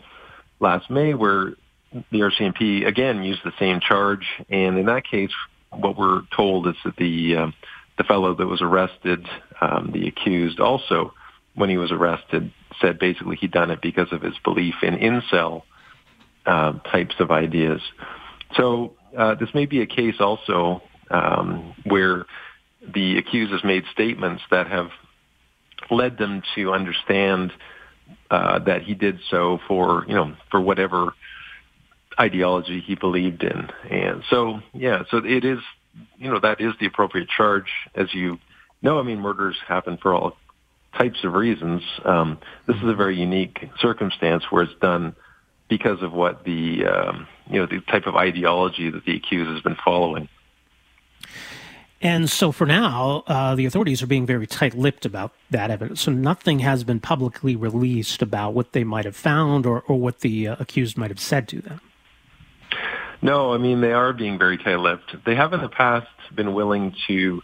last 0.60 0.90
May 0.90 1.12
where 1.12 1.52
the 2.10 2.20
RCMP 2.20 2.86
again 2.86 3.22
used 3.22 3.40
the 3.44 3.52
same 3.58 3.80
charge, 3.80 4.26
and 4.48 4.78
in 4.78 4.86
that 4.86 5.04
case, 5.04 5.30
what 5.70 5.96
we're 5.96 6.22
told 6.34 6.66
is 6.66 6.74
that 6.84 6.96
the 6.96 7.36
uh, 7.36 7.50
the 7.98 8.04
fellow 8.04 8.34
that 8.34 8.46
was 8.46 8.62
arrested, 8.62 9.26
um, 9.60 9.90
the 9.92 10.08
accused, 10.08 10.60
also 10.60 11.12
when 11.54 11.68
he 11.68 11.76
was 11.76 11.90
arrested, 11.90 12.52
said 12.80 12.98
basically 12.98 13.36
he'd 13.36 13.50
done 13.50 13.70
it 13.70 13.82
because 13.82 14.12
of 14.12 14.22
his 14.22 14.34
belief 14.44 14.74
in 14.82 14.94
incel 14.96 15.62
uh, 16.46 16.72
types 16.90 17.16
of 17.18 17.30
ideas. 17.30 17.80
So 18.56 18.94
uh, 19.16 19.34
this 19.34 19.48
may 19.52 19.66
be 19.66 19.82
a 19.82 19.86
case 19.86 20.16
also 20.20 20.82
um, 21.10 21.74
where 21.84 22.24
the 22.86 23.18
accused 23.18 23.52
has 23.52 23.64
made 23.64 23.84
statements 23.92 24.42
that 24.50 24.66
have 24.68 24.90
led 25.90 26.18
them 26.18 26.42
to 26.54 26.72
understand 26.72 27.52
uh, 28.30 28.58
that 28.60 28.82
he 28.82 28.94
did 28.94 29.20
so 29.30 29.58
for 29.66 30.04
you 30.08 30.14
know 30.14 30.34
for 30.50 30.60
whatever 30.60 31.12
ideology 32.20 32.80
he 32.80 32.94
believed 32.94 33.42
in, 33.42 33.68
and 33.90 34.22
so 34.30 34.60
yeah, 34.72 35.02
so 35.10 35.18
it 35.18 35.44
is 35.44 35.58
you 36.16 36.30
know 36.30 36.40
that 36.40 36.60
is 36.60 36.74
the 36.80 36.86
appropriate 36.86 37.28
charge, 37.28 37.70
as 37.94 38.12
you 38.14 38.38
know. 38.82 38.98
I 38.98 39.02
mean, 39.02 39.20
murders 39.20 39.56
happen 39.66 39.98
for 39.98 40.14
all 40.14 40.36
types 40.96 41.22
of 41.24 41.34
reasons. 41.34 41.82
Um, 42.04 42.38
this 42.66 42.76
is 42.76 42.84
a 42.84 42.94
very 42.94 43.16
unique 43.16 43.68
circumstance 43.80 44.44
where 44.50 44.64
it's 44.64 44.80
done 44.80 45.14
because 45.68 46.02
of 46.02 46.12
what 46.12 46.44
the 46.44 46.84
um, 46.86 47.26
you 47.50 47.60
know 47.60 47.66
the 47.66 47.80
type 47.80 48.06
of 48.06 48.16
ideology 48.16 48.90
that 48.90 49.04
the 49.04 49.16
accused 49.16 49.50
has 49.50 49.60
been 49.62 49.76
following. 49.84 50.28
And 52.00 52.30
so 52.30 52.52
for 52.52 52.64
now, 52.64 53.24
uh, 53.26 53.56
the 53.56 53.66
authorities 53.66 54.02
are 54.02 54.06
being 54.06 54.24
very 54.24 54.46
tight 54.46 54.74
lipped 54.74 55.04
about 55.04 55.32
that 55.50 55.70
evidence. 55.70 56.00
So 56.00 56.12
nothing 56.12 56.60
has 56.60 56.84
been 56.84 57.00
publicly 57.00 57.56
released 57.56 58.22
about 58.22 58.54
what 58.54 58.72
they 58.72 58.84
might 58.84 59.04
have 59.04 59.16
found 59.16 59.66
or, 59.66 59.82
or 59.82 59.98
what 59.98 60.20
the 60.20 60.48
uh, 60.48 60.56
accused 60.60 60.96
might 60.96 61.10
have 61.10 61.18
said 61.18 61.48
to 61.48 61.60
them. 61.60 61.80
No, 63.20 63.52
I 63.52 63.58
mean, 63.58 63.80
they 63.80 63.92
are 63.92 64.12
being 64.12 64.38
very 64.38 64.58
tight 64.58 64.78
lipped. 64.78 65.24
They 65.26 65.34
have 65.34 65.52
in 65.52 65.60
the 65.60 65.68
past 65.68 66.06
been 66.32 66.54
willing 66.54 66.94
to 67.08 67.42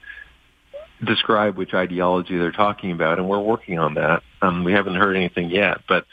describe 1.05 1.57
which 1.57 1.75
ideology 1.75 2.39
they're 2.39 2.53
talking 2.53 2.93
about, 2.93 3.19
and 3.19 3.29
we're 3.29 3.41
working 3.41 3.81
on 3.81 3.95
that. 3.95 4.23
Um, 4.41 4.63
we 4.63 4.73
haven't 4.73 4.95
heard 4.95 5.17
anything 5.17 5.51
yet. 5.51 5.79
But, 5.89 6.07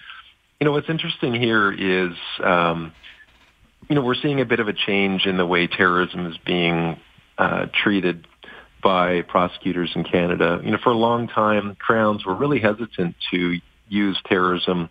you 0.60 0.66
know, 0.66 0.72
what's 0.72 0.90
interesting 0.90 1.36
here 1.36 1.72
is, 1.72 2.18
um, 2.44 2.92
you 3.88 3.94
know, 3.94 4.02
we're 4.02 4.16
seeing 4.16 4.42
a 4.42 4.46
bit 4.46 4.60
of 4.60 4.68
a 4.68 4.74
change 4.74 5.28
in 5.28 5.38
the 5.38 5.46
way 5.46 5.68
terrorism 5.68 6.26
is 6.26 6.38
being 6.40 7.00
uh, 7.38 7.68
treated 7.84 8.26
by 8.82 9.22
prosecutors 9.24 9.92
in 9.96 10.04
Canada. 10.04 10.60
You 10.64 10.72
know, 10.72 10.78
for 10.84 10.92
a 10.92 10.98
long 10.98 11.28
time, 11.28 11.76
Crowns 11.76 12.26
were 12.26 12.36
really 12.36 12.60
hesitant 12.60 13.16
to 13.32 13.60
use 13.88 14.20
terrorism 14.26 14.90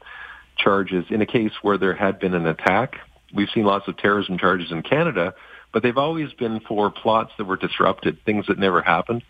charges 0.56 1.06
in 1.10 1.22
a 1.22 1.26
case 1.26 1.52
where 1.62 1.78
there 1.78 1.94
had 1.94 2.18
been 2.18 2.34
an 2.34 2.46
attack. 2.46 2.96
We've 3.34 3.48
seen 3.54 3.64
lots 3.64 3.88
of 3.88 3.96
terrorism 3.96 4.38
charges 4.38 4.70
in 4.70 4.82
Canada, 4.82 5.34
but 5.72 5.82
they've 5.82 5.96
always 5.96 6.32
been 6.32 6.60
for 6.60 6.90
plots 6.90 7.32
that 7.38 7.44
were 7.44 7.56
disrupted, 7.56 8.18
things 8.24 8.46
that 8.48 8.58
never 8.58 8.82
happened. 8.82 9.22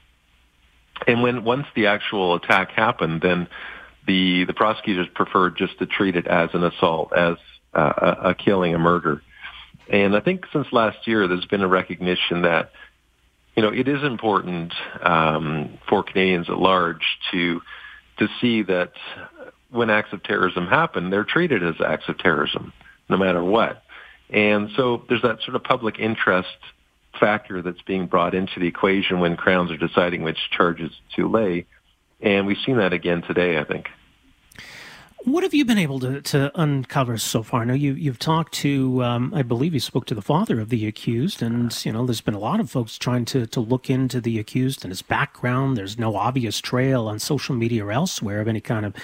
And 1.07 1.23
when 1.23 1.44
once 1.44 1.66
the 1.75 1.87
actual 1.87 2.35
attack 2.35 2.73
happened, 2.73 3.23
then 3.23 3.49
the 4.07 4.44
the 4.44 4.55
prosecutors 4.55 5.07
preferred 5.14 5.57
just 5.57 5.79
to 5.79 5.87
treat 5.87 6.16
it 6.16 6.27
as 6.27 6.51
an 6.53 6.64
assault, 6.64 7.12
as 7.16 7.37
uh, 7.75 7.92
a, 7.96 8.29
a 8.31 8.35
killing, 8.35 8.75
a 8.75 8.79
murder. 8.79 9.23
And 9.90 10.16
I 10.16 10.20
think 10.20 10.44
since 10.53 10.66
last 10.73 11.07
year, 11.07 11.27
there's 11.27 11.46
been 11.46 11.62
a 11.62 11.68
recognition 11.68 12.42
that 12.42 12.70
you 13.61 13.66
know, 13.66 13.75
it 13.75 13.88
is 13.88 14.03
important 14.03 14.73
um, 15.03 15.79
for 15.87 16.03
Canadians 16.03 16.49
at 16.49 16.57
large 16.57 17.05
to 17.31 17.61
to 18.18 18.27
see 18.40 18.62
that 18.62 18.92
when 19.70 19.90
acts 19.90 20.14
of 20.14 20.23
terrorism 20.23 20.66
happen, 20.66 21.11
they're 21.11 21.25
treated 21.25 21.62
as 21.62 21.75
acts 21.87 22.09
of 22.09 22.16
terrorism, 22.16 22.73
no 23.11 23.18
matter 23.18 23.44
what. 23.44 23.83
And 24.31 24.70
so 24.77 25.05
there's 25.11 25.20
that 25.20 25.42
sort 25.42 25.57
of 25.57 25.62
public 25.62 25.99
interest 25.99 26.57
factor 27.18 27.61
that's 27.61 27.83
being 27.83 28.07
brought 28.07 28.35
into 28.35 28.61
the 28.61 28.66
equation 28.66 29.20
when 29.20 29.37
crowns 29.37 29.70
are 29.70 29.77
deciding 29.77 30.23
which 30.23 30.38
charges 30.57 30.92
to 31.16 31.29
lay. 31.29 31.66
And 32.23 32.46
we've 32.46 32.57
seen 32.64 32.79
that 32.79 32.94
again 32.94 33.20
today, 33.20 33.59
I 33.59 33.64
think. 33.64 33.90
What 35.25 35.43
have 35.43 35.53
you 35.53 35.67
been 35.67 35.77
able 35.77 36.01
to, 36.01 36.23
to 36.23 36.51
uncover 36.59 37.19
so 37.19 37.43
far? 37.43 37.61
I 37.61 37.65
know 37.65 37.75
you, 37.75 37.93
you've 37.93 38.19
talked 38.19 38.55
to, 38.55 39.05
um, 39.05 39.35
I 39.35 39.43
believe 39.43 39.75
you 39.75 39.81
spoke 39.81 40.07
to 40.07 40.15
the 40.15 40.23
father 40.23 40.59
of 40.61 40.71
the 40.71 40.87
accused, 40.87 41.43
and, 41.43 41.77
you 41.85 41.93
know, 41.93 42.07
there's 42.07 42.23
been 42.23 42.33
a 42.33 42.39
lot 42.39 42.59
of 42.59 42.71
folks 42.71 42.97
trying 42.97 43.27
to, 43.27 43.47
to 43.49 43.61
look 43.61 43.91
into 43.91 44.23
the 44.23 44.39
accused 44.39 44.83
and 44.83 44.91
his 44.91 45.03
background. 45.03 45.77
There's 45.77 45.99
no 45.99 46.17
obvious 46.17 46.59
trail 46.59 47.07
on 47.07 47.19
social 47.19 47.55
media 47.55 47.85
or 47.85 47.93
elsewhere 47.93 48.41
of 48.41 48.49
any 48.49 48.63
kind 48.63 48.87
of 48.87 48.95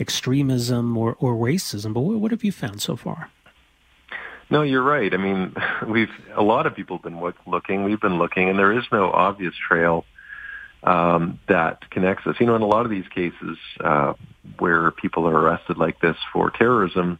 extremism 0.00 0.96
or, 0.96 1.16
or 1.20 1.34
racism. 1.34 1.92
But 1.92 2.00
what, 2.00 2.18
what 2.18 2.30
have 2.30 2.44
you 2.44 2.52
found 2.52 2.80
so 2.80 2.96
far? 2.96 3.30
No, 4.48 4.62
you're 4.62 4.82
right. 4.82 5.12
I 5.12 5.18
mean, 5.18 5.54
we've, 5.86 6.08
a 6.34 6.42
lot 6.42 6.66
of 6.66 6.74
people 6.74 6.96
have 6.96 7.04
been 7.04 7.20
looking. 7.46 7.84
We've 7.84 8.00
been 8.00 8.16
looking, 8.16 8.48
and 8.48 8.58
there 8.58 8.72
is 8.72 8.84
no 8.90 9.10
obvious 9.10 9.54
trail 9.54 10.06
um, 10.82 11.38
that 11.46 11.90
connects 11.90 12.26
us. 12.26 12.36
You 12.40 12.46
know, 12.46 12.56
in 12.56 12.62
a 12.62 12.66
lot 12.66 12.86
of 12.86 12.90
these 12.90 13.08
cases 13.08 13.58
uh, 13.80 14.14
where 14.58 14.90
people 14.90 15.26
are 15.26 15.38
arrested 15.38 15.78
like 15.78 16.00
this 16.00 16.16
for 16.32 16.50
terrorism 16.50 17.18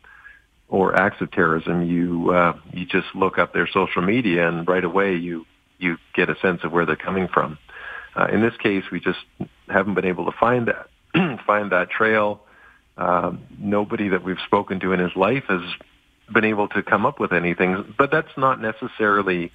or 0.69 0.95
acts 0.97 1.21
of 1.21 1.31
terrorism, 1.31 1.83
you 1.83 2.31
uh, 2.31 2.59
you 2.73 2.87
just 2.87 3.09
look 3.15 3.39
up 3.39 3.53
their 3.53 3.67
social 3.67 4.03
media 4.03 4.49
and 4.49 4.69
right 4.69 4.85
away 4.85 5.15
you 5.15 5.47
you 5.79 5.97
get 6.15 6.29
a 6.29 6.39
sense 6.41 6.61
of 6.65 6.73
where 6.73 6.85
they're 6.87 6.97
coming 6.97 7.29
from. 7.29 7.59
Uh, 8.15 8.27
in 8.33 8.41
this 8.41 8.57
case, 8.57 8.85
we 8.91 9.01
just 9.01 9.19
haven't 9.69 9.95
been 9.95 10.05
able 10.05 10.27
to 10.27 10.37
find 10.39 10.69
that 10.69 10.89
find 11.47 11.73
that 11.73 11.91
trail. 11.91 12.41
Um, 12.97 13.43
nobody 13.59 14.09
that 14.09 14.25
we've 14.25 14.41
spoken 14.47 14.81
to 14.81 14.93
in 14.93 15.01
his 15.01 15.15
life 15.15 15.45
has 15.49 15.63
been 16.33 16.45
able 16.45 16.69
to 16.69 16.83
come 16.83 17.07
up 17.07 17.21
with 17.21 17.33
anything, 17.33 17.95
but 17.97 18.11
that's 18.11 18.37
not 18.37 18.61
necessarily 18.61 19.53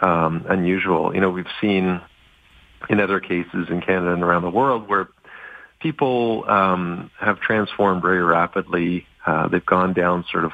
um, 0.00 0.44
unusual. 0.48 1.14
You 1.14 1.22
know, 1.22 1.30
we've 1.30 1.46
seen 1.60 2.00
in 2.88 3.00
other 3.00 3.20
cases 3.20 3.68
in 3.68 3.80
Canada 3.80 4.12
and 4.12 4.22
around 4.22 4.42
the 4.42 4.50
world 4.50 4.88
where 4.88 5.08
people 5.86 6.44
um, 6.48 7.12
have 7.20 7.38
transformed 7.38 8.02
very 8.02 8.22
rapidly. 8.22 9.06
Uh, 9.24 9.46
they've 9.46 9.64
gone 9.64 9.92
down 9.92 10.24
sort 10.32 10.44
of 10.44 10.50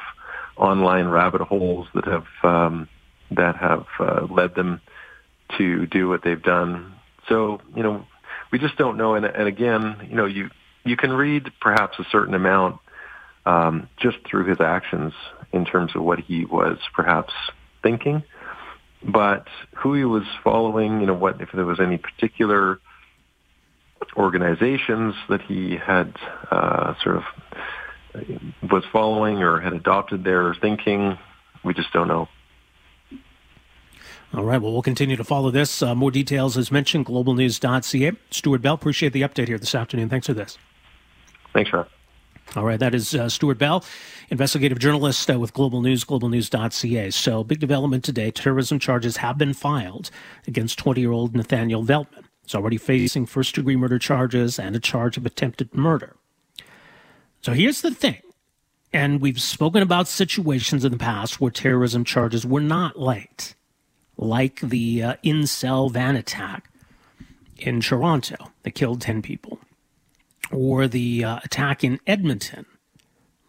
online 0.59 1.09
rabbit 1.09 1.41
holes 1.41 1.87
that 1.95 2.05
have 2.05 2.27
um, 2.43 2.87
that 3.31 3.57
have 3.57 3.87
uh, 3.99 4.27
led 4.31 4.55
them 4.55 4.81
to 5.57 5.87
do 5.87 6.07
what 6.07 6.23
they've 6.23 6.43
done. 6.43 6.93
So 7.31 7.63
you 7.75 7.83
know, 7.83 8.05
we 8.51 8.59
just 8.59 8.77
don't 8.77 8.99
know. 8.99 9.15
And, 9.15 9.25
and 9.25 9.49
again, 9.49 10.07
you 10.11 10.17
know, 10.17 10.27
you 10.27 10.51
you 10.85 10.99
can 10.99 11.13
read 11.13 11.51
perhaps 11.63 11.99
a 11.99 12.05
certain 12.13 12.35
amount 12.35 12.79
um, 13.47 13.89
just 13.99 14.19
through 14.29 14.45
his 14.45 14.61
actions 14.61 15.15
in 15.51 15.65
terms 15.65 15.93
of 15.95 16.03
what 16.03 16.19
he 16.19 16.45
was 16.45 16.77
perhaps 16.95 17.33
thinking, 17.83 18.23
but 19.03 19.49
who 19.77 19.95
he 19.95 20.05
was 20.05 20.25
following, 20.45 21.01
you 21.01 21.07
know, 21.07 21.15
what 21.15 21.41
if 21.41 21.49
there 21.55 21.65
was 21.65 21.81
any 21.81 21.97
particular 21.97 22.81
organizations 24.17 25.15
that 25.29 25.41
he 25.43 25.77
had 25.77 26.15
uh, 26.51 26.95
sort 27.03 27.17
of 27.17 27.25
was 28.71 28.85
following 28.93 29.43
or 29.43 29.61
had 29.61 29.73
adopted 29.73 30.25
their 30.25 30.55
thinking, 30.55 31.19
we 31.65 31.75
just 31.75 31.93
don't 31.93 32.09
know. 32.09 32.29
All 34.35 34.45
right. 34.45 34.61
Well, 34.61 34.73
we'll 34.73 34.83
continue 34.83 35.17
to 35.17 35.25
follow 35.25 35.51
this. 35.51 35.83
Uh, 35.83 35.95
more 35.95 36.11
details, 36.11 36.57
as 36.57 36.71
mentioned, 36.73 37.07
globalnews.ca. 37.07 38.13
Stewart 38.31 38.63
Bell, 38.63 38.75
appreciate 38.75 39.13
the 39.13 39.23
update 39.23 39.49
here 39.49 39.59
this 39.59 39.75
afternoon. 39.75 40.09
Thanks 40.09 40.27
for 40.27 40.35
this. 40.35 40.57
Thanks, 41.53 41.73
Rob. 41.73 41.87
All 42.57 42.65
right, 42.65 42.81
that 42.81 42.95
is 42.95 43.15
uh, 43.15 43.29
Stewart 43.29 43.57
Bell, 43.57 43.85
investigative 44.29 44.79
journalist 44.79 45.31
uh, 45.31 45.39
with 45.39 45.55
Global 45.55 45.81
News, 45.81 46.05
globalnews.ca. 46.05 47.11
So, 47.11 47.45
big 47.45 47.61
development 47.61 48.05
today. 48.05 48.31
Terrorism 48.31 48.79
charges 48.79 49.19
have 49.19 49.39
been 49.39 49.55
filed 49.55 50.11
against 50.47 50.79
20 50.79 51.01
year 51.01 51.13
old 51.13 51.35
Nathaniel 51.35 51.85
Veltman. 51.85 52.25
He's 52.43 52.55
already 52.55 52.79
facing 52.79 53.27
first 53.27 53.55
degree 53.55 53.77
murder 53.77 53.99
charges 53.99 54.59
and 54.59 54.75
a 54.75 54.81
charge 54.81 55.17
of 55.17 55.27
attempted 55.27 55.75
murder. 55.75 56.17
So, 57.41 57.53
here's 57.53 57.81
the 57.81 57.91
thing. 57.91 58.21
And 58.93 59.21
we've 59.21 59.41
spoken 59.41 59.83
about 59.83 60.07
situations 60.07 60.85
in 60.85 60.93
the 60.93 60.99
past 60.99 61.41
where 61.41 61.51
terrorism 61.51 62.05
charges 62.05 62.45
were 62.45 62.61
not 62.61 62.99
late, 62.99 63.55
like 64.19 64.61
the 64.61 65.03
uh, 65.03 65.15
incel 65.25 65.91
van 65.91 66.15
attack 66.15 66.71
in 67.57 67.81
Toronto 67.81 68.53
that 68.65 68.73
killed 68.73 69.01
10 69.01 69.23
people 69.23 69.59
or 70.53 70.87
the 70.87 71.25
uh, 71.25 71.41
attack 71.43 71.83
in 71.83 71.99
Edmonton, 72.07 72.67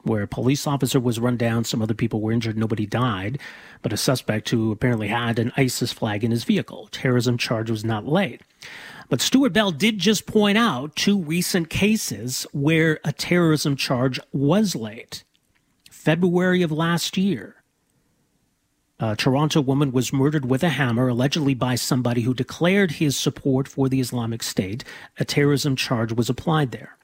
where 0.03 0.23
a 0.23 0.27
police 0.27 0.67
officer 0.67 0.99
was 0.99 1.19
run 1.19 1.37
down, 1.37 1.63
some 1.63 1.81
other 1.81 1.93
people 1.93 2.21
were 2.21 2.31
injured, 2.31 2.57
nobody 2.57 2.85
died, 2.85 3.39
but 3.81 3.93
a 3.93 3.97
suspect 3.97 4.49
who 4.49 4.71
apparently 4.71 5.07
had 5.07 5.39
an 5.39 5.51
ISIS 5.57 5.91
flag 5.91 6.23
in 6.23 6.31
his 6.31 6.43
vehicle. 6.43 6.87
Terrorism 6.91 7.37
charge 7.37 7.69
was 7.69 7.85
not 7.85 8.07
laid. 8.07 8.41
But 9.09 9.21
Stewart 9.21 9.53
Bell 9.53 9.71
did 9.71 9.99
just 9.99 10.25
point 10.25 10.57
out 10.57 10.95
two 10.95 11.19
recent 11.19 11.69
cases 11.69 12.47
where 12.51 12.99
a 13.03 13.11
terrorism 13.11 13.75
charge 13.75 14.19
was 14.31 14.75
laid. 14.75 15.23
February 15.91 16.61
of 16.61 16.71
last 16.71 17.17
year, 17.17 17.63
a 18.99 19.15
Toronto 19.15 19.59
woman 19.59 19.91
was 19.91 20.13
murdered 20.13 20.45
with 20.45 20.63
a 20.63 20.69
hammer, 20.69 21.07
allegedly 21.09 21.53
by 21.53 21.75
somebody 21.75 22.21
who 22.21 22.33
declared 22.33 22.91
his 22.91 23.17
support 23.17 23.67
for 23.67 23.89
the 23.89 23.99
Islamic 23.99 24.41
State. 24.43 24.83
A 25.19 25.25
terrorism 25.25 25.75
charge 25.75 26.13
was 26.13 26.29
applied 26.29 26.71
there. 26.71 26.97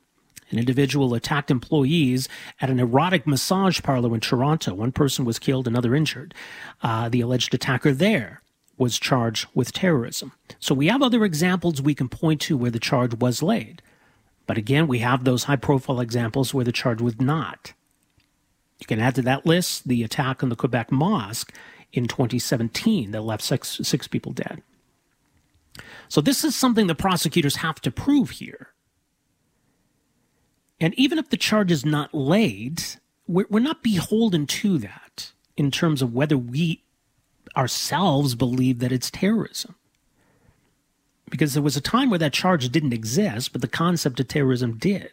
An 0.52 0.58
individual 0.58 1.14
attacked 1.14 1.52
employees 1.52 2.28
at 2.60 2.70
an 2.70 2.80
erotic 2.80 3.28
massage 3.28 3.82
parlor 3.82 4.14
in 4.14 4.20
Toronto. 4.20 4.74
One 4.74 4.92
person 4.92 5.26
was 5.26 5.40
killed, 5.40 5.68
another 5.68 5.96
injured. 5.96 6.34
Uh, 6.82 7.10
the 7.10 7.22
alleged 7.22 7.54
attacker 7.54 7.94
there 7.94 8.42
was 8.78 8.98
charged 8.98 9.48
with 9.54 9.74
terrorism. 9.74 10.32
So 10.60 10.74
we 10.74 10.88
have 10.88 11.04
other 11.04 11.24
examples 11.24 11.82
we 11.82 11.94
can 11.94 12.10
point 12.10 12.42
to 12.42 12.58
where 12.58 12.72
the 12.72 12.80
charge 12.80 13.14
was 13.16 13.44
laid. 13.44 13.82
But 14.48 14.58
again, 14.58 14.88
we 14.88 15.00
have 15.00 15.24
those 15.24 15.44
high 15.44 15.58
profile 15.58 16.00
examples 16.00 16.54
where 16.54 16.66
the 16.66 16.72
charge 16.72 17.02
was 17.02 17.20
not. 17.20 17.74
You 18.80 18.88
can 18.88 19.00
add 19.00 19.16
to 19.16 19.22
that 19.24 19.46
list 19.46 19.88
the 19.88 20.04
attack 20.04 20.42
on 20.42 20.50
the 20.50 20.56
Quebec 20.56 20.92
Mosque 20.92 21.54
in 21.92 22.08
2017 22.08 23.12
that 23.12 23.22
left 23.22 23.44
six, 23.44 23.80
six 23.84 24.08
people 24.08 24.32
dead. 24.32 24.64
So 26.08 26.22
this 26.22 26.44
is 26.44 26.56
something 26.56 26.88
the 26.88 26.96
prosecutors 26.96 27.58
have 27.58 27.80
to 27.82 27.92
prove 27.92 28.32
here. 28.32 28.70
And 30.82 30.94
even 30.96 31.20
if 31.20 31.30
the 31.30 31.38
charge 31.38 31.72
is 31.72 31.86
not 31.86 32.14
laid, 32.14 32.84
we're, 33.28 33.46
we're 33.50 33.60
not 33.60 33.84
beholden 33.84 34.48
to 34.48 34.78
that 34.80 35.32
in 35.58 35.72
terms 35.72 36.02
of 36.02 36.14
whether 36.14 36.38
we 36.38 36.84
ourselves 37.58 38.36
believe 38.36 38.80
that 38.80 38.92
it's 38.92 39.12
terrorism. 39.12 39.76
Because 41.30 41.54
there 41.54 41.64
was 41.64 41.78
a 41.78 41.82
time 41.82 42.10
where 42.10 42.20
that 42.20 42.34
charge 42.34 42.70
didn't 42.70 42.94
exist, 42.94 43.52
but 43.52 43.62
the 43.62 43.68
concept 43.68 44.20
of 44.20 44.28
terrorism 44.28 44.78
did. 44.78 45.12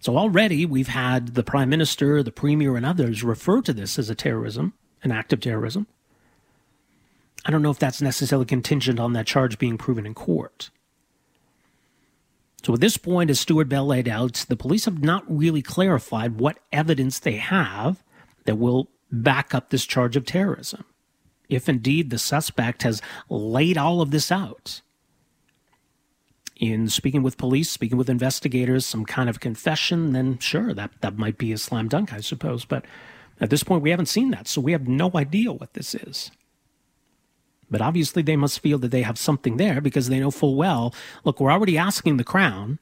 So 0.00 0.16
already 0.16 0.64
we've 0.64 0.88
had 0.88 1.34
the 1.34 1.42
prime 1.42 1.68
minister, 1.68 2.22
the 2.22 2.32
premier, 2.32 2.76
and 2.76 2.86
others 2.86 3.22
refer 3.22 3.60
to 3.62 3.72
this 3.72 3.98
as 3.98 4.10
a 4.10 4.14
terrorism 4.14 4.74
an 5.02 5.12
act 5.12 5.32
of 5.32 5.40
terrorism. 5.40 5.86
I 7.44 7.50
don't 7.50 7.62
know 7.62 7.70
if 7.70 7.78
that's 7.78 8.02
necessarily 8.02 8.46
contingent 8.46 8.98
on 8.98 9.12
that 9.12 9.26
charge 9.26 9.58
being 9.58 9.78
proven 9.78 10.06
in 10.06 10.14
court. 10.14 10.70
So 12.64 12.74
at 12.74 12.80
this 12.80 12.96
point, 12.96 13.30
as 13.30 13.40
Stewart 13.40 13.68
Bell 13.68 13.86
laid 13.86 14.08
out, 14.08 14.44
the 14.48 14.56
police 14.56 14.84
have 14.86 15.02
not 15.02 15.24
really 15.28 15.62
clarified 15.62 16.40
what 16.40 16.58
evidence 16.72 17.18
they 17.18 17.36
have 17.36 18.02
that 18.44 18.56
will 18.56 18.88
back 19.10 19.54
up 19.54 19.70
this 19.70 19.86
charge 19.86 20.16
of 20.16 20.26
terrorism. 20.26 20.84
If 21.48 21.68
indeed 21.68 22.10
the 22.10 22.18
suspect 22.18 22.82
has 22.82 23.00
laid 23.28 23.78
all 23.78 24.00
of 24.00 24.10
this 24.10 24.30
out 24.30 24.82
in 26.56 26.88
speaking 26.88 27.22
with 27.22 27.38
police, 27.38 27.70
speaking 27.70 27.96
with 27.96 28.10
investigators, 28.10 28.84
some 28.84 29.04
kind 29.04 29.30
of 29.30 29.40
confession, 29.40 30.12
then 30.12 30.38
sure, 30.38 30.74
that, 30.74 30.90
that 31.00 31.16
might 31.16 31.38
be 31.38 31.52
a 31.52 31.58
slam 31.58 31.88
dunk, 31.88 32.12
I 32.12 32.20
suppose. 32.20 32.64
But 32.64 32.84
at 33.40 33.50
this 33.50 33.62
point, 33.62 33.82
we 33.82 33.90
haven't 33.90 34.06
seen 34.06 34.30
that, 34.32 34.48
so 34.48 34.60
we 34.60 34.72
have 34.72 34.88
no 34.88 35.10
idea 35.14 35.52
what 35.52 35.74
this 35.74 35.94
is. 35.94 36.30
But 37.70 37.82
obviously, 37.82 38.22
they 38.22 38.36
must 38.36 38.60
feel 38.60 38.78
that 38.78 38.90
they 38.90 39.02
have 39.02 39.18
something 39.18 39.56
there 39.56 39.80
because 39.80 40.08
they 40.08 40.20
know 40.20 40.30
full 40.30 40.54
well 40.54 40.94
look, 41.24 41.40
we're 41.40 41.52
already 41.52 41.76
asking 41.76 42.16
the 42.16 42.24
Crown 42.24 42.78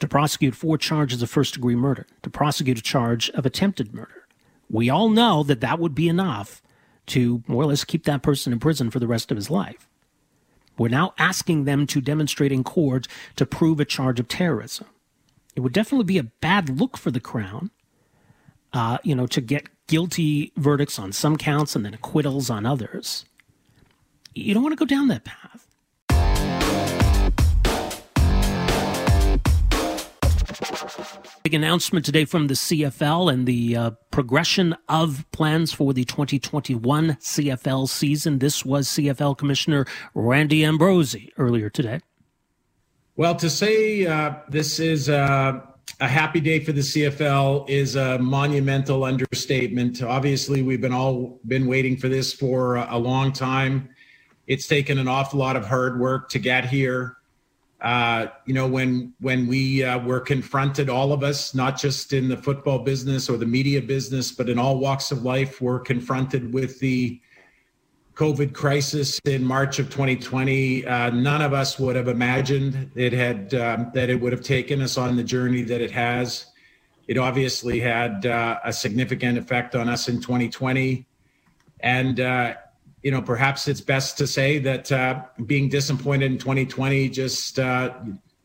to 0.00 0.08
prosecute 0.08 0.54
four 0.54 0.76
charges 0.78 1.22
of 1.22 1.30
first 1.30 1.54
degree 1.54 1.76
murder, 1.76 2.06
to 2.22 2.30
prosecute 2.30 2.78
a 2.78 2.82
charge 2.82 3.30
of 3.30 3.46
attempted 3.46 3.94
murder. 3.94 4.26
We 4.68 4.90
all 4.90 5.08
know 5.08 5.42
that 5.44 5.60
that 5.60 5.78
would 5.78 5.94
be 5.94 6.08
enough 6.08 6.62
to 7.06 7.42
more 7.46 7.62
or 7.62 7.66
less 7.66 7.84
keep 7.84 8.04
that 8.04 8.22
person 8.22 8.52
in 8.52 8.58
prison 8.58 8.90
for 8.90 8.98
the 8.98 9.06
rest 9.06 9.30
of 9.30 9.36
his 9.36 9.50
life. 9.50 9.88
We're 10.76 10.88
now 10.88 11.14
asking 11.18 11.64
them 11.64 11.86
to 11.88 12.00
demonstrate 12.00 12.50
in 12.50 12.64
court 12.64 13.06
to 13.36 13.46
prove 13.46 13.78
a 13.78 13.84
charge 13.84 14.18
of 14.18 14.26
terrorism. 14.26 14.86
It 15.54 15.60
would 15.60 15.72
definitely 15.72 16.06
be 16.06 16.18
a 16.18 16.24
bad 16.24 16.80
look 16.80 16.96
for 16.96 17.12
the 17.12 17.20
Crown 17.20 17.70
uh, 18.74 18.98
you 19.04 19.14
know, 19.14 19.26
to 19.28 19.40
get 19.40 19.68
guilty 19.86 20.52
verdicts 20.56 20.98
on 20.98 21.12
some 21.12 21.36
counts 21.38 21.76
and 21.76 21.84
then 21.84 21.94
acquittals 21.94 22.50
on 22.50 22.66
others. 22.66 23.24
You 24.34 24.52
don't 24.52 24.64
want 24.64 24.72
to 24.72 24.76
go 24.76 24.84
down 24.84 25.08
that 25.08 25.24
path. 25.24 25.66
Big 31.44 31.54
announcement 31.54 32.04
today 32.04 32.24
from 32.24 32.48
the 32.48 32.54
CFL 32.54 33.32
and 33.32 33.46
the 33.46 33.76
uh, 33.76 33.90
progression 34.10 34.74
of 34.88 35.24
plans 35.30 35.72
for 35.72 35.92
the 35.92 36.04
2021 36.04 37.10
CFL 37.20 37.88
season. 37.88 38.40
This 38.40 38.64
was 38.64 38.88
CFL 38.88 39.38
Commissioner 39.38 39.86
Randy 40.14 40.64
Ambrosie 40.64 41.32
earlier 41.38 41.70
today. 41.70 42.00
Well, 43.16 43.36
to 43.36 43.48
say 43.48 44.06
uh, 44.06 44.34
this 44.48 44.80
is 44.80 45.08
uh, 45.08 45.60
a 46.00 46.08
happy 46.08 46.40
day 46.40 46.58
for 46.58 46.72
the 46.72 46.80
CFL 46.80 47.68
is 47.68 47.94
a 47.94 48.18
monumental 48.18 49.04
understatement. 49.04 50.02
Obviously, 50.02 50.62
we've 50.62 50.80
been 50.80 50.92
all 50.92 51.38
been 51.46 51.66
waiting 51.66 51.96
for 51.96 52.08
this 52.08 52.32
for 52.32 52.76
a 52.76 52.98
long 52.98 53.32
time. 53.32 53.90
It's 54.46 54.66
taken 54.66 54.98
an 54.98 55.08
awful 55.08 55.38
lot 55.38 55.56
of 55.56 55.66
hard 55.66 55.98
work 55.98 56.28
to 56.30 56.38
get 56.38 56.66
here. 56.66 57.16
Uh, 57.80 58.28
you 58.46 58.54
know, 58.54 58.66
when 58.66 59.12
when 59.20 59.46
we 59.46 59.84
uh, 59.84 59.98
were 59.98 60.20
confronted, 60.20 60.88
all 60.88 61.12
of 61.12 61.22
us, 61.22 61.54
not 61.54 61.78
just 61.78 62.12
in 62.12 62.28
the 62.28 62.36
football 62.36 62.78
business 62.78 63.28
or 63.28 63.36
the 63.36 63.46
media 63.46 63.82
business, 63.82 64.32
but 64.32 64.48
in 64.48 64.58
all 64.58 64.78
walks 64.78 65.12
of 65.12 65.22
life, 65.22 65.60
were 65.60 65.78
confronted 65.78 66.52
with 66.54 66.78
the 66.80 67.20
COVID 68.14 68.54
crisis 68.54 69.18
in 69.24 69.44
March 69.44 69.80
of 69.80 69.90
2020, 69.90 70.86
uh, 70.86 71.10
none 71.10 71.42
of 71.42 71.52
us 71.52 71.78
would 71.80 71.96
have 71.96 72.06
imagined 72.06 72.90
it 72.94 73.12
had 73.12 73.52
um, 73.54 73.90
that 73.92 74.08
it 74.08 74.20
would 74.20 74.32
have 74.32 74.42
taken 74.42 74.80
us 74.80 74.96
on 74.96 75.16
the 75.16 75.24
journey 75.24 75.62
that 75.62 75.80
it 75.80 75.90
has. 75.90 76.46
It 77.08 77.18
obviously 77.18 77.80
had 77.80 78.24
uh, 78.24 78.60
a 78.64 78.72
significant 78.72 79.36
effect 79.36 79.74
on 79.74 79.88
us 79.88 80.08
in 80.08 80.20
2020, 80.20 81.04
and 81.80 82.20
uh, 82.20 82.54
you 83.04 83.10
know, 83.10 83.20
perhaps 83.20 83.68
it's 83.68 83.82
best 83.82 84.16
to 84.16 84.26
say 84.26 84.58
that 84.58 84.90
uh, 84.90 85.22
being 85.44 85.68
disappointed 85.68 86.32
in 86.32 86.38
2020 86.38 87.10
just 87.10 87.58
uh, 87.58 87.92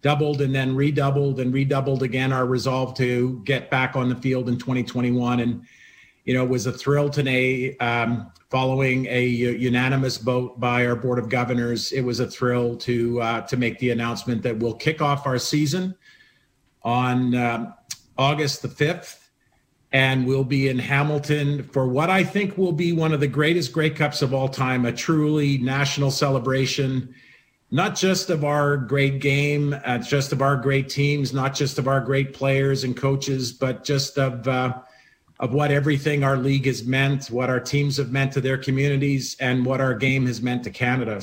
doubled 0.01 0.41
and 0.41 0.53
then 0.53 0.75
redoubled 0.75 1.39
and 1.39 1.53
redoubled 1.53 2.03
again 2.03 2.33
our 2.33 2.45
resolve 2.45 2.93
to 2.97 3.41
get 3.45 3.71
back 3.71 3.95
on 3.95 4.09
the 4.09 4.15
field 4.15 4.49
in 4.49 4.57
2021. 4.57 5.39
And, 5.39 5.65
you 6.25 6.33
know, 6.33 6.43
it 6.43 6.49
was 6.49 6.65
a 6.65 6.73
thrill 6.73 7.09
today 7.09 7.77
um, 7.77 8.33
following 8.49 9.05
a 9.05 9.25
unanimous 9.25 10.17
vote 10.17 10.59
by 10.59 10.85
our 10.85 10.95
Board 10.95 11.19
of 11.19 11.29
Governors. 11.29 11.93
It 11.93 12.01
was 12.01 12.19
a 12.19 12.27
thrill 12.27 12.75
to, 12.79 13.21
uh, 13.21 13.41
to 13.47 13.55
make 13.55 13.79
the 13.79 13.91
announcement 13.91 14.43
that 14.43 14.57
we'll 14.57 14.73
kick 14.73 15.01
off 15.01 15.25
our 15.25 15.37
season 15.37 15.95
on 16.83 17.33
um, 17.33 17.73
August 18.17 18.61
the 18.61 18.67
5th 18.67 19.18
and 19.91 20.27
we'll 20.27 20.43
be 20.43 20.67
in 20.67 20.77
Hamilton 20.77 21.63
for 21.63 21.87
what 21.87 22.09
I 22.09 22.23
think 22.23 22.57
will 22.57 22.71
be 22.71 22.93
one 22.93 23.11
of 23.11 23.19
the 23.19 23.27
greatest 23.27 23.73
Grey 23.73 23.89
Cups 23.89 24.21
of 24.21 24.33
all 24.33 24.47
time, 24.47 24.85
a 24.85 24.91
truly 24.91 25.57
national 25.57 26.11
celebration, 26.11 27.13
not 27.71 27.95
just 27.95 28.29
of 28.29 28.43
our 28.43 28.77
great 28.77 29.19
game, 29.19 29.75
uh, 29.85 29.97
just 29.97 30.31
of 30.31 30.41
our 30.41 30.55
great 30.55 30.89
teams, 30.89 31.33
not 31.33 31.55
just 31.55 31.79
of 31.79 31.87
our 31.87 32.01
great 32.01 32.33
players 32.33 32.83
and 32.83 32.95
coaches, 32.95 33.51
but 33.51 33.83
just 33.83 34.17
of 34.17 34.47
uh, 34.47 34.79
of 35.39 35.53
what 35.53 35.71
everything 35.71 36.23
our 36.23 36.37
league 36.37 36.65
has 36.65 36.83
meant, 36.83 37.27
what 37.27 37.49
our 37.49 37.61
teams 37.61 37.95
have 37.97 38.11
meant 38.11 38.33
to 38.33 38.41
their 38.41 38.57
communities, 38.57 39.37
and 39.39 39.65
what 39.65 39.79
our 39.79 39.93
game 39.93 40.25
has 40.25 40.41
meant 40.41 40.63
to 40.63 40.69
Canada. 40.69 41.21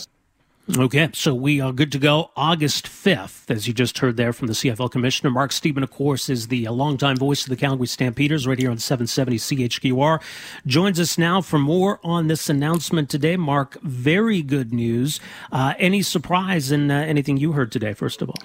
Okay, 0.75 1.09
so 1.13 1.33
we 1.33 1.61
are 1.61 1.73
good 1.73 1.93
to 1.93 1.99
go 1.99 2.33
August 2.35 2.87
5th, 2.87 3.49
as 3.53 3.69
you 3.69 3.73
just 3.73 3.99
heard 3.99 4.17
there 4.17 4.33
from 4.33 4.49
the 4.49 4.53
CFL 4.53 4.91
Commissioner. 4.91 5.31
Mark 5.31 5.53
Stephen, 5.53 5.85
of 5.85 5.93
course, 5.93 6.29
is 6.29 6.49
the 6.49 6.67
uh, 6.67 6.73
longtime 6.73 7.17
voice 7.17 7.45
of 7.45 7.51
the 7.51 7.57
Calgary 7.57 7.87
Stampeders 7.87 8.49
right 8.49 8.59
here 8.59 8.73
on 8.73 8.79
770 8.79 9.37
CHQR. 9.37 10.21
Joins 10.67 10.99
us 10.99 11.17
now 11.17 11.41
for 11.41 11.61
more 11.61 12.01
on 12.03 12.27
this 12.27 12.49
announcement 12.49 13.09
today. 13.09 13.37
Mark, 13.37 13.81
very 13.83 14.43
good 14.43 14.73
news. 14.73 15.21
Uh, 15.53 15.75
any 15.79 16.03
surprise 16.03 16.73
in 16.73 16.91
uh, 16.91 16.97
anything 16.99 17.37
you 17.37 17.53
heard 17.53 17.71
today, 17.71 17.95
first 17.95 18.21
of 18.21 18.29
all? 18.29 18.43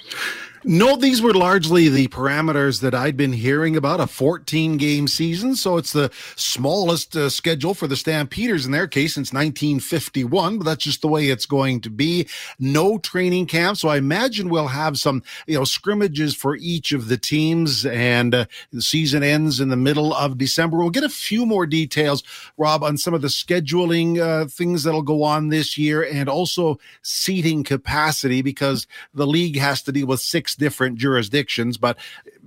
No, 0.63 0.95
these 0.95 1.23
were 1.23 1.33
largely 1.33 1.89
the 1.89 2.07
parameters 2.09 2.81
that 2.81 2.93
I'd 2.93 3.17
been 3.17 3.33
hearing 3.33 3.75
about 3.75 3.99
a 3.99 4.05
14 4.05 4.77
game 4.77 5.07
season. 5.07 5.55
So 5.55 5.77
it's 5.77 5.91
the 5.91 6.11
smallest 6.35 7.15
uh, 7.15 7.29
schedule 7.31 7.73
for 7.73 7.87
the 7.87 7.95
Stampeders 7.95 8.67
in 8.67 8.71
their 8.71 8.87
case 8.87 9.15
since 9.15 9.33
1951, 9.33 10.59
but 10.59 10.65
that's 10.65 10.83
just 10.83 11.01
the 11.01 11.07
way 11.07 11.29
it's 11.29 11.47
going 11.47 11.81
to 11.81 11.89
be. 11.89 12.27
No 12.59 12.99
training 12.99 13.47
camp. 13.47 13.77
So 13.77 13.89
I 13.89 13.97
imagine 13.97 14.49
we'll 14.49 14.67
have 14.67 14.99
some, 14.99 15.23
you 15.47 15.57
know, 15.57 15.63
scrimmages 15.63 16.35
for 16.35 16.55
each 16.57 16.91
of 16.91 17.07
the 17.07 17.17
teams 17.17 17.83
and 17.83 18.35
uh, 18.35 18.45
the 18.71 18.83
season 18.83 19.23
ends 19.23 19.59
in 19.59 19.69
the 19.69 19.75
middle 19.75 20.13
of 20.13 20.37
December. 20.37 20.77
We'll 20.77 20.91
get 20.91 21.03
a 21.03 21.09
few 21.09 21.47
more 21.47 21.65
details, 21.65 22.21
Rob, 22.55 22.83
on 22.83 22.99
some 22.99 23.15
of 23.15 23.23
the 23.23 23.29
scheduling 23.29 24.19
uh, 24.19 24.45
things 24.45 24.83
that'll 24.83 25.01
go 25.01 25.23
on 25.23 25.49
this 25.49 25.75
year 25.75 26.03
and 26.03 26.29
also 26.29 26.77
seating 27.01 27.63
capacity 27.63 28.43
because 28.43 28.85
the 29.15 29.25
league 29.25 29.57
has 29.57 29.81
to 29.83 29.91
deal 29.91 30.05
with 30.05 30.19
six 30.19 30.50
six 30.51 30.55
different 30.55 30.97
jurisdictions. 30.97 31.77
But 31.77 31.97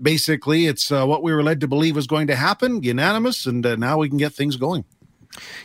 basically, 0.00 0.66
it's 0.66 0.90
uh, 0.90 1.07
what 1.07 1.22
we 1.22 1.32
were 1.32 1.42
led 1.42 1.61
to 1.61 1.68
believe 1.68 1.96
was 1.96 2.07
going 2.07 2.26
to 2.28 2.36
happen, 2.36 2.82
unanimous, 2.82 3.46
and 3.46 3.64
uh, 3.64 3.76
now 3.76 3.98
we 3.98 4.09
can 4.09 4.18
get 4.18 4.32
things 4.32 4.57
going. 4.57 4.84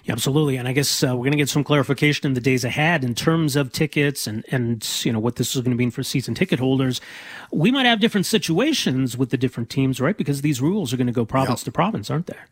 Yeah, 0.03 0.13
absolutely. 0.13 0.57
And 0.57 0.67
I 0.67 0.73
guess 0.73 1.03
uh, 1.03 1.09
we're 1.09 1.25
going 1.25 1.33
to 1.33 1.37
get 1.37 1.49
some 1.49 1.63
clarification 1.63 2.25
in 2.25 2.33
the 2.33 2.41
days 2.41 2.63
ahead 2.63 3.03
in 3.03 3.13
terms 3.13 3.55
of 3.55 3.71
tickets 3.71 4.25
and, 4.25 4.43
and, 4.49 4.83
you 5.05 5.13
know, 5.13 5.19
what 5.19 5.35
this 5.35 5.55
is 5.55 5.61
going 5.61 5.69
to 5.69 5.77
mean 5.77 5.91
for 5.91 6.01
season 6.01 6.33
ticket 6.33 6.57
holders. 6.57 6.99
We 7.51 7.69
might 7.69 7.85
have 7.85 7.99
different 7.99 8.25
situations 8.25 9.15
with 9.15 9.29
the 9.29 9.37
different 9.37 9.69
teams, 9.69 10.01
right? 10.01 10.17
Because 10.17 10.41
these 10.41 10.59
rules 10.59 10.91
are 10.91 10.97
going 10.97 11.05
to 11.05 11.13
go 11.13 11.23
province 11.23 11.61
yep. 11.61 11.65
to 11.65 11.71
province, 11.71 12.09
aren't 12.09 12.25
there? 12.25 12.47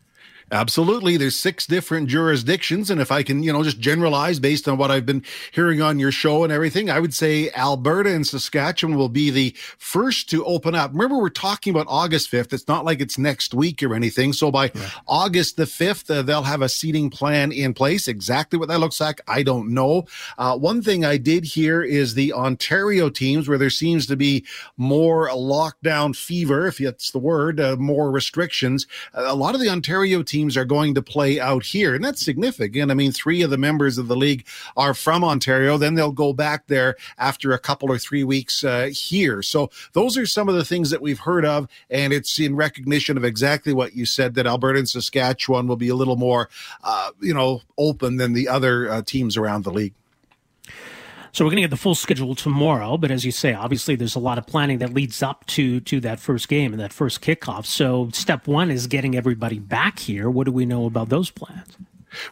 Absolutely. 0.50 1.16
There's 1.16 1.36
six 1.36 1.66
different 1.66 2.08
jurisdictions. 2.08 2.90
And 2.90 3.00
if 3.00 3.12
I 3.12 3.22
can, 3.22 3.42
you 3.42 3.52
know, 3.52 3.62
just 3.62 3.80
generalize 3.80 4.40
based 4.40 4.66
on 4.66 4.78
what 4.78 4.90
I've 4.90 5.04
been 5.04 5.22
hearing 5.52 5.82
on 5.82 5.98
your 5.98 6.10
show 6.10 6.42
and 6.42 6.52
everything, 6.52 6.88
I 6.88 7.00
would 7.00 7.12
say 7.12 7.50
Alberta 7.50 8.10
and 8.10 8.26
Saskatchewan 8.26 8.96
will 8.96 9.10
be 9.10 9.30
the 9.30 9.54
first 9.76 10.30
to 10.30 10.44
open 10.46 10.74
up. 10.74 10.92
Remember, 10.92 11.18
we're 11.18 11.28
talking 11.28 11.74
about 11.74 11.86
August 11.88 12.30
5th. 12.30 12.52
It's 12.54 12.66
not 12.66 12.86
like 12.86 13.00
it's 13.00 13.18
next 13.18 13.52
week 13.52 13.82
or 13.82 13.94
anything. 13.94 14.32
So 14.32 14.50
by 14.50 14.70
yeah. 14.74 14.90
August 15.06 15.58
the 15.58 15.64
5th, 15.64 16.10
uh, 16.14 16.22
they'll 16.22 16.42
have 16.42 16.62
a 16.62 16.68
seating 16.68 17.10
plan 17.10 17.52
in 17.52 17.74
place. 17.74 18.08
Exactly 18.08 18.58
what 18.58 18.68
that 18.68 18.80
looks 18.80 19.00
like, 19.00 19.20
I 19.28 19.42
don't 19.42 19.74
know. 19.74 20.06
Uh, 20.38 20.56
one 20.56 20.80
thing 20.80 21.04
I 21.04 21.18
did 21.18 21.44
hear 21.44 21.82
is 21.82 22.14
the 22.14 22.32
Ontario 22.32 23.10
teams 23.10 23.48
where 23.48 23.58
there 23.58 23.68
seems 23.68 24.06
to 24.06 24.16
be 24.16 24.46
more 24.78 25.28
lockdown 25.28 26.16
fever, 26.16 26.66
if 26.66 26.78
that's 26.78 27.10
the 27.10 27.18
word, 27.18 27.60
uh, 27.60 27.76
more 27.76 28.10
restrictions. 28.10 28.86
a 29.12 29.34
lot 29.34 29.54
of 29.54 29.60
the 29.60 29.68
Ontario 29.68 30.22
teams 30.22 30.37
teams 30.38 30.56
are 30.56 30.64
going 30.64 30.94
to 30.94 31.02
play 31.02 31.40
out 31.40 31.64
here. 31.64 31.96
And 31.96 32.04
that's 32.04 32.24
significant. 32.24 32.92
I 32.92 32.94
mean, 32.94 33.10
three 33.10 33.42
of 33.42 33.50
the 33.50 33.58
members 33.58 33.98
of 33.98 34.06
the 34.06 34.14
league 34.14 34.46
are 34.76 34.94
from 34.94 35.24
Ontario. 35.24 35.76
Then 35.76 35.96
they'll 35.96 36.12
go 36.12 36.32
back 36.32 36.68
there 36.68 36.94
after 37.18 37.52
a 37.52 37.58
couple 37.58 37.90
or 37.90 37.98
three 37.98 38.22
weeks 38.22 38.62
uh, 38.62 38.90
here. 38.92 39.42
So 39.42 39.68
those 39.94 40.16
are 40.16 40.26
some 40.26 40.48
of 40.48 40.54
the 40.54 40.64
things 40.64 40.90
that 40.90 41.02
we've 41.02 41.18
heard 41.18 41.44
of. 41.44 41.66
And 41.90 42.12
it's 42.12 42.38
in 42.38 42.54
recognition 42.54 43.16
of 43.16 43.24
exactly 43.24 43.72
what 43.72 43.96
you 43.96 44.06
said 44.06 44.34
that 44.34 44.46
Alberta 44.46 44.78
and 44.78 44.88
Saskatchewan 44.88 45.66
will 45.66 45.76
be 45.76 45.88
a 45.88 45.96
little 45.96 46.16
more, 46.16 46.48
uh, 46.84 47.10
you 47.20 47.34
know, 47.34 47.62
open 47.76 48.16
than 48.16 48.32
the 48.32 48.46
other 48.46 48.88
uh, 48.88 49.02
teams 49.02 49.36
around 49.36 49.64
the 49.64 49.72
league. 49.72 49.94
So 51.32 51.44
we're 51.44 51.50
going 51.50 51.56
to 51.56 51.62
get 51.62 51.70
the 51.70 51.76
full 51.76 51.94
schedule 51.94 52.34
tomorrow, 52.34 52.96
but 52.96 53.10
as 53.10 53.24
you 53.24 53.32
say, 53.32 53.52
obviously 53.54 53.96
there's 53.96 54.14
a 54.14 54.20
lot 54.20 54.38
of 54.38 54.46
planning 54.46 54.78
that 54.78 54.94
leads 54.94 55.22
up 55.22 55.44
to 55.46 55.80
to 55.80 56.00
that 56.00 56.20
first 56.20 56.48
game 56.48 56.72
and 56.72 56.80
that 56.80 56.92
first 56.92 57.20
kickoff. 57.20 57.66
So 57.66 58.08
step 58.12 58.46
one 58.46 58.70
is 58.70 58.86
getting 58.86 59.16
everybody 59.16 59.58
back 59.58 59.98
here. 59.98 60.30
What 60.30 60.44
do 60.44 60.52
we 60.52 60.66
know 60.66 60.86
about 60.86 61.08
those 61.08 61.30
plans? 61.30 61.76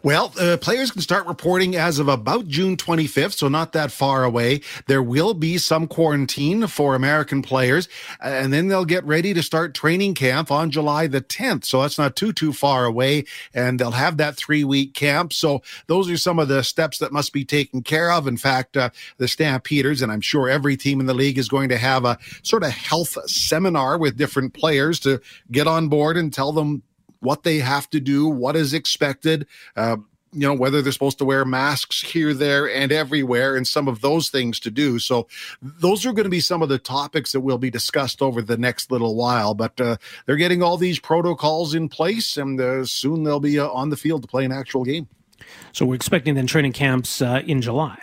Well, 0.03 0.33
uh, 0.39 0.57
players 0.57 0.91
can 0.91 1.01
start 1.01 1.27
reporting 1.27 1.77
as 1.77 1.99
of 1.99 2.09
about 2.09 2.49
June 2.49 2.77
25th, 2.77 3.35
so 3.35 3.49
not 3.49 3.72
that 3.72 3.93
far 3.93 4.24
away. 4.24 4.61
There 4.87 5.03
will 5.03 5.35
be 5.35 5.59
some 5.59 5.87
quarantine 5.87 6.66
for 6.66 6.95
American 6.95 7.43
players, 7.43 7.89
and 8.20 8.53
then 8.53 8.68
they'll 8.68 8.85
get 8.85 9.05
ready 9.05 9.35
to 9.35 9.43
start 9.43 9.74
training 9.74 10.14
camp 10.14 10.51
on 10.51 10.70
July 10.70 11.07
the 11.07 11.20
10th. 11.20 11.64
So 11.64 11.83
that's 11.83 11.99
not 11.99 12.16
too, 12.16 12.33
too 12.33 12.53
far 12.53 12.85
away, 12.85 13.24
and 13.55 13.79
they'll 13.79 13.91
have 13.93 14.16
that 14.16 14.37
three 14.37 14.64
week 14.64 14.95
camp. 14.95 15.33
So 15.33 15.62
those 15.87 16.11
are 16.11 16.16
some 16.16 16.39
of 16.39 16.49
the 16.49 16.62
steps 16.62 16.99
that 16.99 17.12
must 17.12 17.33
be 17.33 17.45
taken 17.45 17.83
care 17.83 18.11
of. 18.11 18.27
In 18.27 18.37
fact, 18.37 18.77
uh, 18.77 18.91
the 19.18 19.29
Stampeders, 19.29 20.03
and 20.03 20.11
I'm 20.11 20.20
sure 20.20 20.49
every 20.49 20.77
team 20.77 21.01
in 21.01 21.07
the 21.07 21.14
league 21.14 21.39
is 21.39 21.49
going 21.49 21.68
to 21.68 21.79
have 21.79 22.05
a 22.05 22.18
sort 22.43 22.62
of 22.62 22.70
health 22.70 23.16
seminar 23.29 23.99
with 23.99 24.16
different 24.16 24.55
players 24.55 25.01
to 25.01 25.20
get 25.51 25.66
on 25.66 25.89
board 25.89 26.16
and 26.16 26.33
tell 26.33 26.53
them 26.53 26.83
what 27.27 27.43
they 27.43 27.59
have 27.59 27.91
to 27.91 28.01
do, 28.01 28.29
what 28.29 28.55
is 28.57 28.72
expected. 28.72 29.47
Uh, 29.77 29.97
you 30.33 30.47
know 30.47 30.55
whether 30.55 30.83
they're 30.83 30.93
supposed 30.93 31.18
to 31.18 31.24
wear 31.24 31.45
masks 31.45 32.03
here 32.03 32.35
there 32.35 32.68
and 32.68 32.93
everywhere 32.93 33.57
and 33.57 33.66
some 33.66 33.89
of 33.89 34.01
those 34.01 34.29
things 34.29 34.61
to 34.61 34.70
do 34.70 34.99
so 34.99 35.27
those 35.62 36.05
are 36.05 36.12
going 36.12 36.24
to 36.24 36.31
be 36.31 36.41
some 36.41 36.62
of 36.62 36.68
the 36.68 36.79
topics 36.79 37.33
that 37.33 37.41
will 37.41 37.59
be 37.59 37.70
discussed 37.70 38.20
over 38.20 38.43
the 38.43 38.57
next 38.59 38.91
little 38.91 39.14
while 39.14 39.55
but 39.55 39.81
uh, 39.81 39.97
they're 40.27 40.37
getting 40.37 40.62
all 40.62 40.77
these 40.77 40.99
protocols 40.99 41.74
in 41.74 41.89
place 41.89 42.37
and 42.37 42.61
uh, 42.61 42.85
soon 42.85 43.22
they'll 43.22 43.41
be 43.41 43.59
uh, 43.59 43.68
on 43.68 43.89
the 43.89 43.97
field 43.97 44.20
to 44.20 44.29
play 44.29 44.45
an 44.45 44.53
actual 44.53 44.85
game 44.85 45.09
so 45.72 45.87
we're 45.87 45.95
expecting 45.95 46.35
then 46.35 46.47
training 46.47 46.72
camps 46.72 47.22
uh, 47.22 47.41
in 47.47 47.62
july 47.62 47.97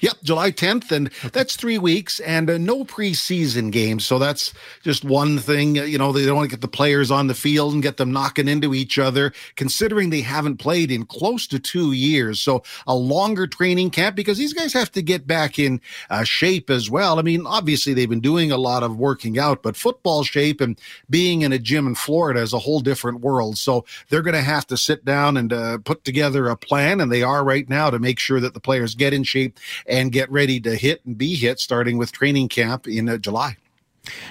Yep, 0.00 0.22
July 0.22 0.52
10th, 0.52 0.90
and 0.90 1.10
that's 1.34 1.54
three 1.54 1.76
weeks 1.76 2.18
and 2.20 2.48
uh, 2.48 2.56
no 2.56 2.82
preseason 2.82 3.70
games. 3.70 4.06
So 4.06 4.18
that's 4.18 4.54
just 4.82 5.04
one 5.04 5.38
thing. 5.38 5.76
You 5.76 5.98
know, 5.98 6.12
they 6.12 6.24
don't 6.24 6.36
want 6.36 6.48
to 6.48 6.56
get 6.56 6.62
the 6.62 6.68
players 6.68 7.10
on 7.10 7.26
the 7.26 7.34
field 7.34 7.74
and 7.74 7.82
get 7.82 7.98
them 7.98 8.10
knocking 8.10 8.48
into 8.48 8.72
each 8.72 8.98
other, 8.98 9.34
considering 9.54 10.08
they 10.08 10.22
haven't 10.22 10.56
played 10.56 10.90
in 10.90 11.04
close 11.04 11.46
to 11.48 11.58
two 11.58 11.92
years. 11.92 12.40
So 12.40 12.62
a 12.86 12.94
longer 12.94 13.46
training 13.46 13.90
camp 13.90 14.16
because 14.16 14.38
these 14.38 14.54
guys 14.54 14.72
have 14.72 14.90
to 14.92 15.02
get 15.02 15.26
back 15.26 15.58
in 15.58 15.82
uh, 16.08 16.24
shape 16.24 16.70
as 16.70 16.88
well. 16.88 17.18
I 17.18 17.22
mean, 17.22 17.46
obviously 17.46 17.92
they've 17.92 18.08
been 18.08 18.20
doing 18.20 18.50
a 18.50 18.56
lot 18.56 18.82
of 18.82 18.96
working 18.96 19.38
out, 19.38 19.62
but 19.62 19.76
football 19.76 20.24
shape 20.24 20.62
and 20.62 20.80
being 21.10 21.42
in 21.42 21.52
a 21.52 21.58
gym 21.58 21.86
in 21.86 21.96
Florida 21.96 22.40
is 22.40 22.54
a 22.54 22.58
whole 22.58 22.80
different 22.80 23.20
world. 23.20 23.58
So 23.58 23.84
they're 24.08 24.22
going 24.22 24.32
to 24.34 24.40
have 24.40 24.66
to 24.68 24.78
sit 24.78 25.04
down 25.04 25.36
and 25.36 25.52
uh, 25.52 25.78
put 25.84 26.02
together 26.02 26.48
a 26.48 26.56
plan, 26.56 26.98
and 26.98 27.12
they 27.12 27.22
are 27.22 27.44
right 27.44 27.68
now 27.68 27.90
to 27.90 27.98
make 27.98 28.18
sure 28.18 28.40
that 28.40 28.54
the 28.54 28.60
players 28.60 28.94
get 28.94 29.12
in 29.12 29.22
shape 29.22 29.58
and 29.86 30.12
get 30.12 30.30
ready 30.30 30.60
to 30.60 30.74
hit 30.74 31.04
and 31.04 31.16
be 31.16 31.34
hit 31.34 31.60
starting 31.60 31.98
with 31.98 32.12
training 32.12 32.48
camp 32.48 32.86
in 32.86 33.08
uh, 33.08 33.16
July. 33.16 33.56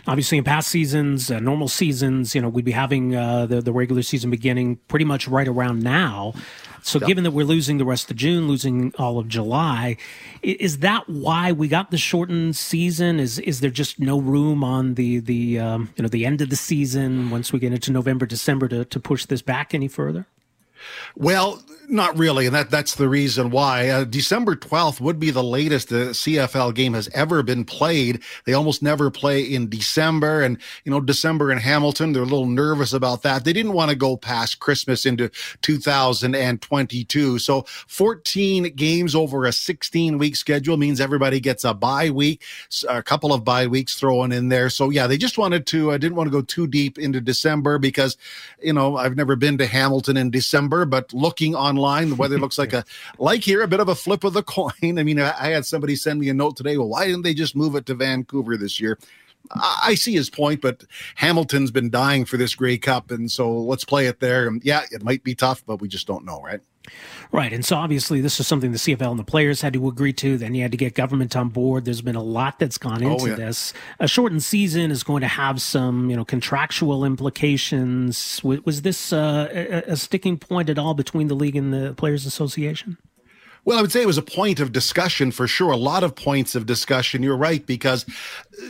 Obviously, 0.07 0.37
in 0.37 0.43
past 0.43 0.69
seasons, 0.69 1.29
uh, 1.29 1.39
normal 1.39 1.67
seasons, 1.67 2.33
you 2.33 2.41
know, 2.41 2.49
we'd 2.49 2.65
be 2.65 2.71
having 2.71 3.15
uh, 3.15 3.45
the, 3.45 3.61
the 3.61 3.73
regular 3.73 4.01
season 4.01 4.29
beginning 4.29 4.77
pretty 4.87 5.05
much 5.05 5.27
right 5.27 5.47
around 5.47 5.83
now. 5.83 6.33
So, 6.81 6.99
yep. 6.99 7.07
given 7.07 7.23
that 7.23 7.31
we're 7.31 7.45
losing 7.45 7.79
the 7.79 7.85
rest 7.85 8.11
of 8.11 8.17
June, 8.17 8.47
losing 8.47 8.93
all 8.99 9.17
of 9.17 9.27
July, 9.27 9.97
is 10.43 10.79
that 10.79 11.09
why 11.09 11.51
we 11.51 11.67
got 11.67 11.89
the 11.89 11.97
shortened 11.97 12.55
season? 12.55 13.19
Is 13.19 13.39
is 13.39 13.59
there 13.59 13.71
just 13.71 13.99
no 13.99 14.19
room 14.19 14.63
on 14.63 14.93
the 14.93 15.19
the 15.19 15.57
um, 15.57 15.89
you 15.95 16.03
know 16.03 16.09
the 16.09 16.27
end 16.27 16.41
of 16.41 16.51
the 16.51 16.55
season 16.55 17.31
once 17.31 17.51
we 17.51 17.57
get 17.57 17.73
into 17.73 17.91
November, 17.91 18.27
December 18.27 18.67
to 18.67 18.85
to 18.85 18.99
push 18.99 19.25
this 19.25 19.41
back 19.41 19.73
any 19.73 19.87
further? 19.87 20.27
Well, 21.15 21.63
not 21.89 22.17
really, 22.17 22.45
and 22.45 22.55
that 22.55 22.69
that's 22.69 22.95
the 22.95 23.09
reason 23.09 23.49
why. 23.49 23.89
Uh, 23.89 24.03
December 24.03 24.55
12th 24.55 24.99
would 24.99 25.19
be 25.19 25.31
the 25.31 25.43
latest 25.43 25.89
the 25.89 26.07
CFL 26.07 26.73
game 26.73 26.93
has 26.93 27.07
ever 27.09 27.43
been 27.43 27.63
played. 27.63 28.21
They 28.45 28.53
almost 28.53 28.81
never 28.81 29.11
play 29.11 29.41
in 29.41 29.69
December, 29.69 30.41
and 30.41 30.57
you 30.83 30.91
know 30.91 30.99
December 30.99 31.51
in 31.51 31.57
Hamilton, 31.59 32.13
they're 32.13 32.23
a 32.23 32.25
little 32.25 32.47
nervous 32.47 32.93
about 32.93 33.21
that. 33.23 33.43
They 33.43 33.53
didn't 33.53 33.73
want 33.73 33.89
to 33.91 33.95
go 33.95 34.17
past 34.17 34.59
Christmas 34.59 35.05
into 35.05 35.29
2022. 35.61 37.39
So 37.39 37.63
14 37.87 38.75
games 38.75 39.15
over 39.15 39.45
a 39.45 39.51
16 39.51 40.17
week 40.17 40.35
schedule 40.35 40.77
means 40.77 40.99
everybody 40.99 41.39
gets 41.39 41.63
a 41.63 41.73
bye 41.73 42.09
week, 42.09 42.41
a 42.89 43.03
couple 43.03 43.33
of 43.33 43.43
bye 43.43 43.67
weeks 43.67 43.99
thrown 43.99 44.31
in 44.31 44.49
there. 44.49 44.69
So 44.69 44.89
yeah, 44.89 45.07
they 45.07 45.17
just 45.17 45.37
wanted 45.37 45.65
to. 45.67 45.91
I 45.91 45.95
uh, 45.95 45.97
didn't 45.97 46.15
want 46.15 46.27
to 46.27 46.31
go 46.31 46.41
too 46.41 46.67
deep 46.67 46.97
into 46.97 47.21
December 47.21 47.77
because 47.77 48.17
you 48.61 48.73
know 48.73 48.97
I've 48.97 49.15
never 49.15 49.35
been 49.35 49.57
to 49.59 49.67
Hamilton 49.67 50.17
in 50.17 50.31
December, 50.31 50.64
but 50.69 51.13
looking 51.13 51.55
online, 51.55 52.09
the 52.09 52.15
weather 52.15 52.37
looks 52.37 52.57
like 52.57 52.73
a 52.73 52.83
like 53.19 53.43
here 53.43 53.61
a 53.61 53.67
bit 53.67 53.79
of 53.79 53.89
a 53.89 53.95
flip 53.95 54.23
of 54.23 54.33
the 54.33 54.43
coin. 54.43 54.71
I 54.83 55.03
mean, 55.03 55.19
I, 55.19 55.33
I 55.39 55.49
had 55.49 55.65
somebody 55.65 55.95
send 55.95 56.19
me 56.19 56.29
a 56.29 56.33
note 56.33 56.57
today. 56.57 56.77
Well, 56.77 56.89
why 56.89 57.05
didn't 57.05 57.23
they 57.23 57.33
just 57.33 57.55
move 57.55 57.75
it 57.75 57.85
to 57.87 57.95
Vancouver 57.95 58.57
this 58.57 58.79
year? 58.79 58.97
I 59.51 59.93
see 59.95 60.13
his 60.13 60.29
point, 60.29 60.61
but 60.61 60.83
Hamilton's 61.15 61.69
been 61.69 61.91
dying 61.91 62.25
for 62.25 62.37
this 62.37 62.55
Grey 62.55 62.79
Cup, 62.79 63.11
and 63.11 63.29
so 63.29 63.51
let's 63.55 63.85
play 63.85 64.07
it 64.07 64.19
there. 64.19 64.47
And 64.47 64.63
yeah, 64.63 64.83
it 64.91 65.03
might 65.03 65.23
be 65.23 65.35
tough, 65.35 65.63
but 65.65 65.81
we 65.81 65.87
just 65.87 66.07
don't 66.07 66.25
know, 66.25 66.41
right? 66.41 66.61
Right. 67.31 67.51
And 67.51 67.65
so 67.65 67.75
obviously 67.75 68.21
this 68.21 68.39
is 68.39 68.47
something 68.47 68.71
the 68.71 68.77
CFL 68.77 69.11
and 69.11 69.19
the 69.19 69.23
players 69.23 69.61
had 69.61 69.73
to 69.73 69.87
agree 69.87 70.13
to. 70.13 70.37
Then 70.37 70.53
you 70.55 70.61
had 70.61 70.71
to 70.71 70.77
get 70.77 70.93
government 70.93 71.35
on 71.35 71.49
board. 71.49 71.85
There's 71.85 72.01
been 72.01 72.15
a 72.15 72.23
lot 72.23 72.59
that's 72.59 72.77
gone 72.77 73.03
oh, 73.03 73.13
into 73.13 73.23
oh, 73.23 73.27
yeah. 73.27 73.35
this. 73.35 73.73
A 73.99 74.07
shortened 74.07 74.43
season 74.43 74.91
is 74.91 75.03
going 75.03 75.21
to 75.21 75.27
have 75.27 75.61
some, 75.61 76.09
you 76.09 76.15
know, 76.15 76.25
contractual 76.25 77.03
implications. 77.03 78.41
Was 78.43 78.83
this 78.83 79.11
uh, 79.11 79.83
a 79.87 79.97
sticking 79.97 80.37
point 80.37 80.69
at 80.69 80.77
all 80.77 80.93
between 80.93 81.27
the 81.27 81.35
league 81.35 81.55
and 81.55 81.73
the 81.73 81.93
Players 81.95 82.25
Association? 82.25 82.97
Well, 83.65 83.79
I 83.79 83.81
would 83.81 83.91
say 83.91 84.03
it 84.03 84.07
was 84.07 84.19
a 84.19 84.21
point 84.21 84.59
of 84.59 84.71
discussion 84.71 85.31
for 85.31 85.47
sure. 85.47 85.71
A 85.71 85.77
lot 85.77 86.03
of 86.03 86.15
points 86.15 86.53
of 86.53 86.67
discussion. 86.67 87.23
You're 87.23 87.35
right, 87.35 87.65
because 87.65 88.05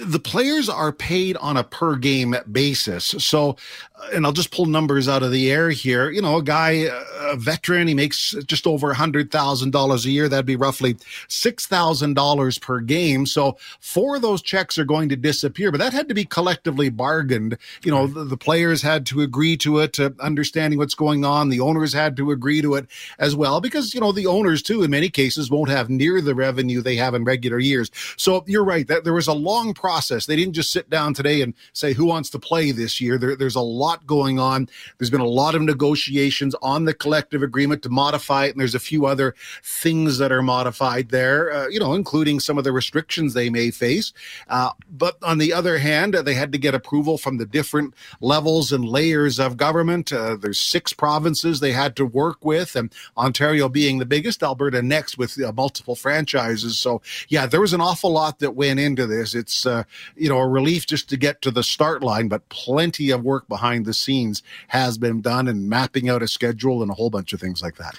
the 0.03 0.19
players 0.19 0.69
are 0.69 0.91
paid 0.91 1.37
on 1.37 1.57
a 1.57 1.63
per 1.63 1.95
game 1.95 2.35
basis. 2.51 3.05
So, 3.19 3.57
uh, 3.95 4.09
and 4.13 4.25
I'll 4.25 4.31
just 4.31 4.51
pull 4.51 4.65
numbers 4.65 5.07
out 5.07 5.23
of 5.23 5.31
the 5.31 5.51
air 5.51 5.69
here. 5.69 6.09
You 6.09 6.21
know, 6.21 6.37
a 6.37 6.43
guy, 6.43 6.87
a 7.21 7.35
veteran, 7.35 7.87
he 7.87 7.93
makes 7.93 8.31
just 8.45 8.67
over 8.67 8.91
a 8.91 8.95
$100,000 8.95 10.05
a 10.05 10.09
year. 10.09 10.27
That'd 10.27 10.45
be 10.45 10.55
roughly 10.55 10.95
$6,000 10.95 12.61
per 12.61 12.79
game. 12.79 13.25
So, 13.25 13.57
four 13.79 14.15
of 14.15 14.21
those 14.21 14.41
checks 14.41 14.77
are 14.77 14.85
going 14.85 15.09
to 15.09 15.15
disappear, 15.15 15.71
but 15.71 15.77
that 15.79 15.93
had 15.93 16.07
to 16.09 16.15
be 16.15 16.25
collectively 16.25 16.89
bargained. 16.89 17.57
You 17.83 17.91
know, 17.91 18.07
the, 18.07 18.23
the 18.23 18.37
players 18.37 18.81
had 18.81 19.05
to 19.07 19.21
agree 19.21 19.57
to 19.57 19.79
it, 19.79 19.93
to 19.93 20.15
understanding 20.19 20.79
what's 20.79 20.95
going 20.95 21.25
on. 21.25 21.49
The 21.49 21.59
owners 21.59 21.93
had 21.93 22.17
to 22.17 22.31
agree 22.31 22.61
to 22.61 22.75
it 22.75 22.87
as 23.19 23.35
well, 23.35 23.61
because, 23.61 23.93
you 23.93 24.01
know, 24.01 24.11
the 24.11 24.27
owners 24.27 24.61
too 24.61 24.83
in 24.83 24.91
many 24.91 25.09
cases 25.09 25.51
won't 25.51 25.69
have 25.69 25.89
near 25.89 26.21
the 26.21 26.35
revenue 26.35 26.81
they 26.81 26.95
have 26.95 27.13
in 27.13 27.23
regular 27.23 27.59
years. 27.59 27.91
So 28.17 28.43
you're 28.47 28.63
right 28.63 28.87
that 28.87 29.03
there 29.03 29.13
was 29.13 29.27
a 29.27 29.33
long 29.33 29.74
process. 29.75 30.25
They 30.25 30.35
didn't 30.35 30.53
just 30.53 30.71
sit 30.71 30.89
down 30.89 31.13
today 31.13 31.41
and 31.41 31.53
say 31.73 31.93
who 31.93 32.05
wants 32.05 32.29
to 32.31 32.39
play 32.39 32.71
this 32.71 32.99
year. 32.99 33.17
There, 33.17 33.35
there's 33.35 33.55
a 33.55 33.61
lot 33.61 34.07
going 34.07 34.39
on. 34.39 34.69
There's 34.97 35.09
been 35.09 35.21
a 35.21 35.25
lot 35.27 35.55
of 35.55 35.61
negotiations 35.61 36.55
on 36.61 36.85
the 36.85 36.93
collective 36.93 37.43
agreement 37.43 37.83
to 37.83 37.89
modify 37.89 38.45
it, 38.45 38.51
and 38.51 38.59
there's 38.59 38.75
a 38.75 38.79
few 38.79 39.05
other 39.05 39.35
things 39.63 40.17
that 40.17 40.31
are 40.31 40.41
modified 40.41 41.09
there. 41.09 41.51
Uh, 41.51 41.67
you 41.67 41.79
know, 41.79 41.93
including 41.93 42.39
some 42.39 42.57
of 42.57 42.63
the 42.63 42.71
restrictions 42.71 43.33
they 43.33 43.49
may 43.49 43.71
face. 43.71 44.13
Uh, 44.47 44.71
but 44.89 45.17
on 45.23 45.37
the 45.37 45.53
other 45.53 45.77
hand, 45.77 46.15
uh, 46.15 46.21
they 46.21 46.33
had 46.33 46.51
to 46.51 46.57
get 46.57 46.73
approval 46.73 47.17
from 47.17 47.37
the 47.37 47.45
different 47.45 47.93
levels 48.21 48.71
and 48.71 48.85
layers 48.85 49.39
of 49.39 49.57
government. 49.57 50.11
Uh, 50.11 50.35
there's 50.35 50.59
six 50.59 50.93
provinces 50.93 51.59
they 51.59 51.71
had 51.71 51.95
to 51.95 52.05
work 52.05 52.43
with, 52.43 52.75
and 52.75 52.91
Ontario 53.17 53.69
being 53.69 53.99
the 53.99 54.05
biggest, 54.05 54.43
Alberta 54.43 54.81
next 54.81 55.17
with 55.17 55.41
uh, 55.41 55.51
multiple 55.51 55.95
franchises. 55.95 56.77
So 56.77 57.01
yeah, 57.27 57.45
there 57.45 57.61
was 57.61 57.73
an 57.73 57.81
awful 57.81 58.11
lot 58.11 58.39
that 58.39 58.55
went 58.55 58.79
into 58.79 59.05
this. 59.07 59.35
It's 59.35 59.64
uh, 59.65 59.83
you 60.15 60.29
know 60.29 60.39
a 60.39 60.47
relief 60.47 60.85
just 60.85 61.09
to 61.09 61.17
get 61.17 61.41
to 61.41 61.51
the 61.51 61.63
start 61.63 62.03
line, 62.03 62.27
but 62.27 62.47
plenty 62.49 63.09
of 63.11 63.23
work 63.23 63.47
behind 63.47 63.85
the 63.85 63.93
scenes 63.93 64.43
has 64.69 64.97
been 64.97 65.21
done 65.21 65.47
and 65.47 65.69
mapping 65.69 66.09
out 66.09 66.21
a 66.21 66.27
schedule 66.27 66.81
and 66.81 66.91
a 66.91 66.93
whole 66.93 67.09
bunch 67.09 67.33
of 67.33 67.39
things 67.39 67.61
like 67.61 67.75
that. 67.77 67.95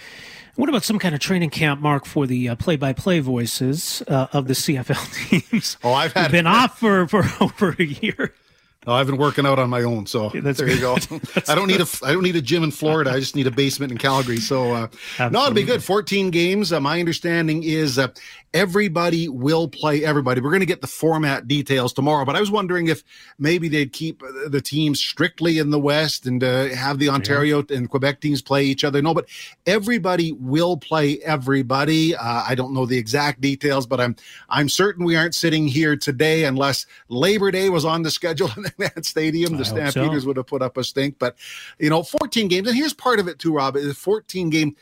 What 0.56 0.70
about 0.70 0.84
some 0.84 0.98
kind 0.98 1.14
of 1.14 1.20
training 1.20 1.50
camp, 1.50 1.82
Mark, 1.82 2.06
for 2.06 2.26
the 2.26 2.48
uh, 2.48 2.54
play-by-play 2.54 3.20
voices 3.20 4.02
uh, 4.08 4.28
of 4.32 4.48
the 4.48 4.54
CFL 4.54 5.28
teams? 5.50 5.76
Oh, 5.84 5.92
I've 5.92 6.14
had 6.14 6.30
been 6.32 6.46
off 6.46 6.78
for, 6.78 7.06
for 7.06 7.24
over 7.42 7.76
a 7.78 7.84
year. 7.84 8.32
Oh, 8.88 8.92
I've 8.92 9.06
been 9.06 9.16
working 9.16 9.46
out 9.46 9.58
on 9.58 9.68
my 9.68 9.82
own, 9.82 10.06
so 10.06 10.30
yeah, 10.32 10.52
there 10.52 10.68
you 10.68 10.80
go. 10.80 10.96
I 11.48 11.56
don't 11.56 11.66
need 11.66 11.80
a 11.80 11.86
I 12.04 12.12
don't 12.12 12.22
need 12.22 12.36
a 12.36 12.40
gym 12.40 12.62
in 12.62 12.70
Florida. 12.70 13.10
I 13.10 13.18
just 13.18 13.34
need 13.34 13.48
a 13.48 13.50
basement 13.50 13.90
in 13.90 13.98
Calgary. 13.98 14.36
So 14.36 14.72
uh, 14.72 14.88
no, 15.18 15.42
it'll 15.42 15.54
be 15.54 15.64
good. 15.64 15.82
Fourteen 15.82 16.30
games. 16.30 16.72
Uh, 16.72 16.78
my 16.80 17.00
understanding 17.00 17.64
is 17.64 17.98
uh, 17.98 18.08
everybody 18.54 19.28
will 19.28 19.68
play 19.68 20.04
everybody. 20.04 20.40
We're 20.40 20.50
going 20.50 20.60
to 20.60 20.66
get 20.66 20.80
the 20.80 20.86
format 20.86 21.46
details 21.48 21.92
tomorrow, 21.92 22.24
but 22.24 22.36
I 22.36 22.40
was 22.40 22.50
wondering 22.50 22.86
if 22.86 23.02
maybe 23.38 23.68
they'd 23.68 23.92
keep 23.92 24.22
the 24.48 24.62
teams 24.62 24.98
strictly 24.98 25.58
in 25.58 25.70
the 25.70 25.78
West 25.78 26.24
and 26.24 26.42
uh, 26.42 26.68
have 26.68 26.98
the 26.98 27.08
Ontario 27.08 27.64
yeah. 27.68 27.76
and 27.76 27.90
Quebec 27.90 28.20
teams 28.20 28.40
play 28.40 28.64
each 28.64 28.84
other. 28.84 29.02
No, 29.02 29.12
but 29.12 29.26
everybody 29.66 30.32
will 30.32 30.76
play 30.76 31.18
everybody. 31.18 32.14
Uh, 32.14 32.44
I 32.48 32.54
don't 32.54 32.72
know 32.72 32.86
the 32.86 32.96
exact 32.96 33.40
details, 33.40 33.86
but 33.86 34.00
I'm 34.00 34.16
I'm 34.48 34.68
certain 34.68 35.04
we 35.04 35.16
aren't 35.16 35.34
sitting 35.34 35.68
here 35.68 35.96
today 35.96 36.44
unless 36.44 36.86
Labor 37.08 37.50
Day 37.50 37.68
was 37.68 37.84
on 37.84 38.02
the 38.02 38.10
schedule 38.10 38.48
that 38.94 39.04
stadium, 39.04 39.56
the 39.56 39.64
Stampeders 39.64 40.22
so. 40.22 40.28
would 40.28 40.36
have 40.36 40.46
put 40.46 40.62
up 40.62 40.76
a 40.76 40.84
stink. 40.84 41.18
But 41.18 41.36
you 41.78 41.90
know, 41.90 42.02
14 42.02 42.48
games, 42.48 42.68
and 42.68 42.76
here's 42.76 42.94
part 42.94 43.18
of 43.18 43.28
it 43.28 43.38
too, 43.38 43.54
Rob. 43.54 43.76
Is 43.76 43.96
14 43.96 44.50
game 44.50 44.76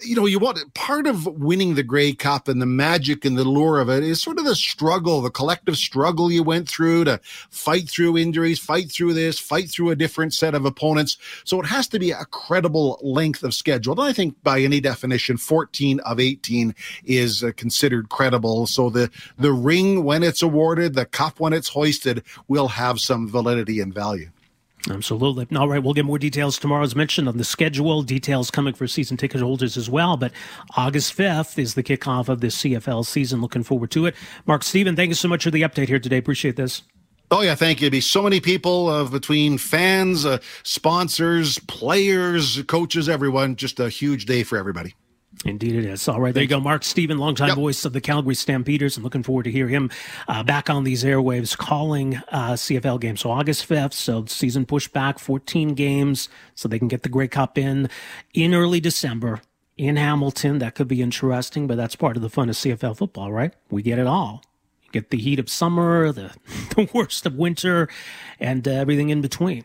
you 0.00 0.14
know, 0.14 0.26
you 0.26 0.38
want 0.38 0.74
part 0.74 1.06
of 1.06 1.26
winning 1.26 1.74
the 1.74 1.82
Grey 1.82 2.12
Cup 2.12 2.48
and 2.48 2.60
the 2.60 2.66
magic 2.66 3.24
and 3.24 3.36
the 3.36 3.44
lure 3.44 3.80
of 3.80 3.88
it 3.88 4.02
is 4.02 4.20
sort 4.20 4.38
of 4.38 4.44
the 4.44 4.54
struggle, 4.54 5.22
the 5.22 5.30
collective 5.30 5.76
struggle 5.76 6.30
you 6.30 6.42
went 6.42 6.68
through 6.68 7.04
to 7.04 7.18
fight 7.50 7.88
through 7.88 8.18
injuries, 8.18 8.58
fight 8.58 8.90
through 8.90 9.14
this, 9.14 9.38
fight 9.38 9.70
through 9.70 9.90
a 9.90 9.96
different 9.96 10.34
set 10.34 10.54
of 10.54 10.66
opponents. 10.66 11.16
So 11.44 11.60
it 11.60 11.66
has 11.66 11.88
to 11.88 11.98
be 11.98 12.10
a 12.10 12.26
credible 12.26 12.98
length 13.02 13.42
of 13.42 13.54
schedule. 13.54 13.92
And 13.92 14.02
I 14.02 14.12
think 14.12 14.42
by 14.42 14.60
any 14.60 14.80
definition, 14.80 15.38
14 15.38 16.00
of 16.00 16.20
18 16.20 16.74
is 17.04 17.42
uh, 17.42 17.52
considered 17.56 18.10
credible. 18.10 18.66
So 18.66 18.90
the, 18.90 19.10
the 19.38 19.52
ring, 19.52 20.04
when 20.04 20.22
it's 20.22 20.42
awarded, 20.42 20.94
the 20.94 21.06
cup, 21.06 21.40
when 21.40 21.54
it's 21.54 21.68
hoisted, 21.68 22.22
will 22.48 22.68
have 22.68 23.00
some 23.00 23.28
validity 23.28 23.80
and 23.80 23.94
value. 23.94 24.30
Absolutely. 24.90 25.46
All 25.56 25.68
right, 25.68 25.82
we'll 25.82 25.94
get 25.94 26.04
more 26.04 26.18
details 26.18 26.58
tomorrow, 26.58 26.84
as 26.84 26.94
mentioned, 26.94 27.28
on 27.28 27.38
the 27.38 27.44
schedule. 27.44 28.02
Details 28.02 28.50
coming 28.50 28.74
for 28.74 28.86
season 28.86 29.16
ticket 29.16 29.40
holders 29.40 29.76
as 29.76 29.90
well. 29.90 30.16
But 30.16 30.32
August 30.76 31.16
5th 31.16 31.58
is 31.58 31.74
the 31.74 31.82
kickoff 31.82 32.28
of 32.28 32.40
this 32.40 32.62
CFL 32.62 33.04
season. 33.04 33.40
Looking 33.40 33.62
forward 33.62 33.90
to 33.92 34.06
it. 34.06 34.14
Mark 34.46 34.62
Stephen, 34.62 34.94
thank 34.94 35.08
you 35.08 35.14
so 35.14 35.28
much 35.28 35.44
for 35.44 35.50
the 35.50 35.62
update 35.62 35.88
here 35.88 35.98
today. 35.98 36.18
Appreciate 36.18 36.56
this. 36.56 36.82
Oh 37.30 37.40
yeah, 37.40 37.56
thank 37.56 37.80
you. 37.80 37.86
It'd 37.86 37.92
be 37.92 38.00
so 38.00 38.22
many 38.22 38.38
people 38.38 38.88
of 38.88 39.08
uh, 39.08 39.10
between 39.10 39.58
fans, 39.58 40.24
uh, 40.24 40.38
sponsors, 40.62 41.58
players, 41.60 42.62
coaches, 42.68 43.08
everyone. 43.08 43.56
Just 43.56 43.80
a 43.80 43.88
huge 43.88 44.26
day 44.26 44.44
for 44.44 44.56
everybody. 44.56 44.94
Indeed, 45.44 45.76
it 45.76 45.84
is. 45.84 46.08
All 46.08 46.20
right, 46.20 46.32
there 46.32 46.42
you 46.42 46.48
go. 46.48 46.60
Mark 46.60 46.82
Stephen, 46.82 47.18
longtime 47.18 47.48
yep. 47.48 47.56
voice 47.56 47.84
of 47.84 47.92
the 47.92 48.00
Calgary 48.00 48.34
Stampeders. 48.34 48.96
I'm 48.96 49.02
looking 49.02 49.22
forward 49.22 49.44
to 49.44 49.50
hear 49.50 49.68
him 49.68 49.90
uh, 50.28 50.42
back 50.42 50.70
on 50.70 50.84
these 50.84 51.04
airwaves 51.04 51.56
calling 51.56 52.16
uh, 52.32 52.52
CFL 52.52 53.00
games. 53.00 53.20
So 53.20 53.30
August 53.30 53.68
5th, 53.68 53.92
so 53.92 54.24
season 54.26 54.64
pushed 54.64 54.92
back 54.92 55.18
14 55.18 55.74
games 55.74 56.28
so 56.54 56.68
they 56.68 56.78
can 56.78 56.88
get 56.88 57.02
the 57.02 57.08
Grey 57.08 57.28
Cup 57.28 57.58
in 57.58 57.90
in 58.32 58.54
early 58.54 58.80
December 58.80 59.42
in 59.76 59.96
Hamilton. 59.96 60.58
That 60.58 60.74
could 60.74 60.88
be 60.88 61.02
interesting, 61.02 61.66
but 61.66 61.76
that's 61.76 61.96
part 61.96 62.16
of 62.16 62.22
the 62.22 62.30
fun 62.30 62.48
of 62.48 62.56
CFL 62.56 62.96
football, 62.96 63.30
right? 63.30 63.52
We 63.70 63.82
get 63.82 63.98
it 63.98 64.06
all. 64.06 64.42
You 64.84 64.90
get 64.90 65.10
the 65.10 65.18
heat 65.18 65.38
of 65.38 65.50
summer, 65.50 66.12
the, 66.12 66.34
the 66.74 66.88
worst 66.94 67.26
of 67.26 67.34
winter, 67.34 67.88
and 68.40 68.66
uh, 68.66 68.72
everything 68.72 69.10
in 69.10 69.20
between. 69.20 69.64